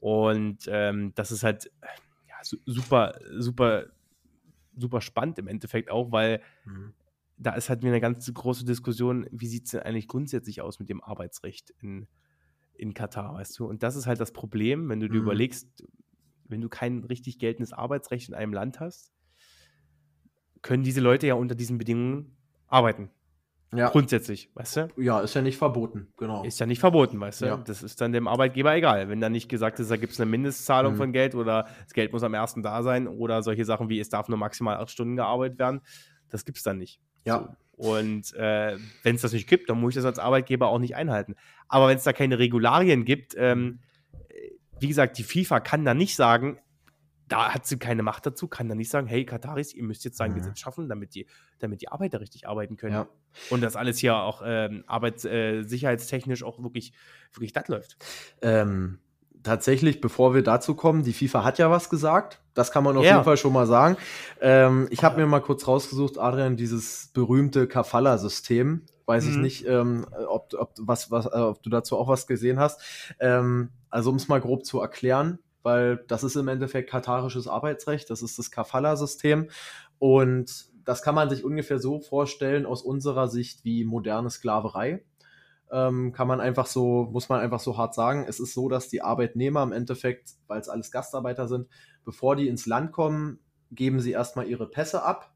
Und 0.00 0.58
ähm, 0.66 1.12
das 1.14 1.30
ist 1.30 1.44
halt, 1.44 1.70
super, 2.42 3.18
super, 3.36 3.86
super 4.76 5.00
spannend 5.00 5.38
im 5.38 5.48
Endeffekt 5.48 5.90
auch, 5.90 6.12
weil 6.12 6.42
mhm. 6.64 6.94
da 7.36 7.52
ist 7.52 7.68
halt 7.68 7.80
wieder 7.80 7.92
eine 7.92 8.00
ganz 8.00 8.32
große 8.32 8.64
Diskussion, 8.64 9.26
wie 9.30 9.46
sieht 9.46 9.64
es 9.66 9.72
denn 9.72 9.80
eigentlich 9.80 10.08
grundsätzlich 10.08 10.60
aus 10.60 10.78
mit 10.78 10.88
dem 10.88 11.02
Arbeitsrecht 11.02 11.70
in, 11.80 12.06
in 12.74 12.94
Katar, 12.94 13.34
weißt 13.34 13.58
du? 13.58 13.66
Und 13.66 13.82
das 13.82 13.96
ist 13.96 14.06
halt 14.06 14.20
das 14.20 14.32
Problem, 14.32 14.88
wenn 14.88 15.00
du 15.00 15.08
dir 15.08 15.18
mhm. 15.18 15.24
überlegst, 15.26 15.84
wenn 16.48 16.60
du 16.60 16.68
kein 16.68 17.04
richtig 17.04 17.38
geltendes 17.38 17.72
Arbeitsrecht 17.72 18.28
in 18.28 18.34
einem 18.34 18.52
Land 18.52 18.80
hast, 18.80 19.12
können 20.62 20.82
diese 20.82 21.00
Leute 21.00 21.26
ja 21.26 21.34
unter 21.34 21.54
diesen 21.54 21.78
Bedingungen 21.78 22.36
arbeiten. 22.66 23.10
Ja. 23.72 23.88
Grundsätzlich, 23.90 24.50
weißt 24.54 24.76
du? 24.76 24.88
Ja, 24.96 25.20
ist 25.20 25.34
ja 25.34 25.42
nicht 25.42 25.56
verboten, 25.56 26.08
genau. 26.16 26.42
Ist 26.42 26.58
ja 26.58 26.66
nicht 26.66 26.80
verboten, 26.80 27.20
weißt 27.20 27.42
du? 27.42 27.46
Ja. 27.46 27.56
Das 27.56 27.84
ist 27.84 28.00
dann 28.00 28.12
dem 28.12 28.26
Arbeitgeber 28.26 28.74
egal. 28.74 29.08
Wenn 29.08 29.20
dann 29.20 29.30
nicht 29.30 29.48
gesagt 29.48 29.78
ist, 29.78 29.90
da 29.90 29.96
gibt 29.96 30.12
es 30.12 30.20
eine 30.20 30.28
Mindestzahlung 30.28 30.94
mhm. 30.94 30.96
von 30.96 31.12
Geld 31.12 31.36
oder 31.36 31.68
das 31.84 31.92
Geld 31.92 32.12
muss 32.12 32.24
am 32.24 32.34
ersten 32.34 32.64
da 32.64 32.82
sein 32.82 33.06
oder 33.06 33.42
solche 33.44 33.64
Sachen 33.64 33.88
wie, 33.88 34.00
es 34.00 34.08
darf 34.08 34.28
nur 34.28 34.38
maximal 34.38 34.76
acht 34.76 34.90
Stunden 34.90 35.14
gearbeitet 35.14 35.58
werden, 35.60 35.82
das 36.30 36.44
gibt 36.44 36.58
es 36.58 36.64
dann 36.64 36.78
nicht. 36.78 37.00
Ja. 37.24 37.56
So. 37.76 37.90
Und 37.92 38.34
äh, 38.34 38.76
wenn 39.04 39.14
es 39.14 39.22
das 39.22 39.32
nicht 39.32 39.48
gibt, 39.48 39.70
dann 39.70 39.80
muss 39.80 39.90
ich 39.90 39.96
das 39.96 40.04
als 40.04 40.18
Arbeitgeber 40.18 40.68
auch 40.68 40.80
nicht 40.80 40.96
einhalten. 40.96 41.36
Aber 41.68 41.88
wenn 41.88 41.96
es 41.96 42.04
da 42.04 42.12
keine 42.12 42.38
Regularien 42.38 43.04
gibt, 43.04 43.34
ähm, 43.38 43.78
wie 44.80 44.88
gesagt, 44.88 45.16
die 45.18 45.22
FIFA 45.22 45.60
kann 45.60 45.84
da 45.84 45.94
nicht 45.94 46.16
sagen, 46.16 46.58
da 47.30 47.54
hat 47.54 47.64
sie 47.66 47.78
keine 47.78 48.02
Macht 48.02 48.26
dazu, 48.26 48.48
kann 48.48 48.68
dann 48.68 48.76
nicht 48.78 48.90
sagen, 48.90 49.06
hey 49.06 49.24
Kataris, 49.24 49.72
ihr 49.72 49.84
müsst 49.84 50.04
jetzt 50.04 50.20
ein 50.20 50.32
mhm. 50.32 50.36
Gesetz 50.36 50.58
schaffen, 50.58 50.88
damit 50.88 51.14
die, 51.14 51.26
damit 51.60 51.80
die 51.80 51.88
Arbeiter 51.88 52.20
richtig 52.20 52.48
arbeiten 52.48 52.76
können. 52.76 52.94
Ja. 52.94 53.08
Und 53.48 53.62
das 53.62 53.76
alles 53.76 53.98
hier 53.98 54.16
auch 54.16 54.42
ähm, 54.44 54.82
arbeitssicherheitstechnisch 54.86 56.42
äh, 56.42 56.44
auch 56.44 56.62
wirklich, 56.62 56.92
wirklich 57.32 57.52
das 57.52 57.68
läuft. 57.68 57.96
Ähm, 58.42 58.98
tatsächlich, 59.42 60.00
bevor 60.00 60.34
wir 60.34 60.42
dazu 60.42 60.74
kommen, 60.74 61.04
die 61.04 61.12
FIFA 61.12 61.44
hat 61.44 61.58
ja 61.58 61.70
was 61.70 61.88
gesagt. 61.88 62.40
Das 62.54 62.72
kann 62.72 62.82
man 62.82 62.96
auf 62.96 63.04
Ja. 63.04 63.12
jeden 63.12 63.24
Fall 63.24 63.36
schon 63.36 63.52
mal 63.52 63.66
sagen. 63.66 63.96
Ähm, 64.40 64.88
ich 64.90 65.04
habe 65.04 65.20
mir 65.20 65.26
mal 65.26 65.40
kurz 65.40 65.66
rausgesucht, 65.68 66.18
Adrian, 66.18 66.56
dieses 66.56 67.10
berühmte 67.14 67.68
Kafala-System. 67.68 68.82
Weiß 69.06 69.26
ich 69.26 69.36
Mhm. 69.36 69.42
nicht, 69.42 69.66
ähm, 69.66 70.06
ob, 70.28 70.52
ob, 70.54 70.74
was, 70.78 71.10
was, 71.10 71.26
äh, 71.26 71.30
ob 71.38 71.62
du 71.62 71.70
dazu 71.70 71.96
auch 71.96 72.08
was 72.08 72.26
gesehen 72.26 72.58
hast. 72.60 72.80
Ähm, 73.18 73.70
also 73.88 74.10
um 74.10 74.16
es 74.16 74.28
mal 74.28 74.40
grob 74.40 74.64
zu 74.64 74.80
erklären, 74.80 75.38
weil 75.62 76.04
das 76.08 76.24
ist 76.24 76.36
im 76.36 76.48
Endeffekt 76.48 76.90
katarisches 76.90 77.48
Arbeitsrecht, 77.48 78.10
das 78.10 78.22
ist 78.22 78.38
das 78.38 78.50
Kafala-System. 78.50 79.50
Und 79.98 80.70
das 80.84 81.02
kann 81.02 81.14
man 81.14 81.28
sich 81.30 81.44
ungefähr 81.44 81.78
so 81.78 82.00
vorstellen 82.00 82.66
aus 82.66 82.82
unserer 82.82 83.28
Sicht 83.28 83.64
wie 83.64 83.84
moderne 83.84 84.30
Sklaverei 84.30 85.02
ähm, 85.72 86.12
kann 86.12 86.28
man 86.28 86.40
einfach 86.40 86.66
so, 86.66 87.08
muss 87.12 87.28
man 87.28 87.40
einfach 87.40 87.60
so 87.60 87.76
hart 87.76 87.94
sagen. 87.94 88.24
Es 88.28 88.40
ist 88.40 88.54
so, 88.54 88.68
dass 88.68 88.88
die 88.88 89.02
Arbeitnehmer 89.02 89.62
im 89.62 89.72
Endeffekt, 89.72 90.34
weil 90.46 90.60
es 90.60 90.68
alles 90.68 90.90
Gastarbeiter 90.90 91.48
sind, 91.48 91.68
bevor 92.04 92.36
die 92.36 92.48
ins 92.48 92.66
Land 92.66 92.92
kommen, 92.92 93.38
geben 93.70 94.00
sie 94.00 94.12
erstmal 94.12 94.48
ihre 94.48 94.68
Pässe 94.68 95.04
ab 95.04 95.29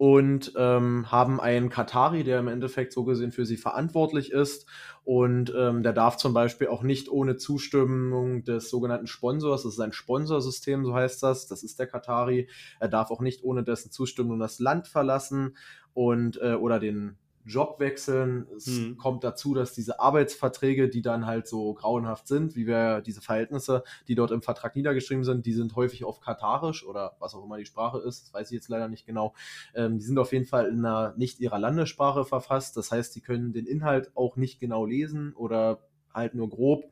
und 0.00 0.54
ähm, 0.56 1.12
haben 1.12 1.42
einen 1.42 1.68
Katari, 1.68 2.24
der 2.24 2.38
im 2.38 2.48
Endeffekt 2.48 2.94
so 2.94 3.04
gesehen 3.04 3.32
für 3.32 3.44
sie 3.44 3.58
verantwortlich 3.58 4.32
ist. 4.32 4.66
Und 5.04 5.52
ähm, 5.54 5.82
der 5.82 5.92
darf 5.92 6.16
zum 6.16 6.32
Beispiel 6.32 6.68
auch 6.68 6.82
nicht 6.82 7.10
ohne 7.10 7.36
Zustimmung 7.36 8.42
des 8.42 8.70
sogenannten 8.70 9.06
Sponsors, 9.06 9.64
das 9.64 9.74
ist 9.74 9.80
ein 9.80 9.92
Sponsorsystem, 9.92 10.86
so 10.86 10.94
heißt 10.94 11.22
das, 11.22 11.48
das 11.48 11.62
ist 11.62 11.78
der 11.78 11.86
Katari. 11.86 12.48
Er 12.78 12.88
darf 12.88 13.10
auch 13.10 13.20
nicht 13.20 13.44
ohne 13.44 13.62
dessen 13.62 13.90
Zustimmung 13.90 14.38
das 14.38 14.58
Land 14.58 14.88
verlassen 14.88 15.58
und 15.92 16.40
äh, 16.40 16.54
oder 16.54 16.80
den 16.80 17.18
Job 17.50 17.80
wechseln. 17.80 18.46
Es 18.56 18.66
Mhm. 18.66 18.96
kommt 18.96 19.24
dazu, 19.24 19.52
dass 19.54 19.74
diese 19.74 20.00
Arbeitsverträge, 20.00 20.88
die 20.88 21.02
dann 21.02 21.26
halt 21.26 21.46
so 21.48 21.74
grauenhaft 21.74 22.26
sind, 22.26 22.56
wie 22.56 22.66
wir 22.66 23.02
diese 23.02 23.20
Verhältnisse, 23.20 23.82
die 24.08 24.14
dort 24.14 24.30
im 24.30 24.40
Vertrag 24.42 24.76
niedergeschrieben 24.76 25.24
sind, 25.24 25.44
die 25.44 25.52
sind 25.52 25.76
häufig 25.76 26.04
auf 26.04 26.20
Katarisch 26.20 26.86
oder 26.86 27.16
was 27.18 27.34
auch 27.34 27.44
immer 27.44 27.58
die 27.58 27.66
Sprache 27.66 27.98
ist, 27.98 28.22
das 28.22 28.32
weiß 28.32 28.50
ich 28.50 28.54
jetzt 28.54 28.68
leider 28.68 28.88
nicht 28.88 29.04
genau. 29.04 29.34
Ähm, 29.74 29.98
die 29.98 30.04
sind 30.04 30.18
auf 30.18 30.32
jeden 30.32 30.46
Fall 30.46 30.66
in 30.66 30.84
einer 30.84 31.14
nicht 31.16 31.40
ihrer 31.40 31.58
Landessprache 31.58 32.24
verfasst. 32.24 32.76
Das 32.76 32.90
heißt, 32.90 33.14
die 33.16 33.20
können 33.20 33.52
den 33.52 33.66
Inhalt 33.66 34.10
auch 34.16 34.36
nicht 34.36 34.60
genau 34.60 34.86
lesen 34.86 35.34
oder 35.34 35.80
halt 36.14 36.34
nur 36.34 36.48
grob. 36.48 36.84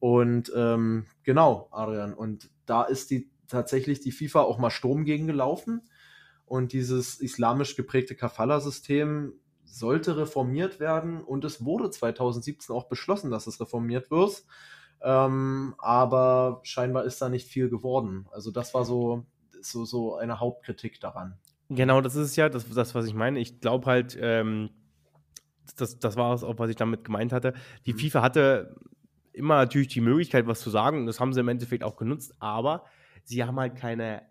Und 0.00 0.52
ähm, 0.56 1.06
genau, 1.22 1.68
Adrian, 1.70 2.12
und 2.12 2.50
da 2.66 2.82
ist 2.82 3.10
die 3.10 3.30
tatsächlich 3.46 4.00
die 4.00 4.12
FIFA 4.12 4.40
auch 4.42 4.58
mal 4.58 4.70
Sturm 4.70 5.04
gegen 5.04 5.26
gelaufen. 5.26 5.82
Und 6.44 6.72
dieses 6.72 7.20
islamisch 7.20 7.76
geprägte 7.76 8.14
Kafala-System 8.14 9.32
sollte 9.72 10.16
reformiert 10.18 10.80
werden 10.80 11.22
und 11.22 11.44
es 11.44 11.64
wurde 11.64 11.90
2017 11.90 12.74
auch 12.74 12.88
beschlossen, 12.88 13.30
dass 13.30 13.46
es 13.46 13.60
reformiert 13.60 14.10
wird. 14.10 14.44
Ähm, 15.00 15.74
aber 15.78 16.60
scheinbar 16.62 17.04
ist 17.04 17.20
da 17.22 17.28
nicht 17.28 17.48
viel 17.48 17.68
geworden. 17.70 18.28
Also 18.32 18.50
das 18.50 18.74
war 18.74 18.84
so, 18.84 19.26
so, 19.60 19.84
so 19.84 20.16
eine 20.16 20.40
Hauptkritik 20.40 21.00
daran. 21.00 21.38
Genau, 21.70 22.00
das 22.02 22.16
ist 22.16 22.36
ja 22.36 22.48
das, 22.50 22.68
das 22.68 22.94
was 22.94 23.06
ich 23.06 23.14
meine. 23.14 23.40
Ich 23.40 23.60
glaube 23.60 23.86
halt, 23.86 24.16
ähm, 24.20 24.70
das, 25.76 25.98
das 25.98 26.16
war 26.16 26.34
es 26.34 26.44
auch, 26.44 26.58
was 26.58 26.68
ich 26.70 26.76
damit 26.76 27.04
gemeint 27.04 27.32
hatte. 27.32 27.54
Die 27.86 27.94
Mhm. 27.94 27.98
FIFA 27.98 28.22
hatte 28.22 28.76
immer 29.32 29.56
natürlich 29.56 29.88
die 29.88 30.02
Möglichkeit, 30.02 30.46
was 30.46 30.60
zu 30.60 30.68
sagen, 30.68 30.98
und 30.98 31.06
das 31.06 31.18
haben 31.18 31.32
sie 31.32 31.40
im 31.40 31.48
Endeffekt 31.48 31.82
auch 31.82 31.96
genutzt, 31.96 32.34
aber 32.40 32.84
sie 33.24 33.42
haben 33.42 33.58
halt 33.58 33.76
keine, 33.76 34.22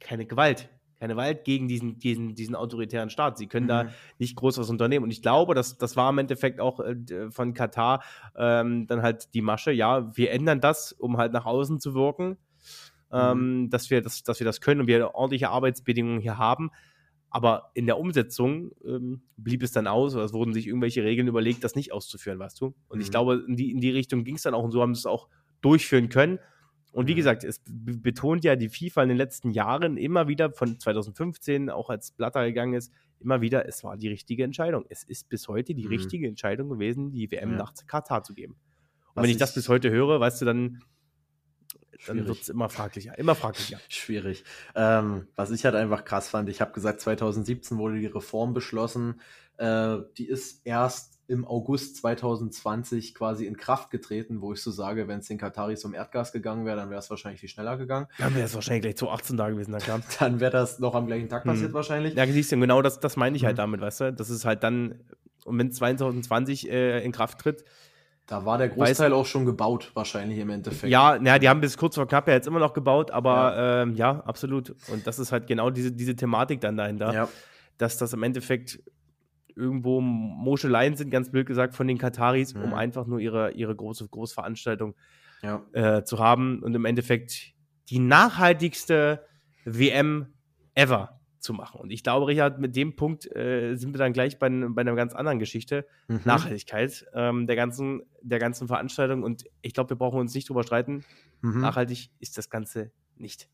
keine 0.00 0.26
Gewalt. 0.26 0.68
Keine 1.00 1.14
Gewalt 1.14 1.44
gegen 1.44 1.68
diesen, 1.68 1.98
diesen, 1.98 2.34
diesen 2.34 2.54
autoritären 2.54 3.10
Staat. 3.10 3.36
Sie 3.38 3.46
können 3.46 3.66
da 3.68 3.84
Mhm. 3.84 3.88
nicht 4.18 4.36
groß 4.36 4.58
was 4.58 4.70
unternehmen. 4.70 5.04
Und 5.04 5.10
ich 5.10 5.22
glaube, 5.22 5.54
das, 5.54 5.76
das 5.76 5.96
war 5.96 6.10
im 6.10 6.18
Endeffekt 6.18 6.60
auch 6.60 6.80
äh, 6.80 7.30
von 7.30 7.52
Katar 7.54 8.02
ähm, 8.36 8.86
dann 8.86 9.02
halt 9.02 9.34
die 9.34 9.42
Masche. 9.42 9.72
Ja, 9.72 10.16
wir 10.16 10.30
ändern 10.30 10.60
das, 10.60 10.92
um 10.92 11.16
halt 11.16 11.32
nach 11.32 11.46
außen 11.46 11.80
zu 11.80 11.94
wirken, 11.94 12.38
ähm, 13.12 13.68
dass, 13.70 13.90
wir 13.90 14.02
das, 14.02 14.22
dass 14.22 14.40
wir 14.40 14.44
das 14.44 14.60
können 14.60 14.82
und 14.82 14.86
wir 14.86 15.14
ordentliche 15.14 15.50
Arbeitsbedingungen 15.50 16.20
hier 16.20 16.38
haben. 16.38 16.70
Aber 17.30 17.70
in 17.74 17.86
der 17.86 17.98
Umsetzung 17.98 18.70
ähm, 18.86 19.22
blieb 19.36 19.62
es 19.64 19.72
dann 19.72 19.88
aus, 19.88 20.14
oder 20.14 20.24
es 20.24 20.32
wurden 20.32 20.54
sich 20.54 20.68
irgendwelche 20.68 21.02
Regeln 21.02 21.26
überlegt, 21.26 21.64
das 21.64 21.74
nicht 21.74 21.92
auszuführen, 21.92 22.38
weißt 22.38 22.60
du? 22.60 22.74
Und 22.88 23.00
ich 23.00 23.08
Mhm. 23.08 23.10
glaube, 23.10 23.44
in 23.48 23.56
die, 23.56 23.72
in 23.72 23.80
die 23.80 23.90
Richtung 23.90 24.22
ging 24.22 24.36
es 24.36 24.42
dann 24.42 24.54
auch 24.54 24.62
und 24.62 24.70
so 24.70 24.80
haben 24.80 24.94
sie 24.94 25.00
es 25.00 25.06
auch 25.06 25.28
durchführen 25.60 26.08
können. 26.08 26.38
Und 26.94 27.08
wie 27.08 27.12
Mhm. 27.12 27.16
gesagt, 27.16 27.44
es 27.44 27.60
betont 27.66 28.44
ja 28.44 28.56
die 28.56 28.68
FIFA 28.68 29.02
in 29.02 29.08
den 29.10 29.18
letzten 29.18 29.50
Jahren 29.50 29.96
immer 29.96 30.28
wieder, 30.28 30.52
von 30.52 30.78
2015, 30.78 31.68
auch 31.70 31.90
als 31.90 32.12
Blatter 32.12 32.44
gegangen 32.46 32.74
ist, 32.74 32.92
immer 33.20 33.40
wieder, 33.40 33.66
es 33.68 33.82
war 33.84 33.96
die 33.96 34.08
richtige 34.08 34.44
Entscheidung. 34.44 34.84
Es 34.88 35.02
ist 35.02 35.28
bis 35.28 35.48
heute 35.48 35.74
die 35.74 35.84
Mhm. 35.84 35.88
richtige 35.88 36.28
Entscheidung 36.28 36.68
gewesen, 36.68 37.10
die 37.10 37.30
WM 37.30 37.52
Ja. 37.52 37.56
nach 37.58 37.74
Katar 37.86 38.22
zu 38.22 38.34
geben. 38.34 38.54
Und 38.54 39.16
Was 39.16 39.22
wenn 39.24 39.30
ich 39.30 39.36
das 39.38 39.54
bis 39.54 39.68
heute 39.68 39.90
höre, 39.90 40.20
weißt 40.20 40.40
du, 40.40 40.44
dann, 40.44 40.80
dann 42.06 42.16
Schwierig. 42.18 42.28
wird 42.28 42.40
es 42.42 42.48
immer 42.48 42.68
fraglicher, 42.68 43.18
immer 43.18 43.34
fraglicher. 43.34 43.78
Schwierig. 43.88 44.44
Ähm, 44.74 45.28
was 45.36 45.50
ich 45.50 45.64
halt 45.64 45.74
einfach 45.74 46.04
krass 46.04 46.28
fand, 46.28 46.48
ich 46.48 46.60
habe 46.60 46.72
gesagt, 46.72 47.00
2017 47.00 47.78
wurde 47.78 47.98
die 47.98 48.06
Reform 48.06 48.52
beschlossen. 48.54 49.20
Äh, 49.56 49.98
die 50.18 50.26
ist 50.28 50.66
erst 50.66 51.13
im 51.26 51.46
August 51.46 51.96
2020 51.96 53.14
quasi 53.14 53.46
in 53.46 53.56
Kraft 53.56 53.90
getreten, 53.90 54.40
wo 54.40 54.52
ich 54.52 54.62
so 54.62 54.70
sage, 54.70 55.08
wenn 55.08 55.20
es 55.20 55.28
den 55.28 55.38
Kataris 55.38 55.84
um 55.84 55.94
Erdgas 55.94 56.32
gegangen 56.32 56.66
wäre, 56.66 56.76
dann 56.76 56.90
wäre 56.90 56.98
es 57.00 57.08
wahrscheinlich 57.10 57.40
viel 57.40 57.48
schneller 57.48 57.76
gegangen. 57.76 58.06
Dann 58.18 58.34
wäre 58.34 58.44
es 58.44 58.54
wahrscheinlich 58.54 58.82
gleich 58.82 58.96
zu 58.96 59.08
18 59.08 59.36
da 59.36 59.48
gewesen, 59.48 59.70
na 59.70 59.78
klar. 59.78 60.00
Dann 60.20 60.40
wäre 60.40 60.50
das 60.52 60.78
noch 60.80 60.94
am 60.94 61.06
gleichen 61.06 61.28
Tag 61.28 61.44
passiert 61.44 61.70
Mhm. 61.70 61.74
wahrscheinlich. 61.74 62.14
Ja, 62.14 62.26
siehst 62.26 62.52
du, 62.52 62.56
genau 62.58 62.82
das, 62.82 63.00
das 63.00 63.16
meine 63.16 63.36
ich 63.36 63.44
halt 63.44 63.54
Mhm. 63.56 63.58
damit, 63.58 63.80
weißt 63.80 64.00
du? 64.00 64.12
Das 64.12 64.28
ist 64.30 64.44
halt 64.44 64.62
dann, 64.62 65.00
und 65.44 65.58
wenn 65.58 65.72
2020 65.72 66.70
äh, 66.70 67.04
in 67.04 67.12
Kraft 67.12 67.38
tritt, 67.40 67.64
Da 68.26 68.44
war 68.46 68.56
der 68.58 68.68
Großteil 68.70 69.12
auch 69.12 69.26
schon 69.26 69.44
gebaut, 69.44 69.90
wahrscheinlich 69.94 70.38
im 70.38 70.48
Endeffekt. 70.50 70.90
ja, 70.90 71.18
naja, 71.18 71.38
die 71.38 71.48
haben 71.48 71.60
bis 71.60 71.76
kurz 71.76 71.94
vor 71.94 72.06
knapp 72.08 72.26
ja 72.28 72.34
jetzt 72.34 72.46
immer 72.46 72.58
noch 72.60 72.72
gebaut, 72.72 73.10
aber 73.10 73.34
ja, 73.34 73.82
ähm, 73.82 73.94
ja 73.96 74.20
absolut. 74.24 74.74
Und 74.88 75.06
das 75.06 75.18
ist 75.18 75.30
halt 75.32 75.46
genau 75.46 75.68
diese, 75.70 75.92
diese 75.92 76.16
Thematik 76.16 76.60
dann 76.62 76.76
dahinter, 76.78 77.12
ja. 77.12 77.28
dass 77.76 77.98
das 77.98 78.12
im 78.14 78.22
Endeffekt 78.22 78.78
irgendwo 79.56 80.00
Moscheleien 80.00 80.96
sind, 80.96 81.10
ganz 81.10 81.30
blöd 81.30 81.46
gesagt, 81.46 81.74
von 81.74 81.86
den 81.86 81.98
Kataris, 81.98 82.54
um 82.54 82.62
Mhm. 82.68 82.74
einfach 82.74 83.06
nur 83.06 83.20
ihre, 83.20 83.52
ihre 83.52 83.74
große 83.74 84.08
Großveranstaltung 84.08 84.94
ja. 85.42 85.62
äh, 85.72 86.04
zu 86.04 86.18
haben 86.18 86.62
und 86.62 86.74
im 86.74 86.84
Endeffekt 86.84 87.52
die 87.90 87.98
nachhaltigste 87.98 89.24
WM 89.64 90.26
ever 90.74 91.20
zu 91.38 91.52
machen. 91.52 91.80
Und 91.80 91.90
ich 91.90 92.02
glaube, 92.02 92.26
Richard, 92.26 92.58
mit 92.58 92.74
dem 92.74 92.96
Punkt 92.96 93.26
äh, 93.36 93.76
sind 93.76 93.92
wir 93.92 93.98
dann 93.98 94.12
gleich 94.14 94.38
bei, 94.38 94.48
bei 94.48 94.80
einer 94.80 94.94
ganz 94.94 95.14
anderen 95.14 95.38
Geschichte. 95.38 95.86
Mhm. 96.08 96.20
Nachhaltigkeit 96.24 97.04
ähm, 97.12 97.46
der, 97.46 97.54
ganzen, 97.56 98.02
der 98.22 98.38
ganzen 98.38 98.66
Veranstaltung. 98.66 99.22
Und 99.22 99.44
ich 99.60 99.74
glaube, 99.74 99.90
wir 99.90 99.96
brauchen 99.96 100.18
uns 100.20 100.34
nicht 100.34 100.48
drüber 100.48 100.62
streiten. 100.62 101.04
Mhm. 101.42 101.60
Nachhaltig 101.60 102.10
ist 102.18 102.38
das 102.38 102.48
Ganze 102.48 102.90
nicht. 103.16 103.48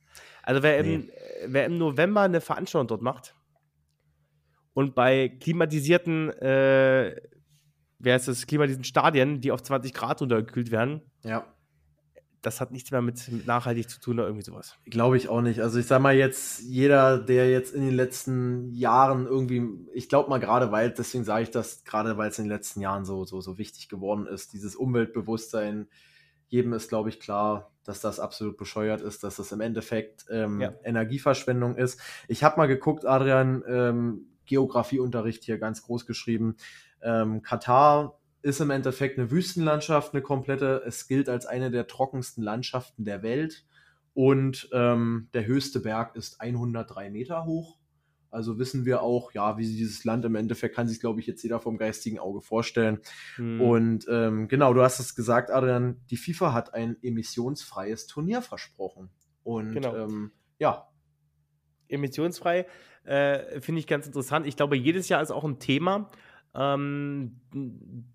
Also 0.44 0.62
wer, 0.62 0.78
im, 0.78 0.86
Nee. 0.86 0.94
äh, 1.08 1.46
wer 1.48 1.66
im 1.66 1.78
November 1.78 2.20
eine 2.22 2.40
Veranstaltung 2.40 2.86
dort 2.86 3.02
macht 3.02 3.34
und 4.72 4.94
bei 4.94 5.28
klimatisierten, 5.28 6.30
äh, 6.30 7.16
wer 7.98 8.16
ist 8.16 8.28
das, 8.28 8.46
klimatisierten 8.46 8.84
Stadien, 8.84 9.40
die 9.40 9.52
auf 9.52 9.62
20 9.62 9.92
Grad 9.92 10.20
runtergekühlt 10.20 10.70
werden, 10.70 11.02
ja. 11.22 11.44
das 12.42 12.60
hat 12.60 12.70
nichts 12.70 12.90
mehr 12.90 13.02
mit, 13.02 13.30
mit 13.30 13.46
nachhaltig 13.46 13.90
zu 13.90 14.00
tun 14.00 14.18
oder 14.18 14.28
irgendwie 14.28 14.44
sowas. 14.44 14.76
Glaube 14.86 15.16
ich 15.16 15.28
auch 15.28 15.42
nicht. 15.42 15.60
Also 15.60 15.78
ich 15.78 15.86
sag 15.86 16.00
mal 16.00 16.14
jetzt, 16.14 16.60
jeder, 16.62 17.18
der 17.18 17.50
jetzt 17.50 17.74
in 17.74 17.82
den 17.82 17.94
letzten 17.94 18.72
Jahren 18.72 19.26
irgendwie, 19.26 19.62
ich 19.92 20.08
glaube 20.08 20.30
mal 20.30 20.38
gerade, 20.38 20.72
weil, 20.72 20.90
deswegen 20.92 21.24
sage 21.24 21.42
ich 21.42 21.50
das, 21.50 21.84
gerade 21.84 22.16
weil 22.16 22.30
es 22.30 22.38
in 22.38 22.44
den 22.44 22.52
letzten 22.52 22.80
Jahren 22.80 23.04
so, 23.04 23.24
so, 23.24 23.40
so 23.40 23.58
wichtig 23.58 23.88
geworden 23.88 24.26
ist, 24.26 24.52
dieses 24.52 24.76
Umweltbewusstsein, 24.76 25.88
jedem 26.48 26.72
ist, 26.72 26.88
glaube 26.88 27.08
ich, 27.10 27.20
klar, 27.20 27.70
dass 27.84 28.00
das 28.00 28.18
absolut 28.20 28.56
bescheuert 28.56 29.00
ist, 29.00 29.22
dass 29.24 29.36
das 29.36 29.52
im 29.52 29.60
Endeffekt 29.60 30.26
ähm, 30.30 30.60
Ja. 30.60 30.72
Energieverschwendung 30.84 31.76
ist. 31.76 32.00
Ich 32.28 32.42
habe 32.44 32.56
mal 32.56 32.66
geguckt, 32.66 33.04
Adrian, 33.06 33.62
ähm, 33.68 34.26
Geografieunterricht 34.50 35.44
hier 35.44 35.58
ganz 35.58 35.82
groß 35.82 36.06
geschrieben. 36.06 36.56
Ähm, 37.00 37.40
Katar 37.40 38.18
ist 38.42 38.60
im 38.60 38.70
Endeffekt 38.70 39.16
eine 39.18 39.30
Wüstenlandschaft, 39.30 40.12
eine 40.12 40.22
komplette. 40.22 40.82
Es 40.84 41.06
gilt 41.06 41.28
als 41.28 41.46
eine 41.46 41.70
der 41.70 41.86
trockensten 41.86 42.42
Landschaften 42.42 43.04
der 43.04 43.22
Welt. 43.22 43.64
Und 44.12 44.68
ähm, 44.72 45.28
der 45.34 45.46
höchste 45.46 45.78
Berg 45.80 46.16
ist 46.16 46.40
103 46.40 47.10
Meter 47.10 47.44
hoch. 47.44 47.78
Also 48.28 48.58
wissen 48.58 48.84
wir 48.84 49.02
auch, 49.02 49.32
ja, 49.32 49.56
wie 49.56 49.66
dieses 49.66 50.04
Land 50.04 50.24
im 50.24 50.34
Endeffekt 50.34 50.74
kann 50.74 50.88
sich, 50.88 51.00
glaube 51.00 51.20
ich, 51.20 51.26
jetzt 51.26 51.42
jeder 51.42 51.60
vom 51.60 51.78
geistigen 51.78 52.18
Auge 52.18 52.40
vorstellen. 52.40 52.98
Hm. 53.36 53.60
Und 53.60 54.06
ähm, 54.08 54.48
genau, 54.48 54.74
du 54.74 54.82
hast 54.82 54.98
es 54.98 55.14
gesagt, 55.14 55.50
Adrian, 55.50 56.00
die 56.10 56.16
FIFA 56.16 56.52
hat 56.52 56.74
ein 56.74 56.96
emissionsfreies 57.02 58.06
Turnier 58.08 58.42
versprochen. 58.42 59.10
Und 59.44 59.74
Genau. 59.74 59.94
ähm, 59.96 60.32
ja, 60.58 60.88
emissionsfrei 61.88 62.66
äh, 63.04 63.60
finde 63.60 63.80
ich 63.80 63.86
ganz 63.86 64.06
interessant. 64.06 64.46
Ich 64.46 64.56
glaube, 64.56 64.76
jedes 64.76 65.08
Jahr 65.08 65.22
ist 65.22 65.30
auch 65.30 65.44
ein 65.44 65.58
Thema. 65.58 66.08
Ähm, 66.52 67.36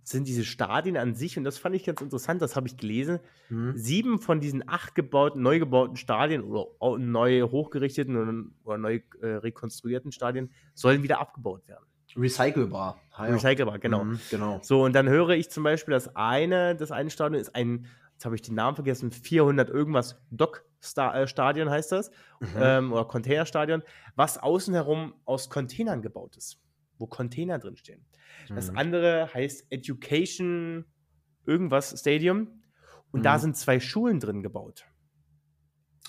sind 0.04 0.28
diese 0.28 0.44
Stadien 0.44 0.98
an 0.98 1.16
sich, 1.16 1.38
und 1.38 1.46
das 1.46 1.58
fand 1.58 1.74
ich 1.74 1.86
ganz 1.86 2.02
interessant, 2.02 2.42
das 2.42 2.58
habe 2.58 2.68
ich 2.68 2.76
gelesen. 2.76 3.20
hm, 3.48 3.78
Sieben 3.78 4.20
von 4.20 4.42
diesen 4.42 4.68
acht 4.68 4.94
gebauten, 4.94 5.42
neu 5.42 5.58
gebauten 5.58 5.96
Stadien 5.96 6.44
oder 6.44 6.68
neu 6.98 7.44
hochgerichteten 7.44 8.54
oder, 8.66 8.78
neu 8.78 9.00
äh, 9.22 9.28
rekonstruierten 9.28 10.12
Stadien 10.12 10.52
sollen 10.74 11.02
wieder 11.02 11.22
abgebaut 11.22 11.66
werden. 11.70 11.86
recycelbar. 12.18 13.00
Ah, 13.12 13.28
ja. 13.28 13.34
Recycelbar, 13.36 13.80
genau. 13.80 14.04
Mhm, 14.04 14.20
genau. 14.30 14.60
So, 14.62 14.84
und 14.84 14.94
dann 14.94 15.08
höre 15.08 15.30
ich 15.30 15.50
zum 15.50 15.64
Beispiel, 15.64 15.94
das 15.94 16.14
eine, 16.18 16.76
das 16.76 16.92
eine 16.92 17.10
Stadion 17.10 17.40
ist 17.40 17.56
ein 17.56 17.88
jetzt 18.16 18.26
habe 18.26 18.36
ich 18.36 18.42
den 18.42 18.56
Namen 18.56 18.76
vergessen, 18.76 19.12
400 19.12 19.70
irgendwas 19.70 20.18
Dock-Stadion 20.94 21.70
heißt 21.70 21.92
das, 21.92 22.12
mhm. 22.40 22.48
ähm, 22.58 22.94
oder 22.94 23.06
Containerstadion, 23.06 23.84
was 24.16 24.38
außen 24.38 24.74
herum 24.74 25.14
aus 25.26 25.50
Containern 25.50 26.02
gebaut 26.02 26.38
ist, 26.38 26.62
wo 26.98 27.08
Container 27.08 27.60
drinstehen. 27.60 28.06
Mhm. 28.50 28.56
Das 28.56 28.70
andere 28.70 29.34
heißt 29.34 29.72
Education 29.72 30.86
irgendwas 31.46 32.00
Stadium 32.00 32.62
und 33.12 33.22
mhm. 33.22 33.24
da 33.24 33.40
sind 33.40 33.58
zwei 33.58 33.80
Schulen 33.80 34.20
drin 34.20 34.44
gebaut. 34.44 34.86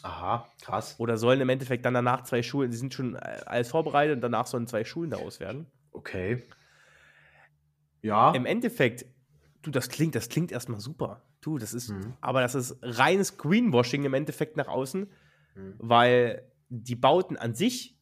Aha, 0.03 0.49
krass. 0.61 0.97
Oder 0.99 1.17
sollen 1.17 1.41
im 1.41 1.49
Endeffekt 1.49 1.85
dann 1.85 1.95
danach 1.95 2.23
zwei 2.23 2.43
Schulen, 2.43 2.71
die 2.71 2.77
sind 2.77 2.95
schon 2.95 3.17
äh, 3.17 3.41
alles 3.47 3.71
vorbereitet 3.71 4.17
und 4.17 4.21
danach 4.21 4.47
sollen 4.47 4.67
zwei 4.67 4.85
Schulen 4.85 5.11
daraus 5.11 5.41
werden. 5.41 5.67
Okay. 5.91 6.43
Ja. 8.03 8.33
Im 8.33 8.47
Endeffekt, 8.47 9.07
du, 9.63 9.71
das 9.71 9.89
klingt, 9.89 10.15
das 10.15 10.29
klingt 10.29 10.53
erstmal 10.53 10.81
super. 10.81 11.23
Du, 11.47 11.59
das 11.59 11.75
ist, 11.75 11.91
mhm. 11.91 12.15
aber 12.21 12.41
das 12.41 12.57
ist 12.57 12.77
reines 12.83 13.39
Greenwashing 13.39 14.05
im 14.05 14.15
Endeffekt 14.15 14.57
nach 14.57 14.67
außen, 14.67 15.07
mhm. 15.55 15.75
weil 15.79 16.43
die 16.69 16.97
Bauten 16.97 17.37
an 17.37 17.55
sich, 17.55 17.97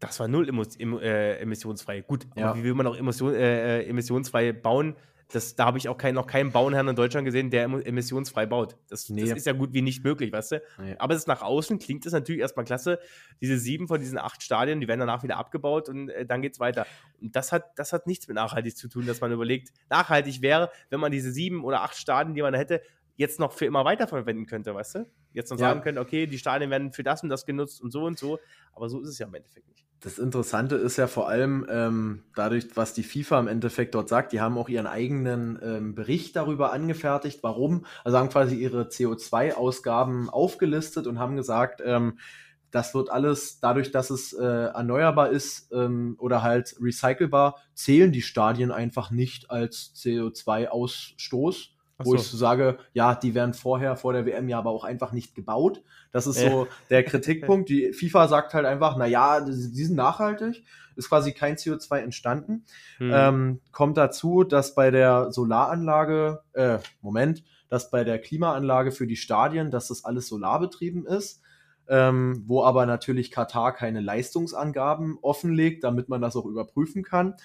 das 0.00 0.18
war 0.18 0.26
null 0.26 0.48
äh, 0.48 1.38
emissionsfrei. 1.38 2.00
Gut, 2.00 2.26
ja. 2.34 2.50
aber 2.50 2.58
wie 2.58 2.64
will 2.64 2.74
man 2.74 2.88
auch 2.88 2.96
Emission, 2.96 3.34
äh, 3.34 3.82
äh, 3.82 3.88
emissionsfrei 3.88 4.52
bauen? 4.52 4.96
Das, 5.30 5.54
da 5.56 5.66
habe 5.66 5.76
ich 5.76 5.88
auch 5.88 5.98
kein, 5.98 6.14
noch 6.14 6.26
keinen 6.26 6.52
Bauherrn 6.52 6.88
in 6.88 6.96
Deutschland 6.96 7.26
gesehen, 7.26 7.50
der 7.50 7.64
emissionsfrei 7.64 8.46
baut. 8.46 8.76
Das, 8.88 9.10
nee. 9.10 9.20
das 9.20 9.36
ist 9.36 9.46
ja 9.46 9.52
gut 9.52 9.74
wie 9.74 9.82
nicht 9.82 10.02
möglich, 10.02 10.32
weißt 10.32 10.52
du? 10.52 10.62
Nee. 10.78 10.96
Aber 10.98 11.14
es 11.14 11.20
ist 11.20 11.26
nach 11.26 11.42
außen 11.42 11.78
klingt 11.78 12.06
es 12.06 12.12
natürlich 12.12 12.40
erstmal 12.40 12.64
klasse. 12.64 12.98
Diese 13.42 13.58
sieben 13.58 13.88
von 13.88 14.00
diesen 14.00 14.16
acht 14.16 14.42
Stadien, 14.42 14.80
die 14.80 14.88
werden 14.88 15.00
danach 15.00 15.22
wieder 15.22 15.36
abgebaut 15.36 15.90
und 15.90 16.08
äh, 16.08 16.24
dann 16.24 16.40
geht 16.40 16.54
es 16.54 16.60
weiter. 16.60 16.86
Und 17.20 17.36
das 17.36 17.52
hat, 17.52 17.78
das 17.78 17.92
hat 17.92 18.06
nichts 18.06 18.26
mit 18.26 18.36
nachhaltig 18.36 18.76
zu 18.76 18.88
tun, 18.88 19.06
dass 19.06 19.20
man 19.20 19.30
überlegt, 19.30 19.70
nachhaltig 19.90 20.40
wäre, 20.40 20.70
wenn 20.88 21.00
man 21.00 21.12
diese 21.12 21.30
sieben 21.30 21.62
oder 21.62 21.82
acht 21.82 21.96
Stadien, 21.96 22.34
die 22.34 22.42
man 22.42 22.54
hätte, 22.54 22.80
jetzt 23.18 23.40
noch 23.40 23.52
für 23.52 23.66
immer 23.66 23.84
weiterverwenden 23.84 24.46
könnte, 24.46 24.74
weißt 24.74 24.94
du? 24.94 25.06
Jetzt 25.32 25.50
noch 25.50 25.58
ja. 25.58 25.68
sagen 25.68 25.82
könnte, 25.82 26.00
okay, 26.00 26.26
die 26.26 26.38
Stadien 26.38 26.70
werden 26.70 26.92
für 26.92 27.02
das 27.02 27.22
und 27.22 27.28
das 27.28 27.44
genutzt 27.44 27.82
und 27.82 27.90
so 27.90 28.04
und 28.04 28.16
so. 28.16 28.38
Aber 28.72 28.88
so 28.88 29.00
ist 29.00 29.08
es 29.08 29.18
ja 29.18 29.26
im 29.26 29.34
Endeffekt 29.34 29.68
nicht. 29.68 29.84
Das 30.00 30.20
Interessante 30.20 30.76
ist 30.76 30.96
ja 30.96 31.08
vor 31.08 31.28
allem 31.28 31.66
ähm, 31.68 32.22
dadurch, 32.36 32.68
was 32.76 32.94
die 32.94 33.02
FIFA 33.02 33.40
im 33.40 33.48
Endeffekt 33.48 33.96
dort 33.96 34.08
sagt, 34.08 34.32
die 34.32 34.40
haben 34.40 34.56
auch 34.56 34.68
ihren 34.68 34.86
eigenen 34.86 35.58
ähm, 35.60 35.94
Bericht 35.96 36.36
darüber 36.36 36.72
angefertigt, 36.72 37.40
warum, 37.42 37.84
also 38.04 38.16
haben 38.16 38.28
quasi 38.28 38.54
ihre 38.54 38.84
CO2-Ausgaben 38.84 40.30
aufgelistet 40.30 41.08
und 41.08 41.18
haben 41.18 41.34
gesagt, 41.34 41.82
ähm, 41.84 42.18
das 42.70 42.94
wird 42.94 43.10
alles 43.10 43.58
dadurch, 43.58 43.90
dass 43.90 44.10
es 44.10 44.32
äh, 44.32 44.44
erneuerbar 44.44 45.30
ist 45.30 45.72
ähm, 45.72 46.14
oder 46.20 46.44
halt 46.44 46.76
recycelbar, 46.80 47.56
zählen 47.74 48.12
die 48.12 48.22
Stadien 48.22 48.70
einfach 48.70 49.10
nicht 49.10 49.50
als 49.50 49.92
CO2-Ausstoß 49.96 51.70
wo 51.98 52.10
so. 52.10 52.16
ich 52.16 52.22
so 52.22 52.36
sage, 52.36 52.78
ja, 52.92 53.14
die 53.14 53.34
werden 53.34 53.54
vorher, 53.54 53.96
vor 53.96 54.12
der 54.12 54.24
WM 54.24 54.48
ja 54.48 54.58
aber 54.58 54.70
auch 54.70 54.84
einfach 54.84 55.12
nicht 55.12 55.34
gebaut. 55.34 55.82
Das 56.12 56.26
ist 56.26 56.40
ja. 56.40 56.50
so 56.50 56.68
der 56.90 57.02
Kritikpunkt. 57.04 57.68
Die 57.68 57.92
FIFA 57.92 58.28
sagt 58.28 58.54
halt 58.54 58.66
einfach, 58.66 58.96
na 58.96 59.06
ja, 59.06 59.40
die 59.40 59.52
sind 59.52 59.96
nachhaltig, 59.96 60.64
ist 60.96 61.08
quasi 61.08 61.32
kein 61.32 61.56
CO2 61.56 61.98
entstanden. 61.98 62.64
Hm. 62.98 63.10
Ähm, 63.12 63.60
kommt 63.72 63.96
dazu, 63.96 64.44
dass 64.44 64.74
bei 64.74 64.90
der 64.90 65.32
Solaranlage, 65.32 66.42
äh, 66.52 66.78
Moment, 67.02 67.42
dass 67.68 67.90
bei 67.90 68.04
der 68.04 68.18
Klimaanlage 68.18 68.92
für 68.92 69.06
die 69.06 69.16
Stadien, 69.16 69.70
dass 69.70 69.88
das 69.88 70.04
alles 70.04 70.28
solarbetrieben 70.28 71.04
ist. 71.06 71.42
Ähm, 71.90 72.44
wo 72.44 72.64
aber 72.64 72.84
natürlich 72.84 73.30
Katar 73.30 73.72
keine 73.72 74.02
Leistungsangaben 74.02 75.16
offenlegt, 75.22 75.84
damit 75.84 76.10
man 76.10 76.20
das 76.20 76.36
auch 76.36 76.44
überprüfen 76.44 77.02
kann. 77.02 77.36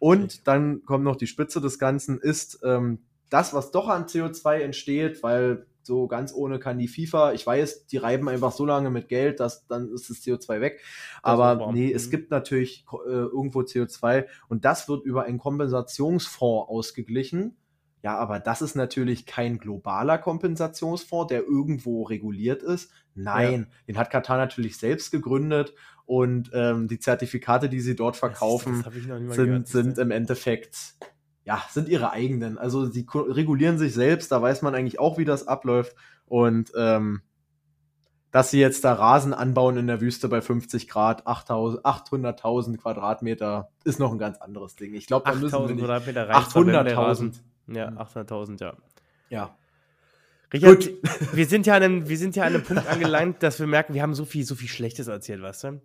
Und 0.00 0.24
okay. 0.24 0.40
dann 0.42 0.82
kommt 0.84 1.04
noch 1.04 1.14
die 1.14 1.28
Spitze 1.28 1.60
des 1.60 1.78
Ganzen, 1.78 2.18
ist 2.18 2.58
ähm, 2.64 2.98
das, 3.32 3.54
was 3.54 3.70
doch 3.70 3.88
an 3.88 4.06
CO2 4.06 4.58
entsteht, 4.60 5.22
weil 5.22 5.66
so 5.82 6.06
ganz 6.06 6.32
ohne 6.32 6.58
kann 6.58 6.78
die 6.78 6.88
FIFA, 6.88 7.32
ich 7.32 7.46
weiß, 7.46 7.86
die 7.86 7.96
reiben 7.96 8.28
einfach 8.28 8.52
so 8.52 8.64
lange 8.64 8.90
mit 8.90 9.08
Geld, 9.08 9.40
dass 9.40 9.66
dann 9.66 9.90
ist 9.92 10.10
das 10.10 10.18
CO2 10.18 10.60
weg. 10.60 10.80
Aber 11.22 11.72
nee, 11.72 11.92
es 11.92 12.06
mhm. 12.06 12.10
gibt 12.10 12.30
natürlich 12.30 12.84
äh, 13.06 13.10
irgendwo 13.10 13.60
CO2 13.60 14.26
und 14.48 14.64
das 14.64 14.88
wird 14.88 15.04
über 15.04 15.24
einen 15.24 15.38
Kompensationsfonds 15.38 16.68
ausgeglichen. 16.68 17.56
Ja, 18.02 18.18
aber 18.18 18.40
das 18.40 18.62
ist 18.62 18.74
natürlich 18.74 19.26
kein 19.26 19.58
globaler 19.58 20.18
Kompensationsfonds, 20.18 21.28
der 21.28 21.44
irgendwo 21.44 22.02
reguliert 22.02 22.62
ist. 22.62 22.90
Nein, 23.14 23.68
ja. 23.68 23.76
den 23.86 23.98
hat 23.98 24.10
Katar 24.10 24.38
natürlich 24.38 24.76
selbst 24.76 25.12
gegründet 25.12 25.74
und 26.04 26.50
ähm, 26.52 26.88
die 26.88 26.98
Zertifikate, 26.98 27.68
die 27.68 27.80
sie 27.80 27.94
dort 27.94 28.16
verkaufen, 28.16 28.82
das, 28.82 28.92
das 28.92 28.94
sind, 28.94 29.46
gehört, 29.46 29.68
sind 29.68 29.98
im 29.98 30.10
Endeffekt 30.10 30.96
ja, 31.44 31.62
sind 31.70 31.88
ihre 31.88 32.12
eigenen. 32.12 32.58
Also 32.58 32.86
sie 32.86 33.06
regulieren 33.12 33.78
sich 33.78 33.94
selbst, 33.94 34.30
da 34.32 34.40
weiß 34.40 34.62
man 34.62 34.74
eigentlich 34.74 34.98
auch, 35.00 35.18
wie 35.18 35.24
das 35.24 35.46
abläuft. 35.46 35.94
Und 36.26 36.72
ähm, 36.76 37.22
dass 38.30 38.50
sie 38.50 38.60
jetzt 38.60 38.84
da 38.84 38.94
Rasen 38.94 39.34
anbauen 39.34 39.76
in 39.76 39.86
der 39.86 40.00
Wüste 40.00 40.28
bei 40.28 40.40
50 40.40 40.88
Grad, 40.88 41.26
800.000 41.26 42.78
Quadratmeter, 42.78 43.70
ist 43.84 44.00
noch 44.00 44.10
ein 44.10 44.18
ganz 44.18 44.38
anderes 44.38 44.74
Ding. 44.74 44.94
Ich 44.94 45.06
glaube, 45.06 45.30
da 45.30 45.36
müssen 45.36 45.68
wir 45.68 45.74
nicht 45.74 45.86
800.000. 45.86 47.34
Ja, 47.68 47.88
800.000, 47.90 48.60
ja. 48.60 48.74
Ja. 49.28 49.56
Richard, 50.52 50.80
Gut. 50.80 50.98
wir 51.32 51.46
sind 51.46 51.66
ja 51.66 51.76
an 51.76 51.82
einem, 51.82 52.08
wir 52.08 52.18
sind 52.18 52.34
ja 52.36 52.44
an 52.44 52.54
einem 52.54 52.62
Punkt 52.64 52.86
angelangt, 52.86 53.42
dass 53.42 53.60
wir 53.60 53.66
merken, 53.66 53.94
wir 53.94 54.02
haben 54.02 54.14
so 54.14 54.24
viel, 54.24 54.44
so 54.44 54.54
viel 54.54 54.68
Schlechtes 54.68 55.08
erzählt, 55.08 55.42
weißt 55.42 55.64
du? 55.64 55.82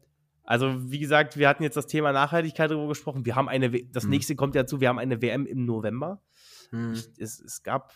Also, 0.47 0.89
wie 0.89 0.99
gesagt, 0.99 1.35
wir 1.35 1.49
hatten 1.49 1.63
jetzt 1.63 1.75
das 1.75 1.87
Thema 1.87 2.13
Nachhaltigkeit 2.13 2.71
darüber 2.71 2.87
gesprochen. 2.87 3.25
Wir 3.25 3.35
haben 3.35 3.49
eine, 3.49 3.69
das 3.69 4.03
hm. 4.03 4.11
nächste 4.11 4.37
kommt 4.37 4.55
ja 4.55 4.65
zu, 4.65 4.79
wir 4.79 4.87
haben 4.87 4.97
eine 4.97 5.21
WM 5.21 5.45
im 5.45 5.65
November. 5.65 6.21
Hm. 6.69 6.93
Es, 6.93 7.41
es, 7.41 7.63
gab 7.63 7.93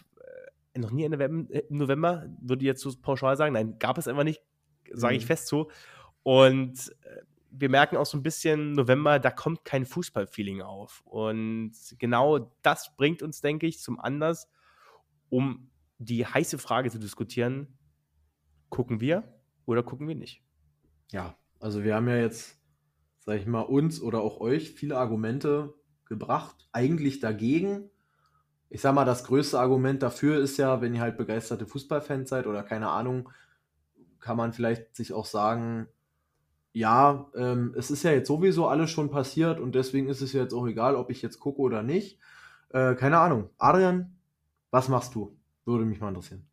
äh, 0.73 0.79
noch 0.79 0.91
nie 0.91 1.05
eine 1.05 1.17
WM 1.17 1.47
äh, 1.49 1.59
im 1.69 1.77
November, 1.77 2.27
würde 2.41 2.63
ich 2.63 2.67
jetzt 2.67 2.81
so 2.81 2.91
pauschal 3.01 3.37
sagen. 3.37 3.53
Nein, 3.53 3.79
gab 3.79 3.97
es 3.97 4.09
einfach 4.09 4.25
nicht, 4.25 4.41
sage 4.91 5.15
ich 5.15 5.23
hm. 5.23 5.27
fest 5.27 5.47
so. 5.47 5.71
Und 6.23 6.93
äh, 7.03 7.21
wir 7.51 7.69
merken 7.69 7.95
auch 7.95 8.05
so 8.05 8.17
ein 8.17 8.23
bisschen 8.23 8.73
November, 8.73 9.17
da 9.19 9.31
kommt 9.31 9.63
kein 9.63 9.85
Fußballfeeling 9.85 10.61
auf. 10.61 11.03
Und 11.05 11.71
genau 11.99 12.51
das 12.63 12.97
bringt 12.97 13.23
uns, 13.23 13.39
denke 13.39 13.65
ich, 13.65 13.79
zum 13.79 13.97
Anlass, 13.97 14.49
um 15.29 15.71
die 15.99 16.25
heiße 16.25 16.57
Frage 16.57 16.91
zu 16.91 16.99
diskutieren: 16.99 17.79
Gucken 18.67 18.99
wir 18.99 19.23
oder 19.65 19.83
gucken 19.83 20.09
wir 20.09 20.15
nicht? 20.15 20.43
Ja, 21.13 21.37
also 21.61 21.83
wir 21.83 21.95
haben 21.95 22.07
ja 22.07 22.17
jetzt, 22.17 22.57
sag 23.19 23.39
ich 23.39 23.45
mal, 23.45 23.61
uns 23.61 24.01
oder 24.01 24.21
auch 24.21 24.41
euch 24.41 24.71
viele 24.71 24.97
Argumente 24.97 25.73
gebracht, 26.05 26.67
eigentlich 26.71 27.19
dagegen. 27.19 27.89
Ich 28.69 28.81
sag 28.81 28.95
mal, 28.95 29.05
das 29.05 29.23
größte 29.23 29.59
Argument 29.59 30.01
dafür 30.01 30.39
ist 30.39 30.57
ja, 30.57 30.81
wenn 30.81 30.95
ihr 30.95 31.01
halt 31.01 31.17
begeisterte 31.17 31.67
Fußballfans 31.67 32.29
seid 32.29 32.47
oder 32.47 32.63
keine 32.63 32.89
Ahnung, 32.89 33.29
kann 34.19 34.37
man 34.37 34.53
vielleicht 34.53 34.95
sich 34.95 35.13
auch 35.13 35.25
sagen, 35.25 35.87
ja, 36.73 37.29
ähm, 37.35 37.75
es 37.77 37.91
ist 37.91 38.03
ja 38.03 38.11
jetzt 38.11 38.27
sowieso 38.27 38.67
alles 38.67 38.89
schon 38.89 39.11
passiert 39.11 39.59
und 39.59 39.75
deswegen 39.75 40.07
ist 40.07 40.21
es 40.21 40.33
jetzt 40.33 40.53
auch 40.53 40.67
egal, 40.67 40.95
ob 40.95 41.11
ich 41.11 41.21
jetzt 41.21 41.39
gucke 41.39 41.59
oder 41.61 41.83
nicht. 41.83 42.17
Äh, 42.69 42.95
keine 42.95 43.19
Ahnung. 43.19 43.49
Adrian, 43.57 44.15
was 44.71 44.89
machst 44.89 45.13
du? 45.13 45.37
Würde 45.65 45.85
mich 45.85 45.99
mal 45.99 46.09
interessieren. 46.09 46.47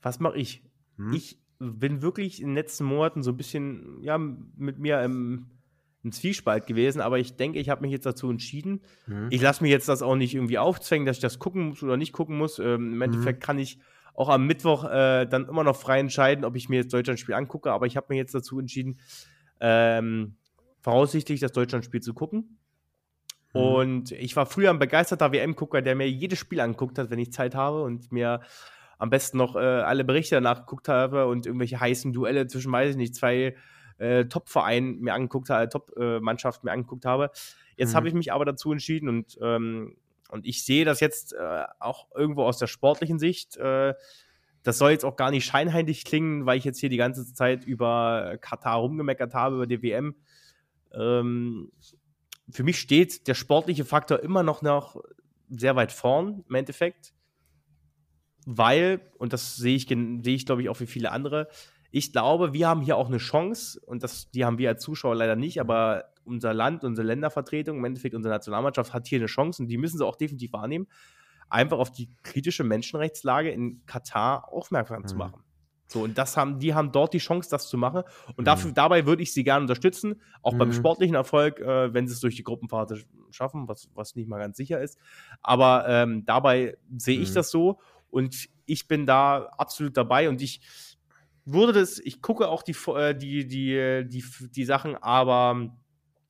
Was 0.00 0.20
mache 0.20 0.38
ich? 0.38 0.64
Hm? 0.96 1.12
Ich 1.12 1.42
bin 1.58 2.02
wirklich 2.02 2.40
in 2.40 2.48
den 2.48 2.54
letzten 2.54 2.84
Monaten 2.84 3.22
so 3.22 3.30
ein 3.30 3.36
bisschen 3.36 4.02
ja, 4.02 4.18
mit 4.18 4.78
mir 4.78 5.02
im, 5.02 5.46
im 6.02 6.12
Zwiespalt 6.12 6.66
gewesen, 6.66 7.00
aber 7.00 7.18
ich 7.18 7.36
denke, 7.36 7.58
ich 7.58 7.68
habe 7.68 7.82
mich 7.82 7.90
jetzt 7.90 8.06
dazu 8.06 8.30
entschieden. 8.30 8.82
Mhm. 9.06 9.28
Ich 9.30 9.40
lasse 9.40 9.62
mir 9.62 9.70
jetzt 9.70 9.88
das 9.88 10.02
auch 10.02 10.16
nicht 10.16 10.34
irgendwie 10.34 10.58
aufzwängen, 10.58 11.06
dass 11.06 11.16
ich 11.16 11.22
das 11.22 11.38
gucken 11.38 11.70
muss 11.70 11.82
oder 11.82 11.96
nicht 11.96 12.12
gucken 12.12 12.38
muss. 12.38 12.58
Ähm, 12.58 12.74
Im 12.74 12.94
mhm. 12.94 13.02
Endeffekt 13.02 13.42
kann 13.42 13.58
ich 13.58 13.78
auch 14.14 14.28
am 14.28 14.46
Mittwoch 14.46 14.84
äh, 14.84 15.26
dann 15.26 15.48
immer 15.48 15.64
noch 15.64 15.76
frei 15.76 16.00
entscheiden, 16.00 16.44
ob 16.44 16.56
ich 16.56 16.68
mir 16.68 16.76
jetzt 16.76 16.92
Deutschlandspiel 16.92 17.34
angucke, 17.34 17.72
aber 17.72 17.86
ich 17.86 17.96
habe 17.96 18.06
mir 18.10 18.16
jetzt 18.16 18.34
dazu 18.34 18.58
entschieden, 18.58 18.98
ähm, 19.60 20.36
voraussichtlich 20.80 21.40
das 21.40 21.52
Deutschlandspiel 21.52 22.00
zu 22.00 22.14
gucken. 22.14 22.58
Mhm. 23.54 23.60
Und 23.60 24.12
ich 24.12 24.36
war 24.36 24.46
früher 24.46 24.70
ein 24.70 24.78
begeisterter 24.78 25.32
WM-Gucker, 25.32 25.82
der 25.82 25.94
mir 25.94 26.10
jedes 26.10 26.38
Spiel 26.38 26.60
angeguckt 26.60 26.98
hat, 26.98 27.10
wenn 27.10 27.18
ich 27.18 27.32
Zeit 27.32 27.54
habe 27.54 27.82
und 27.82 28.12
mir 28.12 28.40
am 28.98 29.10
besten 29.10 29.38
noch 29.38 29.56
äh, 29.56 29.60
alle 29.60 30.04
Berichte 30.04 30.34
danach 30.34 30.60
geguckt 30.60 30.88
habe 30.88 31.26
und 31.26 31.46
irgendwelche 31.46 31.80
heißen 31.80 32.12
Duelle 32.12 32.46
zwischen, 32.48 32.72
weiß 32.72 32.90
ich 32.90 32.96
nicht, 32.96 33.14
zwei 33.14 33.56
äh, 33.98 34.26
Top-Vereinen 34.26 35.00
mir 35.00 35.14
angeguckt 35.14 35.50
habe, 35.50 35.68
Top-Mannschaften 35.68 36.66
mir 36.66 36.72
angeguckt 36.72 37.04
habe. 37.04 37.30
Jetzt 37.76 37.92
mhm. 37.92 37.96
habe 37.96 38.08
ich 38.08 38.14
mich 38.14 38.32
aber 38.32 38.44
dazu 38.44 38.72
entschieden 38.72 39.08
und, 39.08 39.38
ähm, 39.40 39.96
und 40.30 40.46
ich 40.46 40.64
sehe 40.64 40.84
das 40.84 41.00
jetzt 41.00 41.32
äh, 41.32 41.64
auch 41.78 42.08
irgendwo 42.14 42.42
aus 42.42 42.58
der 42.58 42.66
sportlichen 42.66 43.18
Sicht. 43.18 43.56
Äh, 43.56 43.94
das 44.64 44.78
soll 44.78 44.90
jetzt 44.90 45.04
auch 45.04 45.16
gar 45.16 45.30
nicht 45.30 45.46
scheinheilig 45.46 46.04
klingen, 46.04 46.44
weil 46.44 46.58
ich 46.58 46.64
jetzt 46.64 46.80
hier 46.80 46.90
die 46.90 46.96
ganze 46.96 47.32
Zeit 47.32 47.64
über 47.64 48.36
Katar 48.40 48.78
rumgemeckert 48.78 49.32
habe, 49.32 49.56
über 49.56 49.66
die 49.66 49.82
WM. 49.82 50.16
Ähm, 50.92 51.70
für 52.50 52.64
mich 52.64 52.78
steht 52.78 53.28
der 53.28 53.34
sportliche 53.34 53.84
Faktor 53.84 54.20
immer 54.20 54.42
noch, 54.42 54.62
noch 54.62 54.96
sehr 55.48 55.76
weit 55.76 55.92
vorn 55.92 56.44
im 56.48 56.54
Endeffekt 56.54 57.14
weil, 58.50 59.00
und 59.18 59.34
das 59.34 59.56
sehe 59.56 59.76
ich, 59.76 59.86
sehe 59.88 60.34
ich 60.34 60.46
glaube 60.46 60.62
ich, 60.62 60.70
auch 60.70 60.76
für 60.76 60.86
viele 60.86 61.12
andere, 61.12 61.48
ich 61.90 62.12
glaube, 62.12 62.54
wir 62.54 62.66
haben 62.66 62.80
hier 62.80 62.96
auch 62.96 63.08
eine 63.08 63.18
Chance, 63.18 63.78
und 63.84 64.02
das, 64.02 64.30
die 64.30 64.44
haben 64.44 64.56
wir 64.56 64.70
als 64.70 64.82
Zuschauer 64.82 65.14
leider 65.14 65.36
nicht, 65.36 65.60
aber 65.60 66.04
unser 66.24 66.54
Land, 66.54 66.82
unsere 66.82 67.06
Ländervertretung, 67.06 67.76
im 67.76 67.84
Endeffekt 67.84 68.14
unsere 68.14 68.32
Nationalmannschaft 68.34 68.94
hat 68.94 69.06
hier 69.06 69.18
eine 69.18 69.26
Chance 69.26 69.62
und 69.62 69.68
die 69.68 69.76
müssen 69.76 69.98
sie 69.98 70.06
auch 70.06 70.16
definitiv 70.16 70.52
wahrnehmen. 70.52 70.86
einfach 71.50 71.78
auf 71.78 71.90
die 71.90 72.10
kritische 72.22 72.64
Menschenrechtslage 72.64 73.50
in 73.50 73.84
Katar 73.86 74.52
aufmerksam 74.52 75.02
mhm. 75.02 75.06
zu 75.06 75.16
machen. 75.16 75.42
So, 75.86 76.02
und 76.02 76.18
das 76.18 76.36
haben, 76.36 76.58
die 76.58 76.74
haben 76.74 76.92
dort 76.92 77.14
die 77.14 77.18
Chance, 77.18 77.48
das 77.50 77.68
zu 77.68 77.78
machen. 77.78 78.02
Und 78.36 78.46
dafür, 78.46 78.70
mhm. 78.70 78.74
dabei 78.74 79.06
würde 79.06 79.22
ich 79.22 79.32
sie 79.32 79.42
gerne 79.42 79.62
unterstützen, 79.62 80.20
auch 80.42 80.52
mhm. 80.52 80.58
beim 80.58 80.72
sportlichen 80.72 81.14
Erfolg, 81.14 81.60
äh, 81.60 81.94
wenn 81.94 82.06
sie 82.06 82.12
es 82.12 82.20
durch 82.20 82.36
die 82.36 82.44
Gruppenphase 82.44 83.04
schaffen, 83.30 83.68
was, 83.68 83.88
was 83.94 84.14
nicht 84.14 84.28
mal 84.28 84.38
ganz 84.38 84.58
sicher 84.58 84.80
ist. 84.80 84.98
Aber 85.40 85.86
ähm, 85.88 86.24
dabei 86.26 86.76
sehe 86.96 87.18
ich 87.18 87.30
mhm. 87.30 87.34
das 87.34 87.50
so 87.50 87.78
und 88.10 88.48
ich 88.66 88.88
bin 88.88 89.06
da 89.06 89.50
absolut 89.56 89.96
dabei 89.96 90.28
und 90.28 90.42
ich 90.42 90.60
würde 91.44 91.72
das, 91.72 91.98
ich 91.98 92.20
gucke 92.20 92.48
auch 92.48 92.62
die, 92.62 92.76
äh, 92.88 93.14
die, 93.14 93.46
die, 93.46 94.04
die, 94.06 94.24
die 94.50 94.64
Sachen, 94.64 94.96
aber 94.96 95.70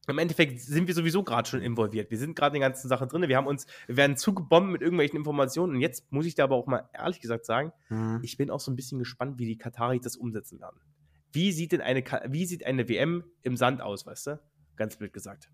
im 0.08 0.18
Endeffekt 0.18 0.60
sind 0.60 0.86
wir 0.86 0.94
sowieso 0.94 1.22
gerade 1.22 1.48
schon 1.48 1.60
involviert. 1.60 2.10
Wir 2.10 2.18
sind 2.18 2.34
gerade 2.34 2.56
in 2.56 2.60
der 2.60 2.70
ganzen 2.70 2.88
Sache 2.88 3.06
drin. 3.06 3.28
Wir 3.28 3.36
haben 3.36 3.46
uns, 3.46 3.66
wir 3.86 3.96
werden 3.98 4.16
zugebombt 4.16 4.72
mit 4.72 4.80
irgendwelchen 4.80 5.18
Informationen. 5.18 5.74
Und 5.74 5.80
jetzt 5.82 6.10
muss 6.10 6.24
ich 6.24 6.34
da 6.34 6.44
aber 6.44 6.56
auch 6.56 6.66
mal 6.66 6.88
ehrlich 6.94 7.20
gesagt 7.20 7.44
sagen, 7.44 7.72
mhm. 7.90 8.20
ich 8.22 8.38
bin 8.38 8.50
auch 8.50 8.60
so 8.60 8.70
ein 8.70 8.76
bisschen 8.76 8.98
gespannt, 8.98 9.38
wie 9.38 9.44
die 9.44 9.58
Kataris 9.58 10.00
das 10.00 10.16
umsetzen 10.16 10.60
werden. 10.60 10.80
Wie 11.32 11.52
sieht 11.52 11.72
denn 11.72 11.82
eine, 11.82 12.02
wie 12.28 12.46
sieht 12.46 12.64
eine 12.64 12.88
WM 12.88 13.24
im 13.42 13.56
Sand 13.56 13.82
aus, 13.82 14.06
weißt 14.06 14.28
du? 14.28 14.40
Ganz 14.76 14.96
blöd 14.96 15.12
gesagt. 15.12 15.50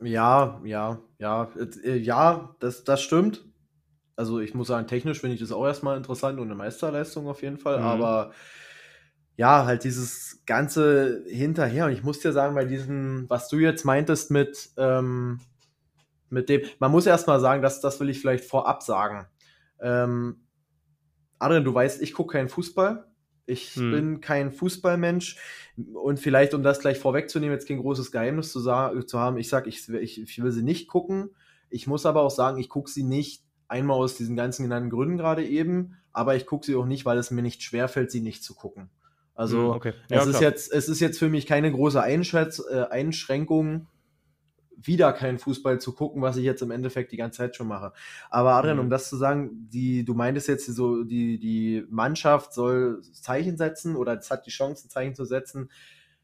Ja, 0.00 0.62
ja, 0.64 1.00
ja, 1.18 1.50
äh, 1.84 1.96
ja, 1.96 2.54
das, 2.60 2.84
das 2.84 3.02
stimmt. 3.02 3.44
Also 4.18 4.40
ich 4.40 4.52
muss 4.52 4.66
sagen, 4.66 4.88
technisch 4.88 5.20
finde 5.20 5.34
ich 5.34 5.40
das 5.40 5.52
auch 5.52 5.64
erstmal 5.64 5.96
interessant 5.96 6.40
und 6.40 6.48
eine 6.48 6.56
Meisterleistung 6.56 7.28
auf 7.28 7.40
jeden 7.40 7.56
Fall, 7.56 7.78
mhm. 7.78 7.84
aber 7.84 8.32
ja, 9.36 9.64
halt 9.64 9.84
dieses 9.84 10.42
ganze 10.44 11.22
hinterher. 11.28 11.86
Und 11.86 11.92
ich 11.92 12.02
muss 12.02 12.18
dir 12.18 12.32
sagen, 12.32 12.56
bei 12.56 12.64
diesem, 12.64 13.26
was 13.30 13.48
du 13.48 13.58
jetzt 13.58 13.84
meintest 13.84 14.32
mit, 14.32 14.70
ähm, 14.76 15.38
mit 16.30 16.48
dem, 16.48 16.62
man 16.80 16.90
muss 16.90 17.06
erstmal 17.06 17.38
sagen, 17.38 17.62
dass, 17.62 17.80
das 17.80 18.00
will 18.00 18.08
ich 18.08 18.20
vielleicht 18.20 18.44
vorab 18.44 18.82
sagen. 18.82 19.28
Ähm, 19.78 20.40
Adrian, 21.38 21.62
du 21.62 21.72
weißt, 21.72 22.02
ich 22.02 22.12
gucke 22.12 22.32
keinen 22.32 22.48
Fußball. 22.48 23.06
Ich 23.46 23.76
hm. 23.76 23.92
bin 23.92 24.20
kein 24.20 24.50
Fußballmensch. 24.50 25.36
Und 25.94 26.18
vielleicht, 26.18 26.54
um 26.54 26.64
das 26.64 26.80
gleich 26.80 26.98
vorwegzunehmen, 26.98 27.54
jetzt 27.54 27.68
kein 27.68 27.78
großes 27.78 28.10
Geheimnis 28.10 28.50
zu, 28.50 28.60
zu 28.60 29.18
haben, 29.20 29.38
ich 29.38 29.48
sage, 29.48 29.68
ich, 29.68 29.88
ich, 29.88 30.20
ich 30.20 30.42
will 30.42 30.50
sie 30.50 30.64
nicht 30.64 30.88
gucken. 30.88 31.30
Ich 31.70 31.86
muss 31.86 32.04
aber 32.04 32.22
auch 32.22 32.32
sagen, 32.32 32.58
ich 32.58 32.68
gucke 32.68 32.90
sie 32.90 33.04
nicht 33.04 33.47
einmal 33.68 33.96
aus 33.96 34.16
diesen 34.16 34.36
ganzen 34.36 34.64
genannten 34.64 34.90
Gründen 34.90 35.16
gerade 35.16 35.44
eben, 35.44 35.96
aber 36.12 36.34
ich 36.34 36.46
gucke 36.46 36.66
sie 36.66 36.74
auch 36.74 36.86
nicht, 36.86 37.04
weil 37.04 37.18
es 37.18 37.30
mir 37.30 37.42
nicht 37.42 37.62
schwerfällt, 37.62 38.10
sie 38.10 38.20
nicht 38.20 38.42
zu 38.42 38.54
gucken. 38.54 38.90
Also 39.34 39.68
hm, 39.68 39.76
okay. 39.76 39.92
ja, 40.10 40.22
es, 40.22 40.26
ist 40.26 40.40
jetzt, 40.40 40.72
es 40.72 40.88
ist 40.88 41.00
jetzt 41.00 41.18
für 41.18 41.28
mich 41.28 41.46
keine 41.46 41.70
große 41.70 42.02
Einschätz, 42.02 42.60
äh, 42.70 42.86
Einschränkung, 42.90 43.86
wieder 44.80 45.12
keinen 45.12 45.38
Fußball 45.38 45.80
zu 45.80 45.92
gucken, 45.92 46.22
was 46.22 46.36
ich 46.36 46.44
jetzt 46.44 46.62
im 46.62 46.70
Endeffekt 46.70 47.12
die 47.12 47.16
ganze 47.16 47.38
Zeit 47.38 47.56
schon 47.56 47.68
mache. 47.68 47.92
Aber 48.30 48.52
Adrian, 48.52 48.76
mhm. 48.76 48.84
um 48.84 48.90
das 48.90 49.08
zu 49.08 49.16
sagen, 49.16 49.68
die, 49.72 50.04
du 50.04 50.14
meintest 50.14 50.48
jetzt 50.48 50.66
so, 50.66 51.04
die, 51.04 51.38
die 51.38 51.84
Mannschaft 51.90 52.52
soll 52.52 53.02
Zeichen 53.12 53.56
setzen 53.56 53.96
oder 53.96 54.18
es 54.18 54.30
hat 54.30 54.46
die 54.46 54.50
Chance, 54.50 54.86
ein 54.86 54.90
Zeichen 54.90 55.14
zu 55.14 55.24
setzen. 55.24 55.70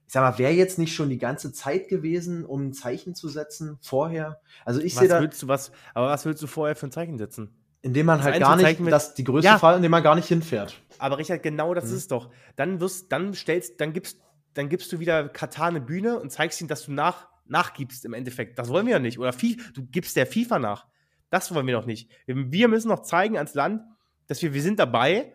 Ich 0.06 0.12
sag 0.12 0.22
mal, 0.22 0.38
wäre 0.38 0.52
jetzt 0.52 0.78
nicht 0.78 0.94
schon 0.94 1.08
die 1.08 1.18
ganze 1.18 1.52
Zeit 1.52 1.88
gewesen, 1.88 2.44
um 2.44 2.68
ein 2.68 2.72
Zeichen 2.72 3.14
zu 3.14 3.28
setzen 3.28 3.78
vorher? 3.80 4.40
Also 4.64 4.80
ich 4.80 4.94
sehe 4.94 5.08
da. 5.08 5.20
Willst 5.20 5.42
du 5.42 5.48
was, 5.48 5.72
aber 5.94 6.08
was 6.08 6.24
willst 6.24 6.42
du 6.42 6.46
vorher 6.46 6.76
für 6.76 6.86
ein 6.86 6.92
Zeichen 6.92 7.18
setzen? 7.18 7.54
Indem 7.82 8.06
man 8.06 8.18
das 8.18 8.26
halt 8.26 8.40
gar 8.40 8.56
nicht, 8.56 8.80
das 8.90 9.14
die 9.14 9.24
größte 9.24 9.46
ja. 9.46 9.58
Fall, 9.58 9.76
indem 9.76 9.90
man 9.90 10.02
gar 10.02 10.14
nicht 10.14 10.28
hinfährt. 10.28 10.80
Aber 10.98 11.18
Richard, 11.18 11.42
genau 11.42 11.74
das 11.74 11.84
mhm. 11.84 11.90
ist 11.90 11.96
es 11.96 12.08
doch. 12.08 12.30
Dann 12.56 12.80
wirst, 12.80 13.12
dann 13.12 13.34
stellst, 13.34 13.80
dann 13.80 13.92
gibst, 13.92 14.20
dann 14.54 14.70
gibst 14.70 14.90
du 14.92 15.00
wieder 15.00 15.28
Katar 15.28 15.66
eine 15.66 15.82
Bühne 15.82 16.18
und 16.18 16.30
zeigst 16.30 16.60
ihm, 16.60 16.68
dass 16.68 16.86
du 16.86 16.92
nach, 16.92 17.28
nachgibst 17.44 18.06
im 18.06 18.14
Endeffekt. 18.14 18.58
Das 18.58 18.68
wollen 18.68 18.86
wir 18.86 18.92
ja 18.92 18.98
nicht. 18.98 19.18
Oder 19.18 19.32
du 19.32 19.84
gibst 19.90 20.16
der 20.16 20.26
FIFA 20.26 20.58
nach. 20.58 20.86
Das 21.28 21.54
wollen 21.54 21.66
wir 21.66 21.74
noch 21.74 21.84
nicht. 21.84 22.10
Wir 22.26 22.68
müssen 22.68 22.88
noch 22.88 23.02
zeigen 23.02 23.36
ans 23.36 23.54
Land, 23.54 23.82
dass 24.28 24.40
wir, 24.40 24.54
wir 24.54 24.62
sind 24.62 24.78
dabei. 24.78 25.34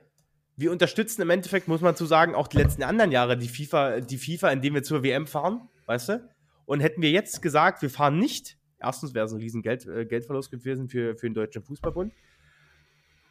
Wir 0.59 0.73
unterstützen 0.73 1.21
im 1.21 1.29
Endeffekt, 1.29 1.69
muss 1.69 1.79
man 1.79 1.95
zu 1.95 2.05
sagen, 2.05 2.35
auch 2.35 2.49
die 2.49 2.57
letzten 2.57 2.83
anderen 2.83 3.13
Jahre 3.13 3.37
die 3.37 3.47
FIFA, 3.47 4.01
die 4.01 4.17
FIFA, 4.17 4.49
indem 4.49 4.73
wir 4.73 4.83
zur 4.83 5.03
WM 5.03 5.25
fahren, 5.25 5.69
weißt 5.85 6.09
du? 6.09 6.29
Und 6.65 6.81
hätten 6.81 7.01
wir 7.01 7.11
jetzt 7.11 7.41
gesagt, 7.41 7.81
wir 7.81 7.89
fahren 7.89 8.19
nicht, 8.19 8.57
erstens 8.77 9.13
wäre 9.13 9.25
es 9.25 9.31
ein 9.31 9.39
riesen 9.39 9.61
Geld, 9.61 9.87
äh, 9.87 10.05
Geldverlust 10.05 10.51
gewesen 10.51 10.89
für, 10.89 11.15
für 11.15 11.27
den 11.27 11.33
Deutschen 11.33 11.63
Fußballbund. 11.63 12.11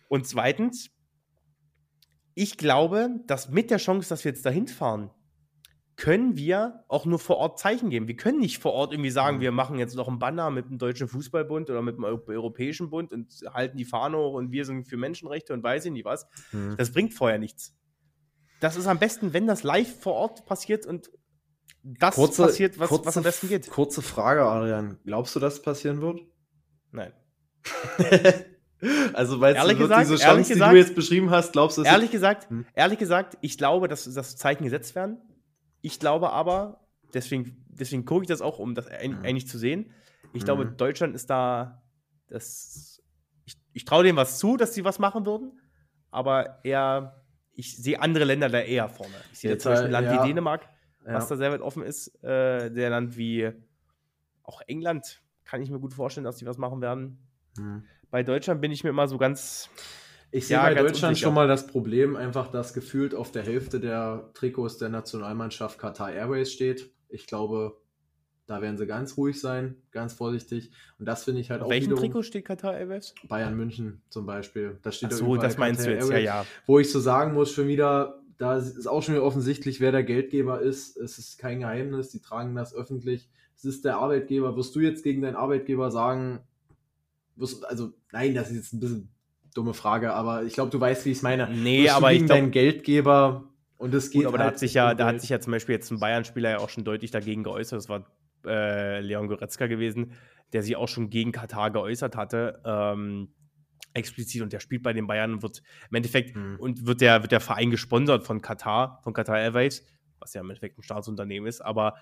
Und 0.08 0.26
zweitens, 0.26 0.88
ich 2.34 2.56
glaube, 2.56 3.10
dass 3.26 3.50
mit 3.50 3.70
der 3.70 3.76
Chance, 3.76 4.08
dass 4.08 4.24
wir 4.24 4.32
jetzt 4.32 4.46
dahin 4.46 4.66
fahren, 4.66 5.10
können 5.98 6.36
wir 6.36 6.84
auch 6.86 7.06
nur 7.06 7.18
vor 7.18 7.38
Ort 7.38 7.58
Zeichen 7.58 7.90
geben. 7.90 8.06
Wir 8.06 8.16
können 8.16 8.38
nicht 8.38 8.58
vor 8.58 8.72
Ort 8.72 8.92
irgendwie 8.92 9.10
sagen, 9.10 9.38
mhm. 9.38 9.40
wir 9.40 9.50
machen 9.50 9.80
jetzt 9.80 9.96
noch 9.96 10.06
einen 10.06 10.20
Banner 10.20 10.48
mit 10.48 10.70
dem 10.70 10.78
Deutschen 10.78 11.08
Fußballbund 11.08 11.68
oder 11.70 11.82
mit 11.82 11.96
dem 11.96 12.04
Europäischen 12.04 12.88
Bund 12.88 13.12
und 13.12 13.32
halten 13.52 13.76
die 13.76 13.84
Fahne 13.84 14.16
hoch 14.16 14.34
und 14.34 14.52
wir 14.52 14.64
sind 14.64 14.86
für 14.86 14.96
Menschenrechte 14.96 15.52
und 15.52 15.64
weiß 15.64 15.86
ich 15.86 15.90
nicht 15.90 16.04
was. 16.04 16.28
Mhm. 16.52 16.76
Das 16.78 16.92
bringt 16.92 17.14
vorher 17.14 17.40
nichts. 17.40 17.74
Das 18.60 18.76
ist 18.76 18.86
am 18.86 19.00
besten, 19.00 19.32
wenn 19.32 19.48
das 19.48 19.64
live 19.64 20.00
vor 20.00 20.14
Ort 20.14 20.46
passiert 20.46 20.86
und 20.86 21.10
das 21.82 22.14
kurze, 22.14 22.44
passiert, 22.44 22.78
was, 22.78 22.90
kurze, 22.90 23.06
was 23.06 23.16
am 23.16 23.24
besten 23.24 23.48
geht. 23.48 23.68
Kurze 23.68 24.00
Frage, 24.00 24.44
Adrian. 24.44 24.98
Glaubst 25.04 25.34
du, 25.34 25.40
dass 25.40 25.54
es 25.54 25.62
passieren 25.62 26.00
wird? 26.00 26.20
Nein. 26.92 27.12
Also, 29.12 29.40
weil 29.40 29.54
du 29.54 29.76
gesagt, 29.76 30.02
diese 30.02 30.16
Chance, 30.18 30.52
gesagt, 30.52 30.70
die 30.70 30.76
du 30.76 30.80
jetzt 30.80 30.94
beschrieben 30.94 31.30
hast, 31.30 31.50
glaubst 31.50 31.76
du, 31.76 31.82
dass 31.82 31.92
Ehrlich 31.92 32.12
gesagt, 32.12 32.48
hm? 32.48 32.64
ehrlich 32.74 33.00
gesagt, 33.00 33.36
ich 33.40 33.58
glaube, 33.58 33.88
dass 33.88 34.04
das 34.04 34.36
Zeichen 34.36 34.62
gesetzt 34.62 34.94
werden. 34.94 35.20
Ich 35.80 36.00
glaube 36.00 36.30
aber, 36.30 36.86
deswegen, 37.14 37.64
deswegen 37.68 38.04
gucke 38.04 38.22
ich 38.22 38.28
das 38.28 38.40
auch, 38.40 38.58
um 38.58 38.74
das 38.74 38.86
hm. 38.86 39.20
eigentlich 39.22 39.48
zu 39.48 39.58
sehen. 39.58 39.92
Ich 40.32 40.42
hm. 40.42 40.44
glaube, 40.44 40.66
Deutschland 40.66 41.14
ist 41.14 41.30
da, 41.30 41.82
das, 42.28 43.02
ich, 43.44 43.56
ich 43.72 43.84
traue 43.84 44.04
dem 44.04 44.16
was 44.16 44.38
zu, 44.38 44.56
dass 44.56 44.74
sie 44.74 44.84
was 44.84 44.98
machen 44.98 45.26
würden, 45.26 45.60
aber 46.10 46.64
eher, 46.64 47.24
ich 47.52 47.76
sehe 47.76 48.00
andere 48.00 48.24
Länder 48.24 48.48
da 48.48 48.60
eher 48.60 48.88
vorne. 48.88 49.14
Ich 49.32 49.40
sehe 49.40 49.56
zum 49.58 49.72
Beispiel 49.72 49.86
ein 49.86 49.92
Land 49.92 50.06
ja. 50.08 50.22
wie 50.22 50.28
Dänemark, 50.28 50.68
ja. 51.06 51.14
was 51.14 51.28
da 51.28 51.36
sehr 51.36 51.52
weit 51.52 51.60
offen 51.60 51.82
ist, 51.82 52.22
äh, 52.22 52.70
der 52.70 52.90
Land 52.90 53.16
wie 53.16 53.52
auch 54.42 54.62
England, 54.66 55.22
kann 55.44 55.62
ich 55.62 55.70
mir 55.70 55.78
gut 55.78 55.94
vorstellen, 55.94 56.24
dass 56.24 56.38
sie 56.38 56.46
was 56.46 56.58
machen 56.58 56.80
werden. 56.80 57.18
Hm. 57.56 57.84
Bei 58.10 58.22
Deutschland 58.22 58.60
bin 58.60 58.70
ich 58.70 58.84
mir 58.84 58.90
immer 58.90 59.08
so 59.08 59.18
ganz. 59.18 59.70
Ich 60.30 60.46
sehe 60.46 60.56
ja, 60.56 60.62
bei 60.62 60.74
Deutschland 60.74 61.12
unsicher. 61.12 61.26
schon 61.26 61.34
mal 61.34 61.48
das 61.48 61.66
Problem, 61.66 62.16
einfach, 62.16 62.50
dass 62.50 62.74
gefühlt 62.74 63.14
auf 63.14 63.32
der 63.32 63.42
Hälfte 63.42 63.80
der 63.80 64.30
Trikots 64.34 64.76
der 64.76 64.90
Nationalmannschaft 64.90 65.78
Qatar 65.78 66.12
Airways 66.12 66.52
steht. 66.52 66.90
Ich 67.08 67.26
glaube, 67.26 67.78
da 68.46 68.60
werden 68.60 68.76
sie 68.76 68.86
ganz 68.86 69.16
ruhig 69.16 69.40
sein, 69.40 69.76
ganz 69.90 70.12
vorsichtig. 70.12 70.70
Und 70.98 71.06
das 71.06 71.24
finde 71.24 71.40
ich 71.40 71.50
halt 71.50 71.62
auf 71.62 71.66
auch. 71.66 71.70
Welchem 71.70 71.96
Trikot 71.96 72.22
steht 72.22 72.44
Qatar 72.44 72.76
Airways? 72.76 73.14
Bayern 73.26 73.56
München 73.56 74.02
zum 74.10 74.26
Beispiel. 74.26 74.78
Da 74.82 74.92
steht 74.92 75.10
Ach 75.12 75.16
so, 75.16 75.36
das 75.36 75.56
meinst 75.56 75.80
Qatar 75.80 75.92
du 75.92 75.98
jetzt, 75.98 76.10
Airways, 76.10 76.24
ja, 76.24 76.42
ja. 76.42 76.46
Wo 76.66 76.78
ich 76.78 76.90
so 76.90 77.00
sagen 77.00 77.32
muss, 77.32 77.52
schon 77.52 77.68
wieder, 77.68 78.22
da 78.36 78.56
ist 78.56 78.86
auch 78.86 79.02
schon 79.02 79.14
wieder 79.14 79.24
offensichtlich, 79.24 79.80
wer 79.80 79.92
der 79.92 80.02
Geldgeber 80.02 80.60
ist. 80.60 80.96
Es 80.98 81.18
ist 81.18 81.38
kein 81.38 81.60
Geheimnis, 81.60 82.10
die 82.10 82.20
tragen 82.20 82.54
das 82.54 82.74
öffentlich. 82.74 83.30
Es 83.54 83.64
ist 83.64 83.84
der 83.84 83.96
Arbeitgeber. 83.96 84.56
Wirst 84.56 84.74
du 84.76 84.80
jetzt 84.80 85.02
gegen 85.02 85.22
deinen 85.22 85.36
Arbeitgeber 85.36 85.90
sagen, 85.90 86.40
also 87.68 87.92
nein, 88.12 88.34
das 88.34 88.50
ist 88.50 88.56
jetzt 88.56 88.72
ein 88.72 88.80
bisschen 88.80 89.08
dumme 89.54 89.74
Frage, 89.74 90.12
aber 90.12 90.44
ich 90.44 90.54
glaube, 90.54 90.70
du 90.70 90.80
weißt, 90.80 91.04
wie 91.04 91.10
ich 91.10 91.18
es 91.18 91.22
meine. 91.22 91.48
Nee, 91.50 91.84
Wirst 91.84 91.96
aber 91.96 92.12
ich 92.12 92.18
glaube, 92.18 92.34
deinen 92.34 92.50
Geldgeber 92.50 93.44
und 93.76 93.94
es 93.94 94.10
geht. 94.10 94.24
Gut, 94.24 94.28
aber 94.28 94.38
halt 94.38 94.46
da 94.46 94.52
hat 94.52 94.58
sich 94.58 94.74
ja, 94.74 94.94
da 94.94 95.06
hat 95.06 95.20
sich 95.20 95.30
ja 95.30 95.40
zum 95.40 95.52
Beispiel 95.52 95.74
jetzt 95.74 95.90
ein 95.90 96.00
Bayern-Spieler 96.00 96.50
ja 96.50 96.58
auch 96.58 96.68
schon 96.68 96.84
deutlich 96.84 97.10
dagegen 97.10 97.42
geäußert. 97.42 97.78
Das 97.78 97.88
war 97.88 98.06
äh, 98.46 99.00
Leon 99.00 99.28
Goretzka 99.28 99.66
gewesen, 99.66 100.12
der 100.52 100.62
sich 100.62 100.76
auch 100.76 100.88
schon 100.88 101.10
gegen 101.10 101.32
Katar 101.32 101.70
geäußert 101.70 102.16
hatte. 102.16 102.60
Ähm, 102.64 103.32
explizit 103.94 104.42
und 104.42 104.52
der 104.52 104.60
spielt 104.60 104.82
bei 104.82 104.92
den 104.92 105.06
Bayern 105.06 105.32
und 105.34 105.42
wird 105.42 105.62
im 105.90 105.96
Endeffekt 105.96 106.34
hm. 106.34 106.56
und 106.58 106.86
wird 106.86 107.00
der, 107.00 107.22
wird 107.22 107.32
der 107.32 107.40
Verein 107.40 107.70
gesponsert 107.70 108.24
von 108.24 108.40
Katar, 108.40 109.00
von 109.02 109.12
Qatar 109.12 109.38
Airways, 109.38 109.84
was 110.18 110.34
ja 110.34 110.40
im 110.40 110.50
Endeffekt 110.50 110.78
ein 110.78 110.82
Staatsunternehmen 110.82 111.48
ist, 111.48 111.60
aber 111.60 111.94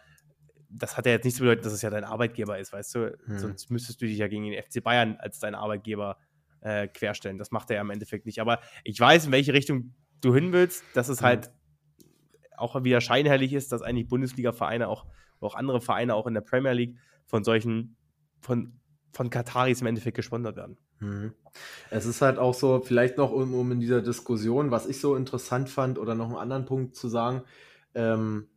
das 0.69 0.97
hat 0.97 1.07
ja 1.07 1.13
jetzt 1.13 1.25
nicht 1.25 1.37
zu 1.37 1.43
bedeuten, 1.43 1.63
dass 1.63 1.73
es 1.73 1.83
ja 1.83 1.91
dein 1.91 2.05
Arbeitgeber 2.05 2.59
ist, 2.59 2.73
weißt 2.73 2.95
du? 2.97 3.19
Hm. 3.27 3.39
Sonst 3.39 3.71
müsstest 3.71 4.03
du 4.03 4.07
dich 4.07 4.19
ja 4.19 4.29
gegen 4.29 4.51
den 4.51 4.63
FC 4.63 4.83
Bayern 4.83 5.17
als 5.19 5.39
dein 5.39 5.55
Arbeitgeber 5.55 6.19
äh, 6.67 6.89
querstellen. 6.89 7.39
Das 7.39 7.53
macht 7.53 7.71
er 7.71 7.77
ja 7.77 7.83
im 7.83 7.91
Endeffekt 7.91 8.27
nicht. 8.27 8.41
Aber 8.41 8.59
ich 8.83 8.99
weiß, 8.99 9.27
in 9.27 9.33
welche 9.33 9.53
Richtung 9.53 9.95
du 10.21 10.35
hin 10.35 10.53
willst, 10.53 10.83
dass 10.95 11.09
es 11.09 11.21
hm. 11.21 11.27
halt 11.27 11.51
auch 12.57 12.83
wieder 12.83 13.01
scheinheilig 13.01 13.53
ist, 13.53 13.71
dass 13.71 13.83
eigentlich 13.83 14.09
Bundesliga-Vereine 14.09 14.89
auch, 14.89 15.07
auch 15.41 15.55
andere 15.55 15.81
Vereine 15.81 16.15
auch 16.15 16.27
in 16.27 16.35
der 16.35 16.41
Premier 16.41 16.73
League 16.73 16.97
von 17.27 17.45
solchen, 17.45 17.97
von, 18.41 18.81
von 19.13 19.31
Kataris 19.31 19.81
im 19.81 19.87
Endeffekt 19.87 20.17
gesponsert 20.17 20.57
werden. 20.57 20.77
Hm. 20.99 21.33
Es 21.91 22.05
ist 22.05 22.21
halt 22.21 22.39
auch 22.39 22.55
so, 22.55 22.81
vielleicht 22.81 23.17
noch 23.17 23.31
um, 23.31 23.55
um 23.55 23.71
in 23.71 23.79
dieser 23.79 24.03
Diskussion, 24.03 24.71
was 24.73 24.87
ich 24.87 25.01
so 25.01 25.15
interessant 25.15 25.69
fand 25.69 25.99
oder 25.99 26.15
noch 26.15 26.29
einen 26.29 26.37
anderen 26.37 26.65
Punkt 26.65 26.97
zu 26.97 27.09
sagen, 27.09 27.43
ähm, 27.95 28.49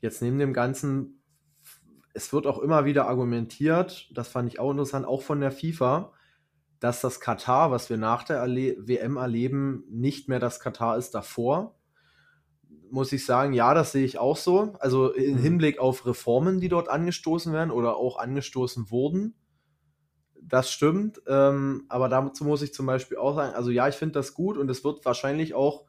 jetzt 0.00 0.22
neben 0.22 0.38
dem 0.38 0.54
Ganzen 0.54 1.18
es 2.14 2.32
wird 2.32 2.46
auch 2.46 2.58
immer 2.58 2.84
wieder 2.84 3.08
argumentiert, 3.08 4.10
das 4.12 4.28
fand 4.28 4.46
ich 4.46 4.58
auch 4.58 4.70
interessant, 4.70 5.06
auch 5.06 5.22
von 5.22 5.40
der 5.40 5.50
FIFA, 5.50 6.12
dass 6.82 7.00
das 7.00 7.20
Katar, 7.20 7.70
was 7.70 7.90
wir 7.90 7.96
nach 7.96 8.24
der 8.24 8.38
Erle 8.38 8.76
WM 8.76 9.16
erleben, 9.16 9.84
nicht 9.88 10.28
mehr 10.28 10.40
das 10.40 10.58
Katar 10.58 10.98
ist 10.98 11.12
davor. 11.12 11.76
Muss 12.90 13.12
ich 13.12 13.24
sagen, 13.24 13.52
ja, 13.52 13.72
das 13.72 13.92
sehe 13.92 14.04
ich 14.04 14.18
auch 14.18 14.36
so. 14.36 14.74
Also 14.80 15.12
im 15.12 15.34
mhm. 15.34 15.38
Hinblick 15.38 15.78
auf 15.78 16.04
Reformen, 16.06 16.58
die 16.58 16.68
dort 16.68 16.88
angestoßen 16.88 17.52
werden 17.52 17.70
oder 17.70 17.94
auch 17.96 18.18
angestoßen 18.18 18.90
wurden, 18.90 19.36
das 20.42 20.72
stimmt. 20.72 21.22
Ähm, 21.28 21.84
aber 21.88 22.08
dazu 22.08 22.42
muss 22.44 22.62
ich 22.62 22.74
zum 22.74 22.86
Beispiel 22.86 23.16
auch 23.16 23.36
sagen, 23.36 23.54
also 23.54 23.70
ja, 23.70 23.86
ich 23.86 23.94
finde 23.94 24.14
das 24.14 24.34
gut 24.34 24.58
und 24.58 24.68
es 24.68 24.82
wird 24.82 25.04
wahrscheinlich 25.04 25.54
auch, 25.54 25.84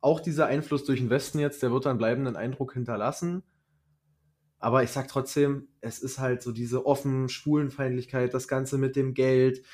auch 0.00 0.20
dieser 0.20 0.46
Einfluss 0.46 0.84
durch 0.84 1.00
den 1.00 1.10
Westen 1.10 1.40
jetzt, 1.40 1.64
der 1.64 1.72
wird 1.72 1.84
dann 1.84 1.98
bleibenden 1.98 2.36
Eindruck 2.36 2.74
hinterlassen. 2.74 3.42
Aber 4.60 4.84
ich 4.84 4.90
sag 4.92 5.08
trotzdem, 5.08 5.66
es 5.80 5.98
ist 5.98 6.20
halt 6.20 6.42
so 6.42 6.52
diese 6.52 6.86
offen 6.86 7.28
Schwulenfeindlichkeit, 7.28 8.32
das 8.32 8.46
Ganze 8.46 8.78
mit 8.78 8.94
dem 8.94 9.14
Geld. 9.14 9.64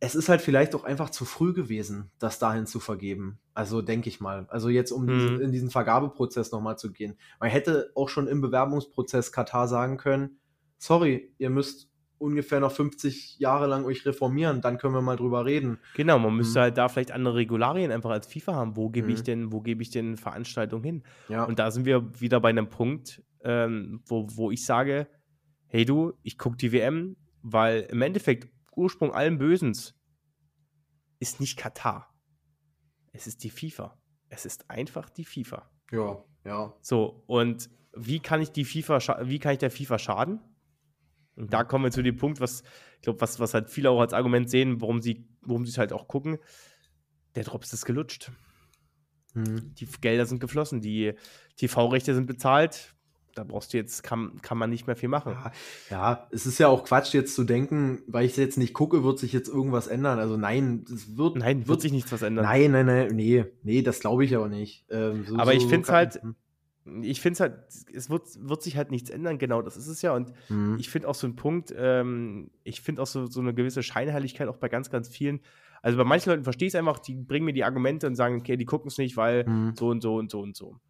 Es 0.00 0.14
ist 0.14 0.28
halt 0.28 0.40
vielleicht 0.40 0.74
auch 0.76 0.84
einfach 0.84 1.10
zu 1.10 1.24
früh 1.24 1.52
gewesen, 1.52 2.10
das 2.20 2.38
dahin 2.38 2.66
zu 2.66 2.78
vergeben. 2.78 3.40
Also 3.54 3.82
denke 3.82 4.08
ich 4.08 4.20
mal. 4.20 4.46
Also 4.48 4.68
jetzt, 4.68 4.92
um 4.92 5.04
Mhm. 5.06 5.08
diesen, 5.12 5.40
in 5.40 5.52
diesen 5.52 5.70
Vergabeprozess 5.70 6.52
nochmal 6.52 6.78
zu 6.78 6.92
gehen. 6.92 7.18
Man 7.40 7.50
hätte 7.50 7.90
auch 7.96 8.08
schon 8.08 8.28
im 8.28 8.40
Bewerbungsprozess 8.40 9.32
Katar 9.32 9.66
sagen 9.66 9.96
können, 9.96 10.38
sorry, 10.78 11.34
ihr 11.38 11.50
müsst 11.50 11.88
ungefähr 12.18 12.60
noch 12.60 12.72
50 12.72 13.38
Jahre 13.38 13.66
lang 13.66 13.84
euch 13.84 14.04
reformieren, 14.06 14.60
dann 14.60 14.78
können 14.78 14.94
wir 14.94 15.02
mal 15.02 15.16
drüber 15.16 15.44
reden. 15.44 15.78
Genau, 15.94 16.18
man 16.18 16.34
müsste 16.36 16.58
Mhm. 16.58 16.62
halt 16.62 16.78
da 16.78 16.88
vielleicht 16.88 17.12
andere 17.12 17.34
Regularien 17.36 17.90
einfach 17.92 18.10
als 18.10 18.26
FIFA 18.26 18.54
haben. 18.54 18.76
Wo 18.76 18.90
gebe 18.90 19.10
ich 19.12 19.20
Mhm. 19.20 19.24
denn, 19.24 19.52
wo 19.52 19.60
gebe 19.60 19.82
ich 19.82 19.90
denn 19.90 20.16
Veranstaltungen 20.16 20.84
hin? 20.84 21.02
Ja. 21.28 21.44
Und 21.44 21.58
da 21.60 21.70
sind 21.70 21.84
wir 21.86 22.20
wieder 22.20 22.40
bei 22.40 22.48
einem 22.50 22.68
Punkt, 22.68 23.22
ähm, 23.44 24.00
wo, 24.06 24.26
wo 24.34 24.50
ich 24.50 24.64
sage, 24.64 25.08
hey 25.66 25.84
du, 25.84 26.12
ich 26.22 26.38
gucke 26.38 26.56
die 26.56 26.72
WM, 26.72 27.16
weil 27.42 27.82
im 27.90 28.02
Endeffekt 28.02 28.48
Ursprung 28.78 29.12
allen 29.12 29.38
Bösens 29.38 29.94
ist 31.20 31.40
nicht 31.40 31.56
Katar. 31.58 32.14
Es 33.12 33.26
ist 33.26 33.44
die 33.44 33.50
FIFA. 33.50 33.98
Es 34.28 34.46
ist 34.46 34.70
einfach 34.70 35.10
die 35.10 35.24
FIFA. 35.24 35.70
ja, 35.90 36.24
ja. 36.44 36.74
So, 36.80 37.24
und 37.26 37.68
wie 37.94 38.20
kann 38.20 38.40
ich 38.40 38.50
die 38.50 38.64
FIFA, 38.64 39.26
wie 39.28 39.38
kann 39.38 39.52
ich 39.52 39.58
der 39.58 39.70
FIFA 39.70 39.98
schaden? 39.98 40.40
Und 41.36 41.52
da 41.52 41.64
kommen 41.64 41.84
wir 41.84 41.90
zu 41.90 42.02
dem 42.02 42.16
Punkt, 42.16 42.40
was, 42.40 42.62
ich 42.96 43.02
glaube, 43.02 43.20
was, 43.20 43.38
was 43.38 43.54
halt 43.54 43.70
viele 43.70 43.90
auch 43.90 44.00
als 44.00 44.12
Argument 44.12 44.50
sehen, 44.50 44.80
warum 44.80 45.00
sie, 45.00 45.28
warum 45.42 45.64
sie 45.64 45.70
es 45.70 45.78
halt 45.78 45.92
auch 45.92 46.08
gucken. 46.08 46.38
Der 47.34 47.44
Drops 47.44 47.72
ist 47.72 47.84
gelutscht. 47.84 48.32
Hm. 49.34 49.74
Die 49.74 49.86
Gelder 50.00 50.26
sind 50.26 50.40
geflossen, 50.40 50.80
die 50.80 51.14
TV-Rechte 51.56 52.14
sind 52.14 52.26
bezahlt. 52.26 52.94
Da 53.38 53.44
brauchst 53.44 53.72
du 53.72 53.76
jetzt, 53.76 54.02
kann, 54.02 54.42
kann 54.42 54.58
man 54.58 54.68
nicht 54.68 54.88
mehr 54.88 54.96
viel 54.96 55.08
machen. 55.08 55.32
Ja, 55.32 55.52
ja, 55.90 56.26
es 56.32 56.44
ist 56.44 56.58
ja 56.58 56.66
auch 56.66 56.82
Quatsch 56.82 57.14
jetzt 57.14 57.36
zu 57.36 57.44
denken, 57.44 58.00
weil 58.08 58.24
ich 58.24 58.32
es 58.32 58.36
jetzt 58.36 58.58
nicht 58.58 58.74
gucke, 58.74 59.04
wird 59.04 59.20
sich 59.20 59.32
jetzt 59.32 59.48
irgendwas 59.48 59.86
ändern. 59.86 60.18
Also 60.18 60.36
nein, 60.36 60.84
es 60.92 61.16
wird, 61.16 61.36
Nein, 61.36 61.68
wird 61.68 61.80
sich 61.80 61.92
nichts 61.92 62.10
was 62.10 62.22
ändern. 62.22 62.44
Nein, 62.46 62.72
nein, 62.72 62.86
nein, 62.86 63.08
nee, 63.14 63.44
nee, 63.62 63.82
das 63.82 64.00
glaube 64.00 64.24
ich 64.24 64.36
auch 64.36 64.48
nicht. 64.48 64.84
Ähm, 64.90 65.24
so- 65.24 65.36
Aber 65.36 65.54
ich 65.54 65.62
so 65.62 65.68
find's 65.68 65.86
kann- 65.86 65.96
halt- 65.96 66.20
Ich 67.02 67.20
finde 67.20 67.34
es 67.34 67.40
halt, 67.40 67.54
es 67.94 68.10
wird, 68.10 68.22
wird 68.40 68.62
sich 68.62 68.76
halt 68.76 68.90
nichts 68.90 69.08
ändern, 69.10 69.38
genau, 69.38 69.62
das 69.62 69.76
ist 69.76 69.86
es 69.86 70.02
ja. 70.02 70.16
Und 70.16 70.32
Hm. 70.48 70.76
ich 70.80 70.90
finde 70.90 71.06
auch 71.08 71.14
so 71.14 71.26
einen 71.28 71.36
Punkt, 71.36 71.72
ähm, 71.78 72.50
ich 72.64 72.80
finde 72.80 73.02
auch 73.02 73.06
so, 73.06 73.26
so 73.26 73.40
eine 73.40 73.54
gewisse 73.54 73.82
Scheinheiligkeit 73.84 74.48
auch 74.48 74.56
bei 74.56 74.68
ganz, 74.68 74.90
ganz 74.90 75.06
vielen. 75.08 75.40
Also 75.82 75.96
bei 75.96 76.04
manchen 76.04 76.30
Leuten 76.30 76.42
verstehe 76.44 76.66
ich 76.66 76.74
es 76.74 76.78
einfach, 76.78 76.98
die 76.98 77.14
bringen 77.14 77.44
mir 77.44 77.52
die 77.52 77.62
Argumente 77.62 78.08
und 78.08 78.16
sagen, 78.16 78.36
okay, 78.40 78.56
die 78.56 78.64
gucken 78.64 78.88
es 78.88 78.98
nicht, 78.98 79.16
weil 79.16 79.44
Hm. 79.46 79.74
so 79.76 79.88
und 79.90 80.00
so 80.00 80.16
und 80.16 80.30
so 80.30 80.40
und 80.40 80.56
so. 80.56 80.80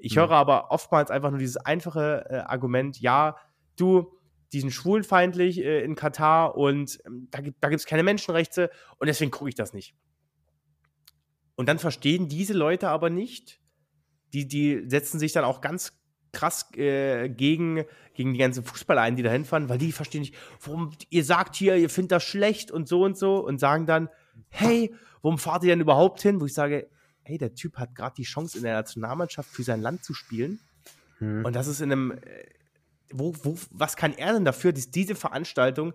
Ich 0.00 0.14
Ja. 0.14 0.22
höre 0.22 0.32
aber 0.32 0.70
oftmals 0.70 1.10
einfach 1.10 1.30
nur 1.30 1.38
dieses 1.38 1.56
einfache 1.58 2.24
äh, 2.28 2.36
Argument, 2.38 2.98
ja, 3.00 3.36
du, 3.76 4.12
die 4.52 4.60
sind 4.60 4.70
schwulenfeindlich 4.70 5.58
äh, 5.58 5.82
in 5.84 5.94
Katar 5.94 6.56
und 6.56 6.98
ähm, 7.06 7.28
da 7.30 7.40
gibt 7.40 7.62
es 7.62 7.86
keine 7.86 8.02
Menschenrechte 8.02 8.70
und 8.98 9.06
deswegen 9.06 9.30
gucke 9.30 9.48
ich 9.48 9.54
das 9.54 9.72
nicht. 9.72 9.94
Und 11.54 11.68
dann 11.68 11.78
verstehen 11.78 12.28
diese 12.28 12.54
Leute 12.54 12.88
aber 12.88 13.10
nicht, 13.10 13.60
die, 14.32 14.48
die 14.48 14.84
setzen 14.88 15.18
sich 15.18 15.32
dann 15.32 15.44
auch 15.44 15.60
ganz 15.60 15.92
krass 16.32 16.72
äh, 16.76 17.28
gegen, 17.28 17.84
gegen 18.14 18.32
die 18.32 18.38
ganzen 18.38 18.64
Fußballer 18.64 19.02
ein, 19.02 19.16
die 19.16 19.22
da 19.22 19.30
hinfahren, 19.30 19.68
weil 19.68 19.78
die 19.78 19.92
verstehen 19.92 20.20
nicht, 20.20 20.34
warum 20.64 20.92
ihr 21.10 21.24
sagt 21.24 21.56
hier, 21.56 21.76
ihr 21.76 21.90
findet 21.90 22.12
das 22.12 22.22
schlecht 22.22 22.70
und 22.70 22.88
so 22.88 23.02
und 23.02 23.18
so 23.18 23.44
und 23.44 23.58
sagen 23.58 23.84
dann, 23.86 24.08
hey, 24.48 24.94
warum 25.22 25.38
fahrt 25.38 25.64
ihr 25.64 25.70
denn 25.70 25.80
überhaupt 25.80 26.22
hin? 26.22 26.40
Wo 26.40 26.46
ich 26.46 26.54
sage, 26.54 26.88
hey, 27.22 27.38
der 27.38 27.54
Typ 27.54 27.76
hat 27.76 27.94
gerade 27.94 28.14
die 28.16 28.24
Chance 28.24 28.58
in 28.58 28.64
der 28.64 28.74
Nationalmannschaft 28.74 29.50
für 29.50 29.62
sein 29.62 29.80
Land 29.80 30.04
zu 30.04 30.14
spielen 30.14 30.60
Hm. 31.20 31.44
und 31.44 31.54
das 31.54 31.66
ist 31.68 31.80
in 31.80 31.92
einem, 31.92 32.12
äh, 32.12 32.18
wo, 33.12 33.34
wo, 33.42 33.56
was 33.70 33.96
kann 33.96 34.14
er 34.16 34.32
denn 34.32 34.44
dafür, 34.44 34.72
dass 34.72 34.90
diese 34.90 35.14
Veranstaltung 35.14 35.92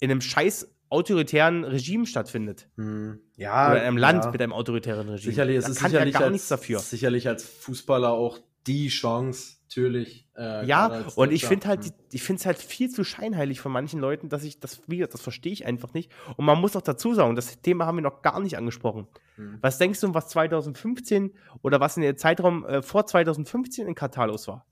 in 0.00 0.10
einem 0.10 0.20
scheiß 0.20 0.68
autoritären 0.88 1.64
Regime 1.64 2.06
stattfindet? 2.06 2.68
Hm. 2.76 3.20
Ja, 3.36 3.70
Oder 3.70 3.80
in 3.80 3.86
einem 3.88 3.96
Land 3.96 4.24
ja. 4.24 4.30
mit 4.30 4.40
einem 4.40 4.52
autoritären 4.52 5.08
Regime. 5.08 5.32
Sicherlich, 5.32 5.56
es 5.56 5.64
da 5.64 5.70
ist 5.72 5.78
kann 5.78 5.90
sicherlich 5.90 6.14
er 6.14 6.18
gar 6.20 6.26
als, 6.26 6.32
nichts 6.32 6.48
dafür. 6.48 6.78
sicherlich 6.78 7.28
als 7.28 7.44
Fußballer 7.44 8.10
auch 8.10 8.38
die 8.66 8.88
Chance, 8.88 9.56
natürlich. 9.68 10.28
äh, 10.36 10.64
Ja, 10.66 11.04
und 11.16 11.32
ich 11.32 11.46
finde 11.46 11.66
halt, 11.68 11.84
Hm. 11.84 11.92
ich 12.12 12.22
finde 12.22 12.40
es 12.40 12.46
halt 12.46 12.58
viel 12.58 12.90
zu 12.90 13.02
scheinheilig 13.04 13.60
von 13.60 13.72
manchen 13.72 13.98
Leuten, 14.00 14.28
dass 14.28 14.44
ich 14.44 14.60
das, 14.60 14.82
wie 14.86 15.00
das 15.00 15.20
verstehe 15.20 15.52
ich 15.52 15.66
einfach 15.66 15.94
nicht. 15.94 16.12
Und 16.36 16.44
man 16.44 16.60
muss 16.60 16.76
auch 16.76 16.82
dazu 16.82 17.14
sagen, 17.14 17.34
das 17.34 17.60
Thema 17.60 17.86
haben 17.86 17.96
wir 17.96 18.02
noch 18.02 18.22
gar 18.22 18.38
nicht 18.40 18.56
angesprochen. 18.56 19.08
Hm. 19.36 19.58
Was 19.60 19.78
denkst 19.78 20.00
du, 20.00 20.14
was 20.14 20.28
2015 20.28 21.32
oder 21.62 21.80
was 21.80 21.96
in 21.96 22.02
der 22.02 22.16
Zeitraum 22.16 22.64
äh, 22.66 22.82
vor 22.82 23.06
2015 23.06 23.86
in 23.88 23.94
Katar 23.94 24.26
los 24.28 24.46
war? 24.46 24.66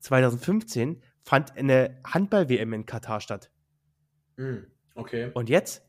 2015 0.00 1.02
fand 1.22 1.56
eine 1.56 2.00
Handball-WM 2.06 2.72
in 2.72 2.86
Katar 2.86 3.20
statt. 3.20 3.50
Hm. 4.36 4.66
Okay. 4.94 5.30
Und 5.34 5.48
jetzt? 5.48 5.82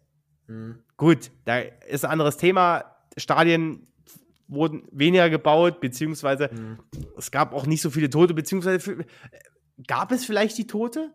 Hm. 0.47 0.83
Gut, 0.95 1.31
da 1.45 1.59
ist 1.59 2.05
ein 2.05 2.11
anderes 2.11 2.37
Thema. 2.37 2.95
Stadien 3.17 3.87
wurden 4.47 4.87
weniger 4.91 5.29
gebaut, 5.29 5.79
beziehungsweise 5.81 6.49
Hm. 6.49 6.79
es 7.17 7.31
gab 7.31 7.53
auch 7.53 7.65
nicht 7.65 7.81
so 7.81 7.89
viele 7.89 8.09
Tote, 8.09 8.33
beziehungsweise 8.33 8.79
für, 8.79 9.05
gab 9.87 10.11
es 10.11 10.25
vielleicht 10.25 10.57
die 10.57 10.67
Tote? 10.67 11.13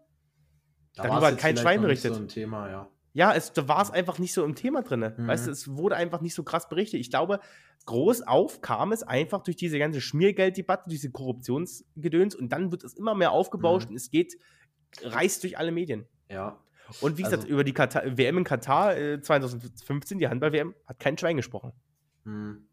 Da 0.94 1.04
Darüber 1.04 1.28
hat 1.28 1.38
kein 1.38 1.56
Schwein 1.56 1.80
berichtet. 1.80 2.14
So 2.14 2.20
ein 2.20 2.28
Thema, 2.28 2.68
ja. 2.68 2.88
Ja, 3.14 3.34
es, 3.34 3.52
da 3.52 3.68
war 3.68 3.82
es 3.82 3.90
einfach 3.90 4.18
nicht 4.18 4.32
so 4.32 4.42
im 4.44 4.54
Thema 4.54 4.82
drin. 4.82 5.00
Mhm. 5.16 5.26
Weißt 5.26 5.46
du, 5.46 5.50
es 5.50 5.68
wurde 5.68 5.96
einfach 5.96 6.20
nicht 6.22 6.34
so 6.34 6.42
krass 6.44 6.68
berichtet. 6.68 7.00
Ich 7.00 7.10
glaube, 7.10 7.40
groß 7.86 8.22
auf 8.22 8.60
kam 8.62 8.92
es 8.92 9.02
einfach 9.02 9.42
durch 9.42 9.56
diese 9.56 9.78
ganze 9.78 10.00
Schmiergelddebatte, 10.00 10.88
diese 10.88 11.10
Korruptionsgedöns 11.10 12.34
und 12.34 12.50
dann 12.52 12.70
wird 12.70 12.84
es 12.84 12.94
immer 12.94 13.14
mehr 13.14 13.32
aufgebauscht 13.32 13.86
Mhm. 13.86 13.92
und 13.92 13.96
es 13.96 14.10
geht, 14.10 14.34
reißt 15.02 15.42
durch 15.42 15.58
alle 15.58 15.72
Medien. 15.72 16.06
Ja. 16.30 16.58
Und 17.00 17.16
wie 17.18 17.22
gesagt, 17.22 17.42
Also- 17.44 17.52
über 17.52 17.64
die 17.64 17.72
Katar, 17.72 18.02
WM 18.18 18.38
in 18.38 18.44
Katar 18.44 18.96
äh, 18.96 19.20
2015, 19.20 20.18
die 20.18 20.28
Handball-WM, 20.28 20.74
hat 20.86 20.98
kein 20.98 21.16
Schwein 21.18 21.36
gesprochen. 21.36 21.72
Hm. 22.24 22.66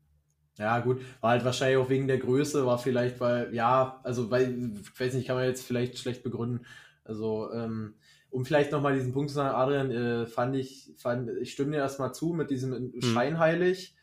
Ja, 0.59 0.79
gut. 0.79 1.01
War 1.21 1.31
halt 1.31 1.45
wahrscheinlich 1.45 1.77
auch 1.77 1.89
wegen 1.89 2.07
der 2.07 2.17
Größe, 2.19 2.65
war 2.65 2.77
vielleicht, 2.77 3.19
weil, 3.19 3.53
ja, 3.55 3.99
also, 4.03 4.29
weil, 4.29 4.73
ich 4.81 4.99
weiß 4.99 5.13
nicht, 5.13 5.25
kann 5.27 5.37
man 5.37 5.45
jetzt 5.45 5.65
vielleicht 5.65 5.97
schlecht 5.97 6.21
begründen. 6.21 6.65
Also, 7.05 7.51
ähm, 7.53 7.95
um 8.29 8.45
vielleicht 8.45 8.71
nochmal 8.71 8.93
diesen 8.93 9.13
Punkt 9.13 9.29
zu 9.29 9.35
sagen, 9.35 9.55
Adrian, 9.55 9.89
äh, 9.91 10.25
fand 10.27 10.55
ich, 10.55 10.91
fand, 10.97 11.31
ich 11.41 11.53
stimme 11.53 11.71
dir 11.71 11.77
erstmal 11.77 12.13
zu 12.13 12.33
mit 12.33 12.51
diesem 12.51 12.91
Hm. 12.93 13.01
scheinheilig. 13.01 13.95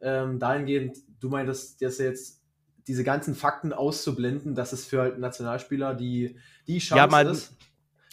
Ähm, 0.00 0.38
dahingehend, 0.38 0.98
du 1.20 1.28
meintest, 1.30 1.80
dass 1.80 1.98
jetzt 1.98 2.42
diese 2.86 3.04
ganzen 3.04 3.34
Fakten 3.34 3.72
auszublenden, 3.72 4.54
dass 4.54 4.72
es 4.72 4.84
für 4.84 5.00
halt 5.00 5.18
Nationalspieler 5.18 5.94
die, 5.94 6.36
die 6.66 6.78
Chance 6.78 6.98
Ja, 6.98 7.06
man- 7.06 7.34
ist. 7.34 7.56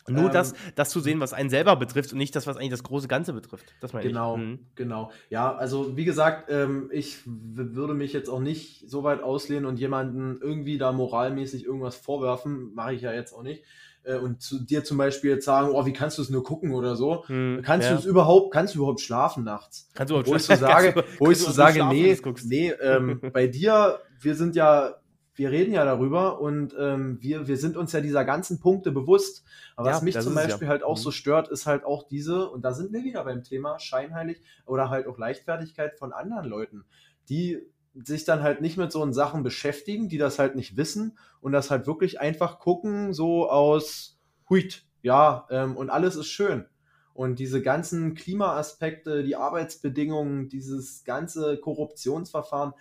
Nur 0.09 0.25
Ähm, 0.25 0.31
das, 0.31 0.53
das 0.75 0.89
zu 0.89 0.99
sehen, 0.99 1.19
was 1.19 1.33
einen 1.33 1.49
selber 1.49 1.75
betrifft 1.75 2.11
und 2.11 2.17
nicht 2.17 2.35
das, 2.35 2.47
was 2.47 2.57
eigentlich 2.57 2.69
das 2.71 2.83
große 2.83 3.07
Ganze 3.07 3.33
betrifft. 3.33 3.73
Das 3.81 3.93
meine 3.93 4.07
Genau, 4.07 4.35
ich. 4.35 4.41
Mhm. 4.41 4.59
genau. 4.75 5.11
Ja, 5.29 5.55
also 5.55 5.95
wie 5.97 6.05
gesagt, 6.05 6.49
ähm, 6.51 6.89
ich 6.91 7.19
würde 7.25 7.93
mich 7.93 8.13
jetzt 8.13 8.29
auch 8.29 8.39
nicht 8.39 8.89
so 8.89 9.03
weit 9.03 9.21
auslehnen 9.23 9.65
und 9.65 9.79
jemanden 9.79 10.39
irgendwie 10.41 10.77
da 10.77 10.91
moralmäßig 10.91 11.65
irgendwas 11.65 11.95
vorwerfen, 11.95 12.73
mache 12.73 12.93
ich 12.93 13.01
ja 13.01 13.13
jetzt 13.13 13.33
auch 13.33 13.43
nicht. 13.43 13.63
Äh, 14.03 14.15
und 14.17 14.41
zu 14.41 14.59
dir 14.63 14.83
zum 14.85 14.97
Beispiel 14.97 15.31
jetzt 15.31 15.45
sagen, 15.45 15.71
oh, 15.73 15.85
wie 15.85 15.91
kannst 15.93 16.17
du 16.17 16.21
es 16.21 16.29
nur 16.29 16.43
gucken 16.43 16.71
oder 16.73 16.95
so? 16.95 17.25
Mhm. 17.27 17.61
Kannst 17.63 17.87
Ja. 17.89 17.93
du 17.95 17.99
es 17.99 18.05
überhaupt, 18.05 18.53
kannst 18.53 18.73
du 18.73 18.79
überhaupt 18.79 19.01
schlafen 19.01 19.43
nachts? 19.43 19.89
Kannst 19.93 20.09
du 20.11 20.15
überhaupt 20.15 20.29
Wo 20.29 20.35
ich 20.35 20.43
so 20.43 20.55
schlafen? 20.55 20.93
sage, 20.93 20.93
Kannst 20.93 21.19
wo 21.19 21.31
ich 21.31 21.37
so 21.37 21.51
sage, 21.51 21.75
schlafen, 21.75 21.95
nee, 21.97 22.17
nee, 22.45 22.69
ähm, 22.81 23.19
bei 23.33 23.47
dir, 23.47 23.99
wir 24.21 24.35
sind 24.35 24.55
ja, 24.55 24.95
wir 25.39 25.51
reden 25.51 25.73
ja 25.73 25.85
darüber 25.85 26.39
und 26.41 26.75
ähm, 26.77 27.17
wir, 27.21 27.47
wir 27.47 27.57
sind 27.57 27.77
uns 27.77 27.93
ja 27.93 28.01
dieser 28.01 28.25
ganzen 28.25 28.59
Punkte 28.59 28.91
bewusst. 28.91 29.45
Aber 29.75 29.89
Ja, 29.89 29.95
was 29.95 30.01
mich 30.03 30.19
zum 30.19 30.33
es 30.37 30.43
ja. 30.43 30.47
Beispiel 30.49 30.67
halt 30.67 30.83
auch 30.83 30.97
Mhm. 30.97 31.01
so 31.01 31.11
stört, 31.11 31.47
ist 31.47 31.65
halt 31.65 31.85
auch 31.85 32.03
diese, 32.07 32.49
und 32.49 32.63
da 32.63 32.73
sind 32.73 32.91
wir 32.91 33.03
wieder 33.03 33.23
beim 33.23 33.43
Thema 33.43 33.79
scheinheilig 33.79 34.41
oder 34.65 34.89
halt 34.89 35.07
auch 35.07 35.17
Leichtfertigkeit 35.17 35.97
von 35.97 36.11
anderen 36.13 36.45
Leuten, 36.45 36.85
die 37.29 37.59
sich 37.95 38.25
dann 38.25 38.43
halt 38.43 38.61
nicht 38.61 38.77
mit 38.77 38.91
so 38.91 39.09
Sachen 39.11 39.41
beschäftigen, 39.43 40.09
die 40.09 40.17
das 40.17 40.37
halt 40.39 40.55
nicht 40.55 40.77
wissen 40.77 41.17
und 41.41 41.53
das 41.53 41.71
halt 41.71 41.87
wirklich 41.87 42.19
einfach 42.19 42.59
gucken, 42.59 43.13
so 43.13 43.49
aus 43.49 44.19
Huit, 44.49 44.85
ja, 45.01 45.47
ähm, 45.49 45.75
und 45.77 45.89
alles 45.89 46.15
ist 46.15 46.27
schön. 46.27 46.65
Und 47.13 47.39
diese 47.39 47.61
ganzen 47.61 48.13
Klimaaspekte, 48.13 49.23
die 49.23 49.35
Arbeitsbedingungen, 49.35 50.49
dieses 50.49 51.03
ganze 51.03 51.57
Korruptionsverfahren, 51.57 52.73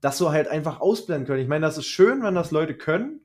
das 0.00 0.18
so 0.18 0.32
halt 0.32 0.48
einfach 0.48 0.80
ausblenden 0.80 1.26
können. 1.26 1.42
Ich 1.42 1.48
meine, 1.48 1.66
das 1.66 1.78
ist 1.78 1.86
schön, 1.86 2.22
wenn 2.22 2.34
das 2.34 2.50
Leute 2.50 2.74
können. 2.74 3.20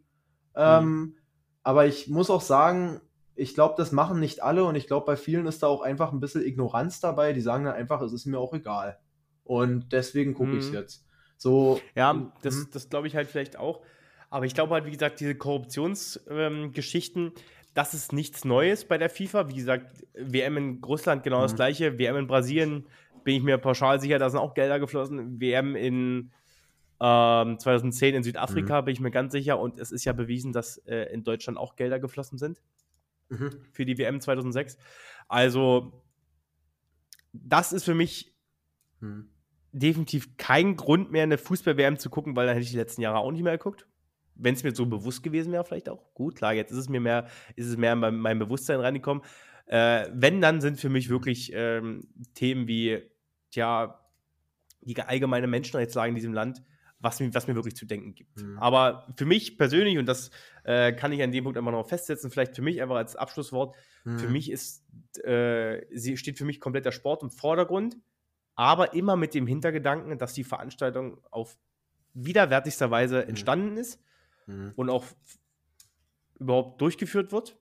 Ähm, 0.56 1.16
aber 1.64 1.86
ich 1.86 2.08
muss 2.08 2.30
auch 2.30 2.42
sagen, 2.42 3.02
ich 3.36 3.54
glaube, 3.54 3.76
das 3.78 3.92
machen 3.92 4.20
nicht 4.20 4.42
alle 4.44 4.64
und 4.64 4.76
ich 4.76 4.88
glaube, 4.88 5.06
bei 5.06 5.18
vielen 5.18 5.46
ist 5.46 5.64
da 5.64 5.68
auch 5.68 5.82
einfach 5.82 6.12
ein 6.14 6.20
bisschen 6.20 6.46
Ignoranz 6.46 7.00
dabei. 7.00 7.34
Die 7.34 7.42
sagen 7.42 7.66
dann 7.66 7.76
einfach, 7.76 8.02
es 8.02 8.14
ist 8.14 8.26
mir 8.26 8.40
auch 8.40 8.54
egal. 8.54 8.98
Und 9.44 9.92
deswegen 9.92 10.34
gucke 10.34 10.52
Mhm. 10.52 10.60
ich 10.60 10.66
es 10.66 10.72
jetzt. 10.72 11.06
So, 11.38 11.80
Ja, 11.96 12.32
das, 12.42 12.56
mhm. 12.56 12.68
das 12.72 12.90
glaube 12.90 13.08
ich 13.08 13.16
halt 13.16 13.28
vielleicht 13.28 13.58
auch. 13.58 13.82
Aber 14.30 14.46
ich 14.46 14.54
glaube 14.54 14.74
halt, 14.74 14.86
wie 14.86 14.92
gesagt, 14.92 15.20
diese 15.20 15.36
Korruptionsgeschichten, 15.36 17.26
ähm, 17.28 17.34
das 17.74 17.94
ist 17.94 18.14
nichts 18.14 18.46
Neues 18.46 18.86
bei 18.86 18.98
der 18.98 19.10
FIFA. 19.10 19.50
Wie 19.50 19.56
gesagt, 19.56 20.04
WM 20.14 20.58
in 20.58 20.82
Russland 20.84 21.24
genau 21.24 21.40
mhm. 21.40 21.44
das 21.44 21.56
gleiche. 21.56 22.00
WM 22.00 22.16
in 22.16 22.28
Brasilien 22.28 22.86
bin 23.24 23.36
ich 23.36 23.44
mir 23.44 23.58
pauschal 23.58 24.00
sicher, 24.00 24.18
da 24.18 24.30
sind 24.30 24.40
auch 24.40 24.54
Gelder 24.54 24.80
geflossen. 24.80 25.40
WM 25.42 25.76
in 25.76 26.32
ähm, 27.00 27.60
2010 27.60 28.16
in 28.16 28.24
Südafrika 28.24 28.82
mhm. 28.82 28.86
bin 28.86 28.94
ich 28.94 29.00
mir 29.00 29.12
ganz 29.12 29.32
sicher. 29.32 29.60
Und 29.60 29.80
es 29.80 29.92
ist 29.92 30.06
ja 30.06 30.14
bewiesen, 30.14 30.54
dass 30.54 30.78
äh, 30.88 31.14
in 31.14 31.24
Deutschland 31.24 31.58
auch 31.58 31.76
Gelder 31.76 32.00
geflossen 32.00 32.38
sind 32.38 32.62
mhm. 33.30 33.52
für 33.72 33.86
die 33.86 33.98
WM 33.98 34.22
2006. 34.22 34.78
Also, 35.28 36.04
das 37.34 37.74
ist 37.74 37.84
für 37.84 37.96
mich 37.96 38.36
mhm. 39.00 39.30
definitiv 39.72 40.38
kein 40.38 40.76
Grund 40.76 41.12
mehr, 41.12 41.24
eine 41.24 41.38
Fußball-WM 41.38 41.98
zu 41.98 42.10
gucken, 42.10 42.36
weil 42.36 42.48
dann 42.48 42.56
hätte 42.56 42.66
ich 42.66 42.72
die 42.72 42.78
letzten 42.78 43.02
Jahre 43.02 43.18
auch 43.18 43.32
nicht 43.32 43.44
mehr 43.44 43.58
geguckt 43.58 43.88
wenn 44.36 44.54
es 44.54 44.64
mir 44.64 44.76
so 44.76 44.86
bewusst 44.86 45.24
gewesen 45.24 45.52
wäre, 45.52 45.64
vielleicht 45.64 45.90
auch. 45.90 46.14
Gut, 46.14 46.36
klar, 46.36 46.54
jetzt 46.54 46.72
ist 46.72 46.78
es 46.78 46.90
mir 46.90 47.00
mehr, 47.00 47.28
ist 47.56 47.68
es 47.68 47.78
mehr 47.78 47.94
in 47.94 48.00
mein, 48.00 48.16
mein 48.16 48.40
Bewusstsein 48.40 48.80
reingekommen. 48.80 49.24
Äh, 49.66 50.08
wenn, 50.14 50.42
dann 50.42 50.62
sind 50.62 50.80
für 50.80 50.90
mich 50.90 51.10
wirklich 51.10 51.52
ähm, 51.54 52.08
Themen 52.34 52.68
wie, 52.68 53.02
tja, 53.52 54.00
die 54.82 55.00
allgemeine 55.02 55.48
Menschenrechtslage 55.48 56.10
in 56.10 56.16
diesem 56.16 56.34
Land, 56.34 56.62
was 57.06 57.20
mir, 57.20 57.34
was 57.34 57.48
mir 57.48 57.54
wirklich 57.56 57.76
zu 57.76 57.86
denken 57.86 58.16
gibt. 58.16 58.42
Mhm. 58.42 58.58
Aber 58.58 59.08
für 59.16 59.26
mich 59.26 59.58
persönlich, 59.58 59.98
und 60.00 60.08
das 60.08 60.32
äh, 60.64 60.92
kann 60.92 61.12
ich 61.12 61.22
an 61.22 61.32
dem 61.32 61.44
Punkt 61.44 61.58
einfach 61.58 61.72
noch 61.72 61.88
festsetzen, 61.88 62.32
vielleicht 62.32 62.56
für 62.56 62.64
mich 62.64 62.82
einfach 62.82 62.96
als 62.96 63.16
Abschlusswort, 63.16 63.76
mhm. 64.04 64.20
für 64.20 64.28
mich 64.28 64.50
ist, 64.50 64.84
äh, 65.24 65.86
sie 65.94 66.18
steht 66.18 66.40
für 66.40 66.46
mich 66.46 66.60
komplett 66.60 66.86
der 66.86 66.92
Sport 66.92 67.22
im 67.22 67.30
Vordergrund, 67.30 67.96
aber 68.56 68.94
immer 68.96 69.16
mit 69.16 69.36
dem 69.36 69.46
Hintergedanken, 69.46 70.18
dass 70.18 70.34
die 70.34 70.44
Veranstaltung 70.44 71.22
auf 71.30 71.58
widerwärtigster 72.16 72.90
Weise 72.90 73.22
mhm. 73.22 73.30
entstanden 73.30 73.78
ist 73.78 74.02
mhm. 74.48 74.74
und 74.76 74.90
auch 74.90 75.06
überhaupt 76.40 76.82
durchgeführt 76.82 77.32
wird. 77.32 77.56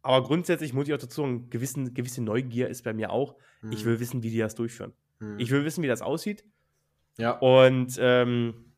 Aber 0.00 0.26
grundsätzlich 0.26 0.72
muss 0.72 0.88
ich 0.88 0.94
auch 0.94 0.98
dazu 0.98 1.20
sagen, 1.20 1.50
gewissen, 1.50 1.92
gewisse 1.92 2.22
Neugier 2.22 2.68
ist 2.68 2.82
bei 2.82 2.94
mir 2.94 3.10
auch. 3.10 3.36
Mhm. 3.60 3.72
Ich 3.72 3.84
will 3.84 4.00
wissen, 4.00 4.22
wie 4.22 4.30
die 4.30 4.38
das 4.38 4.54
durchführen. 4.54 4.94
Mhm. 5.18 5.38
Ich 5.38 5.50
will 5.50 5.64
wissen, 5.64 5.82
wie 5.82 5.88
das 5.88 6.00
aussieht. 6.00 6.44
Ja. 7.16 7.32
Und 7.32 7.96
ähm, 8.00 8.74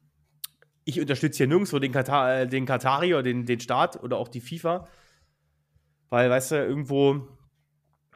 ich 0.85 1.01
unterstütze 1.01 1.39
hier 1.39 1.47
nirgendwo 1.49 1.79
den, 1.79 1.93
Katar, 1.93 2.41
äh, 2.41 2.49
den 2.49 2.67
Katari 2.67 3.15
oder 3.15 3.23
den, 3.23 3.45
den 3.45 3.61
Staat 3.61 4.03
oder 4.03 4.19
auch 4.19 4.29
die 4.29 4.41
FIFA. 4.41 4.89
Weil, 6.09 6.31
weißt 6.31 6.53
du, 6.53 6.57
irgendwo 6.57 7.29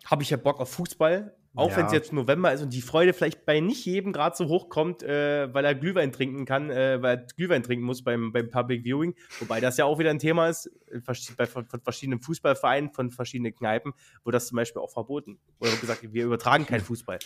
habe 0.04 0.22
ich 0.22 0.30
ja 0.30 0.36
Bock 0.36 0.60
auf 0.60 0.70
Fußball, 0.72 1.36
auch 1.56 1.70
ja. 1.70 1.76
wenn 1.78 1.86
es 1.86 1.92
jetzt 1.92 2.12
November 2.12 2.52
ist 2.52 2.62
und 2.62 2.72
die 2.72 2.80
Freude 2.80 3.12
vielleicht 3.12 3.44
bei 3.44 3.58
nicht 3.58 3.84
jedem 3.84 4.12
gerade 4.12 4.36
so 4.36 4.46
hoch 4.46 4.68
kommt, 4.68 5.02
äh, 5.02 5.52
weil 5.52 5.64
er 5.64 5.74
Glühwein 5.74 6.12
trinken 6.12 6.44
kann, 6.44 6.70
äh, 6.70 7.02
weil 7.02 7.18
er 7.18 7.26
Glühwein 7.36 7.64
trinken 7.64 7.84
muss 7.84 8.04
beim, 8.04 8.30
beim 8.32 8.50
Public 8.50 8.84
Viewing. 8.84 9.16
Wobei 9.40 9.60
das 9.60 9.76
ja 9.76 9.84
auch 9.84 9.98
wieder 9.98 10.10
ein 10.10 10.20
Thema 10.20 10.48
ist, 10.48 10.70
bei, 11.36 11.46
von, 11.46 11.66
von 11.66 11.80
verschiedenen 11.80 12.20
Fußballvereinen, 12.20 12.92
von 12.92 13.10
verschiedenen 13.10 13.52
Kneipen, 13.52 13.94
wo 14.22 14.30
das 14.30 14.46
zum 14.46 14.56
Beispiel 14.56 14.80
auch 14.80 14.92
verboten. 14.92 15.40
Oder 15.58 15.72
gesagt, 15.72 16.00
wir 16.12 16.24
übertragen 16.24 16.66
keinen 16.66 16.82
Fußball. 16.82 17.18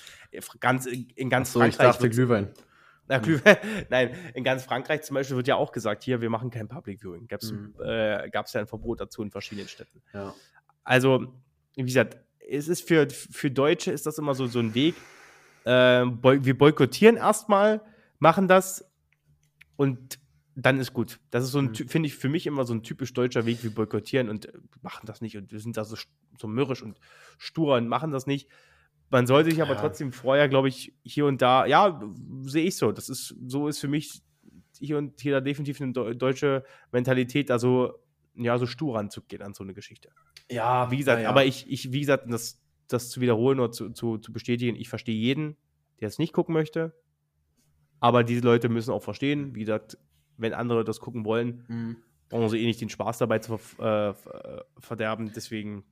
Ganz, 0.58 0.86
in, 0.86 1.28
ganz 1.28 1.52
so, 1.52 1.60
Frankreich. 1.60 1.86
Ich 1.86 1.92
dachte 1.92 2.08
Glühwein. 2.08 2.48
Na, 3.08 3.18
Glühwein. 3.18 3.56
Nein, 3.90 4.14
in 4.34 4.44
ganz 4.44 4.64
Frankreich 4.64 5.02
zum 5.02 5.14
Beispiel 5.14 5.36
wird 5.36 5.48
ja 5.48 5.56
auch 5.56 5.72
gesagt, 5.72 6.04
hier, 6.04 6.20
wir 6.20 6.30
machen 6.30 6.50
kein 6.50 6.68
Public 6.68 7.00
Viewing. 7.00 7.26
Gab 7.28 7.42
es 7.42 7.52
mhm. 7.52 7.74
äh, 7.84 8.30
ja 8.30 8.42
ein 8.54 8.66
Verbot 8.66 9.00
dazu 9.00 9.22
in 9.22 9.30
verschiedenen 9.30 9.68
Städten. 9.68 10.02
Ja. 10.12 10.34
Also, 10.84 11.34
wie 11.76 11.82
gesagt, 11.82 12.18
es 12.48 12.68
ist 12.68 12.86
für, 12.86 13.08
für 13.10 13.50
Deutsche 13.50 13.90
ist 13.90 14.06
das 14.06 14.18
immer 14.18 14.34
so, 14.34 14.46
so 14.46 14.58
ein 14.58 14.74
Weg. 14.74 14.94
Äh, 15.64 16.04
boy 16.04 16.44
wir 16.44 16.56
boykottieren 16.56 17.16
erstmal, 17.16 17.80
machen 18.18 18.48
das 18.48 18.84
und 19.76 20.18
dann 20.56 20.78
ist 20.78 20.92
gut. 20.92 21.20
Das 21.30 21.44
ist 21.44 21.50
so 21.50 21.58
ein, 21.58 21.66
mhm. 21.66 21.88
finde 21.88 22.06
ich, 22.06 22.14
für 22.14 22.28
mich 22.28 22.46
immer 22.46 22.64
so 22.64 22.74
ein 22.74 22.82
typisch 22.82 23.12
deutscher 23.12 23.44
Weg, 23.46 23.62
wir 23.62 23.74
boykottieren 23.74 24.28
und 24.28 24.52
machen 24.82 25.06
das 25.06 25.20
nicht 25.20 25.36
und 25.36 25.52
wir 25.52 25.60
sind 25.60 25.76
da 25.76 25.84
so, 25.84 25.96
so 26.38 26.46
mürrisch 26.46 26.82
und 26.82 27.00
stur 27.38 27.76
und 27.76 27.88
machen 27.88 28.12
das 28.12 28.26
nicht. 28.26 28.48
Man 29.14 29.28
sollte 29.28 29.52
sich 29.52 29.62
aber 29.62 29.74
ja. 29.74 29.80
trotzdem 29.80 30.12
vorher, 30.12 30.48
glaube 30.48 30.66
ich, 30.66 30.92
hier 31.04 31.26
und 31.26 31.40
da, 31.40 31.66
ja, 31.66 32.02
sehe 32.42 32.64
ich 32.64 32.76
so. 32.76 32.90
Das 32.90 33.08
ist, 33.08 33.36
so 33.46 33.68
ist 33.68 33.78
für 33.78 33.86
mich 33.86 34.20
hier 34.80 34.98
und 34.98 35.20
hier 35.20 35.34
da 35.34 35.40
definitiv 35.40 35.80
eine 35.80 35.92
deutsche 35.92 36.64
Mentalität, 36.90 37.48
da 37.48 37.60
so, 37.60 37.94
ja, 38.34 38.58
so 38.58 38.66
stur 38.66 38.96
ranzugehen 38.96 39.40
an 39.40 39.54
so 39.54 39.62
eine 39.62 39.72
Geschichte. 39.72 40.10
Ja, 40.50 40.90
wie 40.90 40.96
gesagt, 40.96 41.22
ja. 41.22 41.28
aber 41.28 41.44
ich, 41.44 41.70
ich, 41.70 41.92
wie 41.92 42.00
gesagt, 42.00 42.24
das, 42.28 42.60
das 42.88 43.08
zu 43.08 43.20
wiederholen 43.20 43.60
oder 43.60 43.70
zu, 43.70 43.90
zu, 43.90 44.18
zu 44.18 44.32
bestätigen, 44.32 44.74
ich 44.74 44.88
verstehe 44.88 45.14
jeden, 45.14 45.56
der 46.00 46.08
es 46.08 46.18
nicht 46.18 46.32
gucken 46.32 46.52
möchte. 46.52 46.92
Aber 48.00 48.24
diese 48.24 48.40
Leute 48.40 48.68
müssen 48.68 48.90
auch 48.90 49.04
verstehen, 49.04 49.54
wie 49.54 49.60
gesagt, 49.60 49.96
wenn 50.38 50.54
andere 50.54 50.82
das 50.82 50.98
gucken 50.98 51.24
wollen, 51.24 51.64
mhm. 51.68 51.96
brauchen 52.30 52.48
sie 52.48 52.60
eh 52.60 52.66
nicht 52.66 52.80
den 52.80 52.90
Spaß 52.90 53.18
dabei 53.18 53.38
zu 53.38 53.60
äh, 53.78 54.08
äh, 54.08 54.14
verderben. 54.80 55.30
Deswegen. 55.32 55.84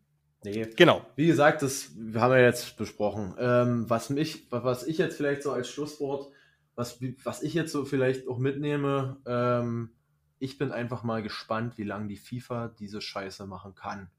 Nee. 0.45 0.67
Genau. 0.77 1.07
Wie 1.17 1.27
gesagt, 1.27 1.63
das 1.63 1.91
haben 2.15 2.33
wir 2.33 2.43
jetzt 2.43 2.77
besprochen. 2.77 3.35
Ähm, 3.39 3.89
was, 3.89 4.11
mich, 4.11 4.47
was 4.51 4.87
ich 4.87 4.99
jetzt 4.99 5.17
vielleicht 5.17 5.43
so 5.43 5.53
als 5.53 5.69
Schlusswort, 5.69 6.33
was, 6.75 7.01
was 7.23 7.43
ich 7.43 7.55
jetzt 7.55 7.73
so 7.73 7.85
vielleicht 7.85 8.27
auch 8.27 8.39
mitnehme, 8.39 9.19
ähm, 9.27 9.91
ich 10.39 10.59
bin 10.59 10.73
einfach 10.73 11.05
mal 11.05 11.23
gespannt, 11.23 11.79
wie 11.79 11.85
lange 11.85 12.09
die 12.09 12.17
FIFA 12.17 12.69
diese 12.69 13.01
Scheiße 13.01 13.47
machen 13.47 13.75
kann 13.75 14.11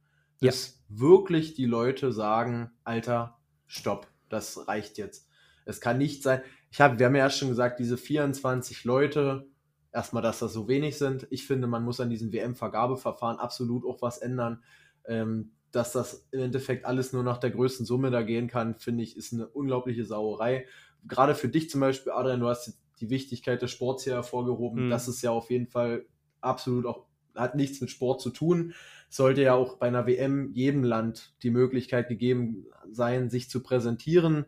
bis 0.44 0.84
ja. 0.90 1.00
wirklich 1.00 1.54
die 1.54 1.66
Leute 1.66 2.12
sagen, 2.12 2.72
Alter, 2.84 3.40
stopp, 3.66 4.08
das 4.28 4.68
reicht 4.68 4.98
jetzt. 4.98 5.30
Es 5.66 5.80
kann 5.80 5.98
nicht 5.98 6.22
sein. 6.22 6.42
Ich 6.70 6.82
habe, 6.82 7.00
wir 7.00 7.06
haben 7.06 7.16
ja 7.16 7.30
schon 7.30 7.48
gesagt, 7.48 7.80
diese 7.80 7.96
24 7.96 8.84
Leute, 8.84 9.48
erstmal, 9.94 10.22
dass 10.22 10.40
das 10.40 10.52
so 10.52 10.68
wenig 10.68 10.98
sind. 10.98 11.28
Ich 11.30 11.48
finde, 11.48 11.68
man 11.68 11.86
muss 11.86 12.02
an 12.02 12.10
diesem 12.10 12.34
WM-Vergabeverfahren 12.34 13.38
absolut 13.38 13.86
auch 13.86 14.02
was 14.02 14.18
ändern. 14.18 14.62
Ähm, 15.06 15.54
dass 15.74 15.92
das 15.92 16.26
im 16.32 16.40
Endeffekt 16.40 16.86
alles 16.86 17.12
nur 17.12 17.24
nach 17.24 17.38
der 17.38 17.52
größten 17.52 17.86
Summe 17.86 18.12
da 18.12 18.22
gehen 18.22 18.48
kann, 18.48 18.76
finde 18.76 19.04
ich, 19.04 19.18
ist 19.18 19.34
eine 19.34 19.48
unglaubliche 19.48 20.06
Sauerei. 20.06 20.66
Gerade 21.06 21.36
für 21.36 21.50
dich 21.50 21.70
zum 21.70 21.82
Beispiel, 21.82 22.14
Adrian, 22.14 22.40
du 22.40 22.48
hast 22.48 22.80
die 23.02 23.10
Wichtigkeit 23.10 23.62
des 23.62 23.72
Sports 23.72 24.06
hier 24.06 24.14
hervorgehoben. 24.14 24.86
Mhm. 24.86 24.90
Das 24.90 25.08
ist 25.10 25.22
ja 25.22 25.32
auf 25.32 25.50
jeden 25.50 25.68
Fall 25.68 26.06
absolut 26.40 26.86
auch, 26.86 27.06
hat 27.36 27.56
nichts 27.56 27.82
mit 27.82 27.90
Sport 27.90 28.22
zu 28.22 28.30
tun 28.30 28.74
sollte 29.14 29.44
ja 29.44 29.54
auch 29.54 29.78
bei 29.78 29.88
einer 29.88 30.08
WM 30.08 30.52
jedem 30.54 30.84
Land 30.84 31.36
die 31.44 31.52
Möglichkeit 31.52 32.08
gegeben 32.08 32.66
sein, 32.90 33.30
sich 33.30 33.48
zu 33.48 33.62
präsentieren. 33.62 34.46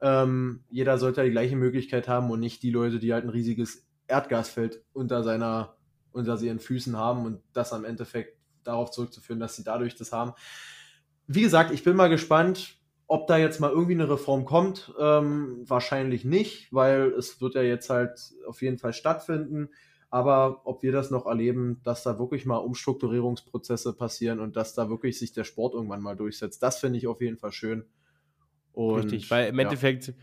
Ähm, 0.00 0.64
jeder 0.70 0.96
sollte 0.96 1.22
die 1.24 1.30
gleiche 1.30 1.56
Möglichkeit 1.56 2.08
haben 2.08 2.30
und 2.30 2.40
nicht 2.40 2.62
die 2.62 2.70
Leute, 2.70 3.00
die 3.00 3.12
halt 3.12 3.24
ein 3.24 3.30
riesiges 3.30 3.86
Erdgasfeld 4.06 4.82
unter 4.94 5.22
seiner, 5.22 5.76
unter 6.10 6.40
ihren 6.40 6.58
Füßen 6.58 6.96
haben 6.96 7.26
und 7.26 7.42
das 7.52 7.74
am 7.74 7.84
Endeffekt 7.84 8.37
darauf 8.68 8.90
zurückzuführen, 8.90 9.40
dass 9.40 9.56
sie 9.56 9.64
dadurch 9.64 9.96
das 9.96 10.12
haben. 10.12 10.32
Wie 11.26 11.42
gesagt, 11.42 11.72
ich 11.72 11.84
bin 11.84 11.96
mal 11.96 12.08
gespannt, 12.08 12.78
ob 13.06 13.26
da 13.26 13.38
jetzt 13.38 13.60
mal 13.60 13.70
irgendwie 13.70 13.94
eine 13.94 14.08
Reform 14.08 14.44
kommt. 14.44 14.94
Ähm, 15.00 15.64
wahrscheinlich 15.66 16.24
nicht, 16.24 16.72
weil 16.72 17.12
es 17.12 17.40
wird 17.40 17.54
ja 17.54 17.62
jetzt 17.62 17.90
halt 17.90 18.20
auf 18.46 18.62
jeden 18.62 18.78
Fall 18.78 18.92
stattfinden. 18.92 19.70
Aber 20.10 20.62
ob 20.64 20.82
wir 20.82 20.92
das 20.92 21.10
noch 21.10 21.26
erleben, 21.26 21.80
dass 21.84 22.02
da 22.02 22.18
wirklich 22.18 22.46
mal 22.46 22.56
Umstrukturierungsprozesse 22.56 23.94
passieren 23.94 24.40
und 24.40 24.56
dass 24.56 24.74
da 24.74 24.88
wirklich 24.88 25.18
sich 25.18 25.32
der 25.32 25.44
Sport 25.44 25.74
irgendwann 25.74 26.00
mal 26.00 26.16
durchsetzt, 26.16 26.62
das 26.62 26.78
finde 26.78 26.98
ich 26.98 27.06
auf 27.06 27.20
jeden 27.20 27.36
Fall 27.36 27.52
schön. 27.52 27.84
Und, 28.72 29.00
Richtig, 29.00 29.30
weil 29.30 29.48
im 29.48 29.56
ja. 29.56 29.64
Endeffekt 29.64 30.14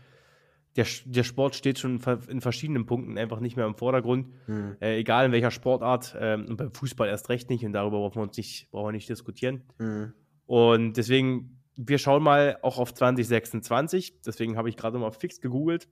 der, 0.76 0.86
der 1.04 1.24
Sport 1.24 1.54
steht 1.54 1.78
schon 1.78 2.00
in 2.28 2.40
verschiedenen 2.40 2.86
Punkten 2.86 3.16
einfach 3.18 3.40
nicht 3.40 3.56
mehr 3.56 3.66
im 3.66 3.74
Vordergrund. 3.74 4.28
Hm. 4.46 4.76
Äh, 4.80 4.98
egal 4.98 5.26
in 5.26 5.32
welcher 5.32 5.50
Sportart. 5.50 6.16
Ähm, 6.18 6.46
und 6.46 6.56
beim 6.56 6.72
Fußball 6.72 7.08
erst 7.08 7.28
recht 7.30 7.48
nicht. 7.48 7.64
Und 7.64 7.72
darüber 7.72 7.98
brauchen 7.98 8.16
wir 8.16 8.22
uns 8.22 8.36
nicht, 8.36 8.70
brauchen 8.70 8.88
wir 8.88 8.92
nicht 8.92 9.08
diskutieren. 9.08 9.62
Hm. 9.78 10.12
Und 10.44 10.96
deswegen, 10.96 11.62
wir 11.76 11.98
schauen 11.98 12.22
mal 12.22 12.58
auch 12.62 12.78
auf 12.78 12.92
2026. 12.92 14.20
Deswegen 14.20 14.56
habe 14.56 14.68
ich 14.68 14.76
gerade 14.76 14.98
mal 14.98 15.10
fix 15.10 15.40
gegoogelt. 15.40 15.88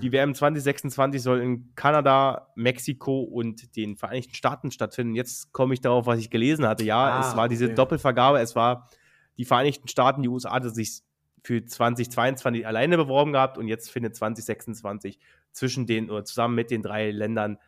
Die 0.00 0.08
mhm. 0.08 0.12
WM 0.12 0.34
2026 0.34 1.20
soll 1.20 1.40
in 1.40 1.74
Kanada, 1.74 2.48
Mexiko 2.54 3.20
und 3.20 3.76
den 3.76 3.96
Vereinigten 3.96 4.34
Staaten 4.34 4.70
stattfinden. 4.70 5.14
Jetzt 5.14 5.52
komme 5.52 5.74
ich 5.74 5.80
darauf, 5.80 6.06
was 6.06 6.18
ich 6.18 6.30
gelesen 6.30 6.66
hatte. 6.66 6.84
Ja, 6.84 7.18
ah, 7.18 7.20
es 7.20 7.36
war 7.36 7.48
diese 7.48 7.66
okay. 7.66 7.74
Doppelvergabe. 7.74 8.38
Es 8.38 8.56
war 8.56 8.88
die 9.36 9.44
Vereinigten 9.44 9.88
Staaten, 9.88 10.22
die 10.22 10.28
USA 10.28 10.52
hatte 10.52 10.70
sich 10.70 11.02
für 11.42 11.64
2022 11.64 12.66
alleine 12.66 12.96
beworben 12.96 13.32
gehabt 13.32 13.58
und 13.58 13.68
jetzt 13.68 13.90
findet 13.90 14.14
2026 14.16 15.18
zwischen 15.52 15.86
den 15.86 16.10
oder 16.10 16.24
zusammen 16.24 16.54
mit 16.54 16.70
den 16.70 16.82
drei 16.82 17.10
Ländern 17.10 17.58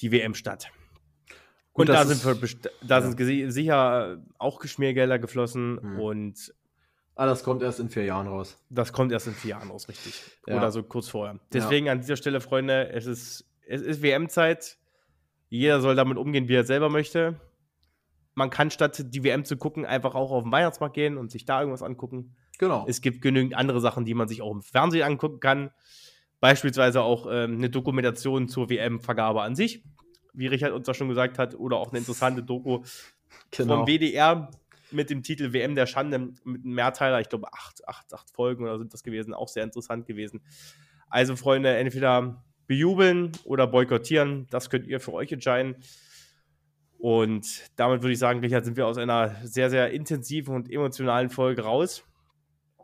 die 0.00 0.12
WM 0.12 0.34
statt. 0.34 0.70
Gut, 1.72 1.88
und 1.88 1.94
da 1.94 2.04
sind, 2.04 2.24
wir, 2.24 2.48
da 2.82 3.00
ja. 3.00 3.10
sind 3.10 3.52
sicher 3.52 4.22
auch 4.38 4.60
Geschmiergelder 4.60 5.18
geflossen 5.18 5.80
mhm. 5.82 6.00
und 6.00 6.54
Ah, 7.16 7.26
das 7.26 7.44
kommt 7.44 7.62
erst 7.62 7.78
in 7.78 7.88
vier 7.88 8.04
Jahren 8.04 8.26
raus. 8.26 8.58
Das 8.70 8.92
kommt 8.92 9.12
erst 9.12 9.28
in 9.28 9.34
vier 9.34 9.50
Jahren 9.50 9.70
raus, 9.70 9.88
richtig. 9.88 10.20
Ja. 10.48 10.56
Oder 10.56 10.72
so 10.72 10.82
kurz 10.82 11.08
vorher. 11.08 11.38
Deswegen 11.52 11.86
ja. 11.86 11.92
an 11.92 12.00
dieser 12.00 12.16
Stelle, 12.16 12.40
Freunde, 12.40 12.90
es 12.90 13.06
ist, 13.06 13.44
es 13.66 13.82
ist 13.82 14.02
WM-Zeit. 14.02 14.78
Jeder 15.48 15.80
soll 15.80 15.94
damit 15.94 16.18
umgehen, 16.18 16.48
wie 16.48 16.56
er 16.56 16.64
selber 16.64 16.88
möchte. 16.88 17.40
Man 18.34 18.50
kann 18.50 18.72
statt 18.72 19.04
die 19.14 19.22
WM 19.22 19.44
zu 19.44 19.56
gucken, 19.56 19.86
einfach 19.86 20.16
auch 20.16 20.32
auf 20.32 20.42
den 20.42 20.50
Weihnachtsmarkt 20.50 20.94
gehen 20.96 21.16
und 21.16 21.30
sich 21.30 21.44
da 21.44 21.60
irgendwas 21.60 21.84
angucken. 21.84 22.34
Genau. 22.58 22.84
Es 22.88 23.00
gibt 23.00 23.22
genügend 23.22 23.54
andere 23.54 23.80
Sachen, 23.80 24.04
die 24.04 24.14
man 24.14 24.28
sich 24.28 24.42
auch 24.42 24.52
im 24.52 24.62
Fernsehen 24.62 25.02
angucken 25.02 25.40
kann. 25.40 25.70
Beispielsweise 26.40 27.02
auch 27.02 27.26
ähm, 27.30 27.56
eine 27.56 27.70
Dokumentation 27.70 28.48
zur 28.48 28.68
WM-Vergabe 28.68 29.42
an 29.42 29.54
sich, 29.54 29.82
wie 30.32 30.46
Richard 30.46 30.72
uns 30.72 30.86
da 30.86 30.94
schon 30.94 31.08
gesagt 31.08 31.38
hat, 31.38 31.54
oder 31.54 31.76
auch 31.78 31.90
eine 31.90 31.98
interessante 31.98 32.42
Doku 32.42 32.82
genau. 33.50 33.78
vom 33.78 33.86
WDR 33.86 34.50
mit 34.90 35.10
dem 35.10 35.22
Titel 35.22 35.52
WM 35.52 35.74
der 35.74 35.86
Schande 35.86 36.18
mit 36.44 36.64
einem 36.64 36.74
Mehrteiler. 36.74 37.20
Ich 37.20 37.28
glaube, 37.28 37.52
acht, 37.52 37.86
acht, 37.88 38.12
acht 38.12 38.30
Folgen 38.30 38.64
oder 38.64 38.78
sind 38.78 38.92
das 38.92 39.02
gewesen. 39.02 39.34
Auch 39.34 39.48
sehr 39.48 39.64
interessant 39.64 40.06
gewesen. 40.06 40.40
Also, 41.08 41.36
Freunde, 41.36 41.76
entweder 41.76 42.44
bejubeln 42.66 43.32
oder 43.44 43.66
boykottieren. 43.66 44.46
Das 44.50 44.70
könnt 44.70 44.86
ihr 44.86 45.00
für 45.00 45.12
euch 45.12 45.32
entscheiden. 45.32 45.76
Und 46.98 47.70
damit 47.76 48.02
würde 48.02 48.12
ich 48.12 48.18
sagen, 48.18 48.40
Richard, 48.40 48.64
sind 48.64 48.76
wir 48.76 48.86
aus 48.86 48.96
einer 48.96 49.34
sehr, 49.44 49.68
sehr 49.68 49.90
intensiven 49.90 50.54
und 50.54 50.70
emotionalen 50.70 51.28
Folge 51.28 51.62
raus. 51.62 52.04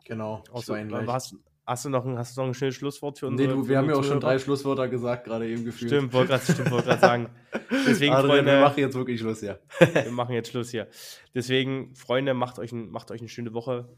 Genau. 0.05 0.43
Außer, 0.51 0.77
hast, 1.07 1.35
hast, 1.65 1.85
du 1.85 1.89
noch 1.89 2.05
ein, 2.05 2.17
hast 2.17 2.35
du 2.35 2.41
noch 2.41 2.47
ein 2.47 2.53
schönes 2.53 2.75
Schlusswort 2.75 3.19
für 3.19 3.27
uns? 3.27 3.39
Nee, 3.39 3.47
du, 3.47 3.67
wir 3.67 3.77
haben 3.77 3.89
ja 3.89 3.95
auch 3.95 4.03
schon 4.03 4.19
drei 4.19 4.39
Schlusswörter 4.39 4.87
gesagt, 4.87 5.25
gerade 5.25 5.47
eben 5.47 5.65
gefühlt. 5.65 5.91
Stimmt, 5.91 6.13
wollte 6.13 6.39
gerade 6.39 6.99
sagen. 6.99 7.29
Deswegen, 7.71 8.13
Adrian, 8.13 8.35
Freunde, 8.35 8.51
wir 8.51 8.61
machen 8.61 8.79
jetzt 8.79 8.95
wirklich 8.95 9.19
Schluss 9.19 9.39
hier. 9.39 9.59
wir 9.93 10.11
machen 10.11 10.33
jetzt 10.33 10.49
Schluss 10.49 10.69
hier. 10.71 10.87
Deswegen, 11.33 11.95
Freunde, 11.95 12.33
macht 12.33 12.59
euch, 12.59 12.71
ein, 12.71 12.89
macht 12.89 13.11
euch 13.11 13.21
eine 13.21 13.29
schöne 13.29 13.53
Woche. 13.53 13.89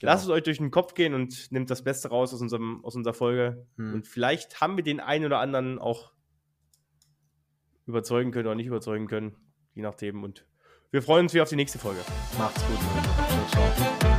Genau. 0.00 0.12
Lasst 0.12 0.24
es 0.24 0.30
euch 0.30 0.42
durch 0.42 0.58
den 0.58 0.70
Kopf 0.70 0.94
gehen 0.94 1.14
und 1.14 1.52
nehmt 1.52 1.70
das 1.70 1.82
Beste 1.82 2.08
raus 2.08 2.34
aus, 2.34 2.40
unserem, 2.40 2.84
aus 2.84 2.96
unserer 2.96 3.14
Folge. 3.14 3.66
Hm. 3.76 3.94
Und 3.94 4.06
vielleicht 4.08 4.60
haben 4.60 4.76
wir 4.76 4.84
den 4.84 5.00
einen 5.00 5.24
oder 5.24 5.38
anderen 5.38 5.78
auch 5.78 6.12
überzeugen 7.86 8.32
können 8.32 8.46
oder 8.46 8.56
nicht 8.56 8.66
überzeugen 8.66 9.06
können 9.06 9.36
je 9.74 9.82
nachdem. 9.82 10.22
Und 10.22 10.46
wir 10.90 11.02
freuen 11.02 11.26
uns 11.26 11.34
wieder 11.34 11.42
auf 11.42 11.48
die 11.48 11.56
nächste 11.56 11.78
Folge. 11.78 12.00
Macht's 12.38 12.64
gut. 12.66 12.78
Ciao, 13.50 13.72
ciao. 13.76 14.13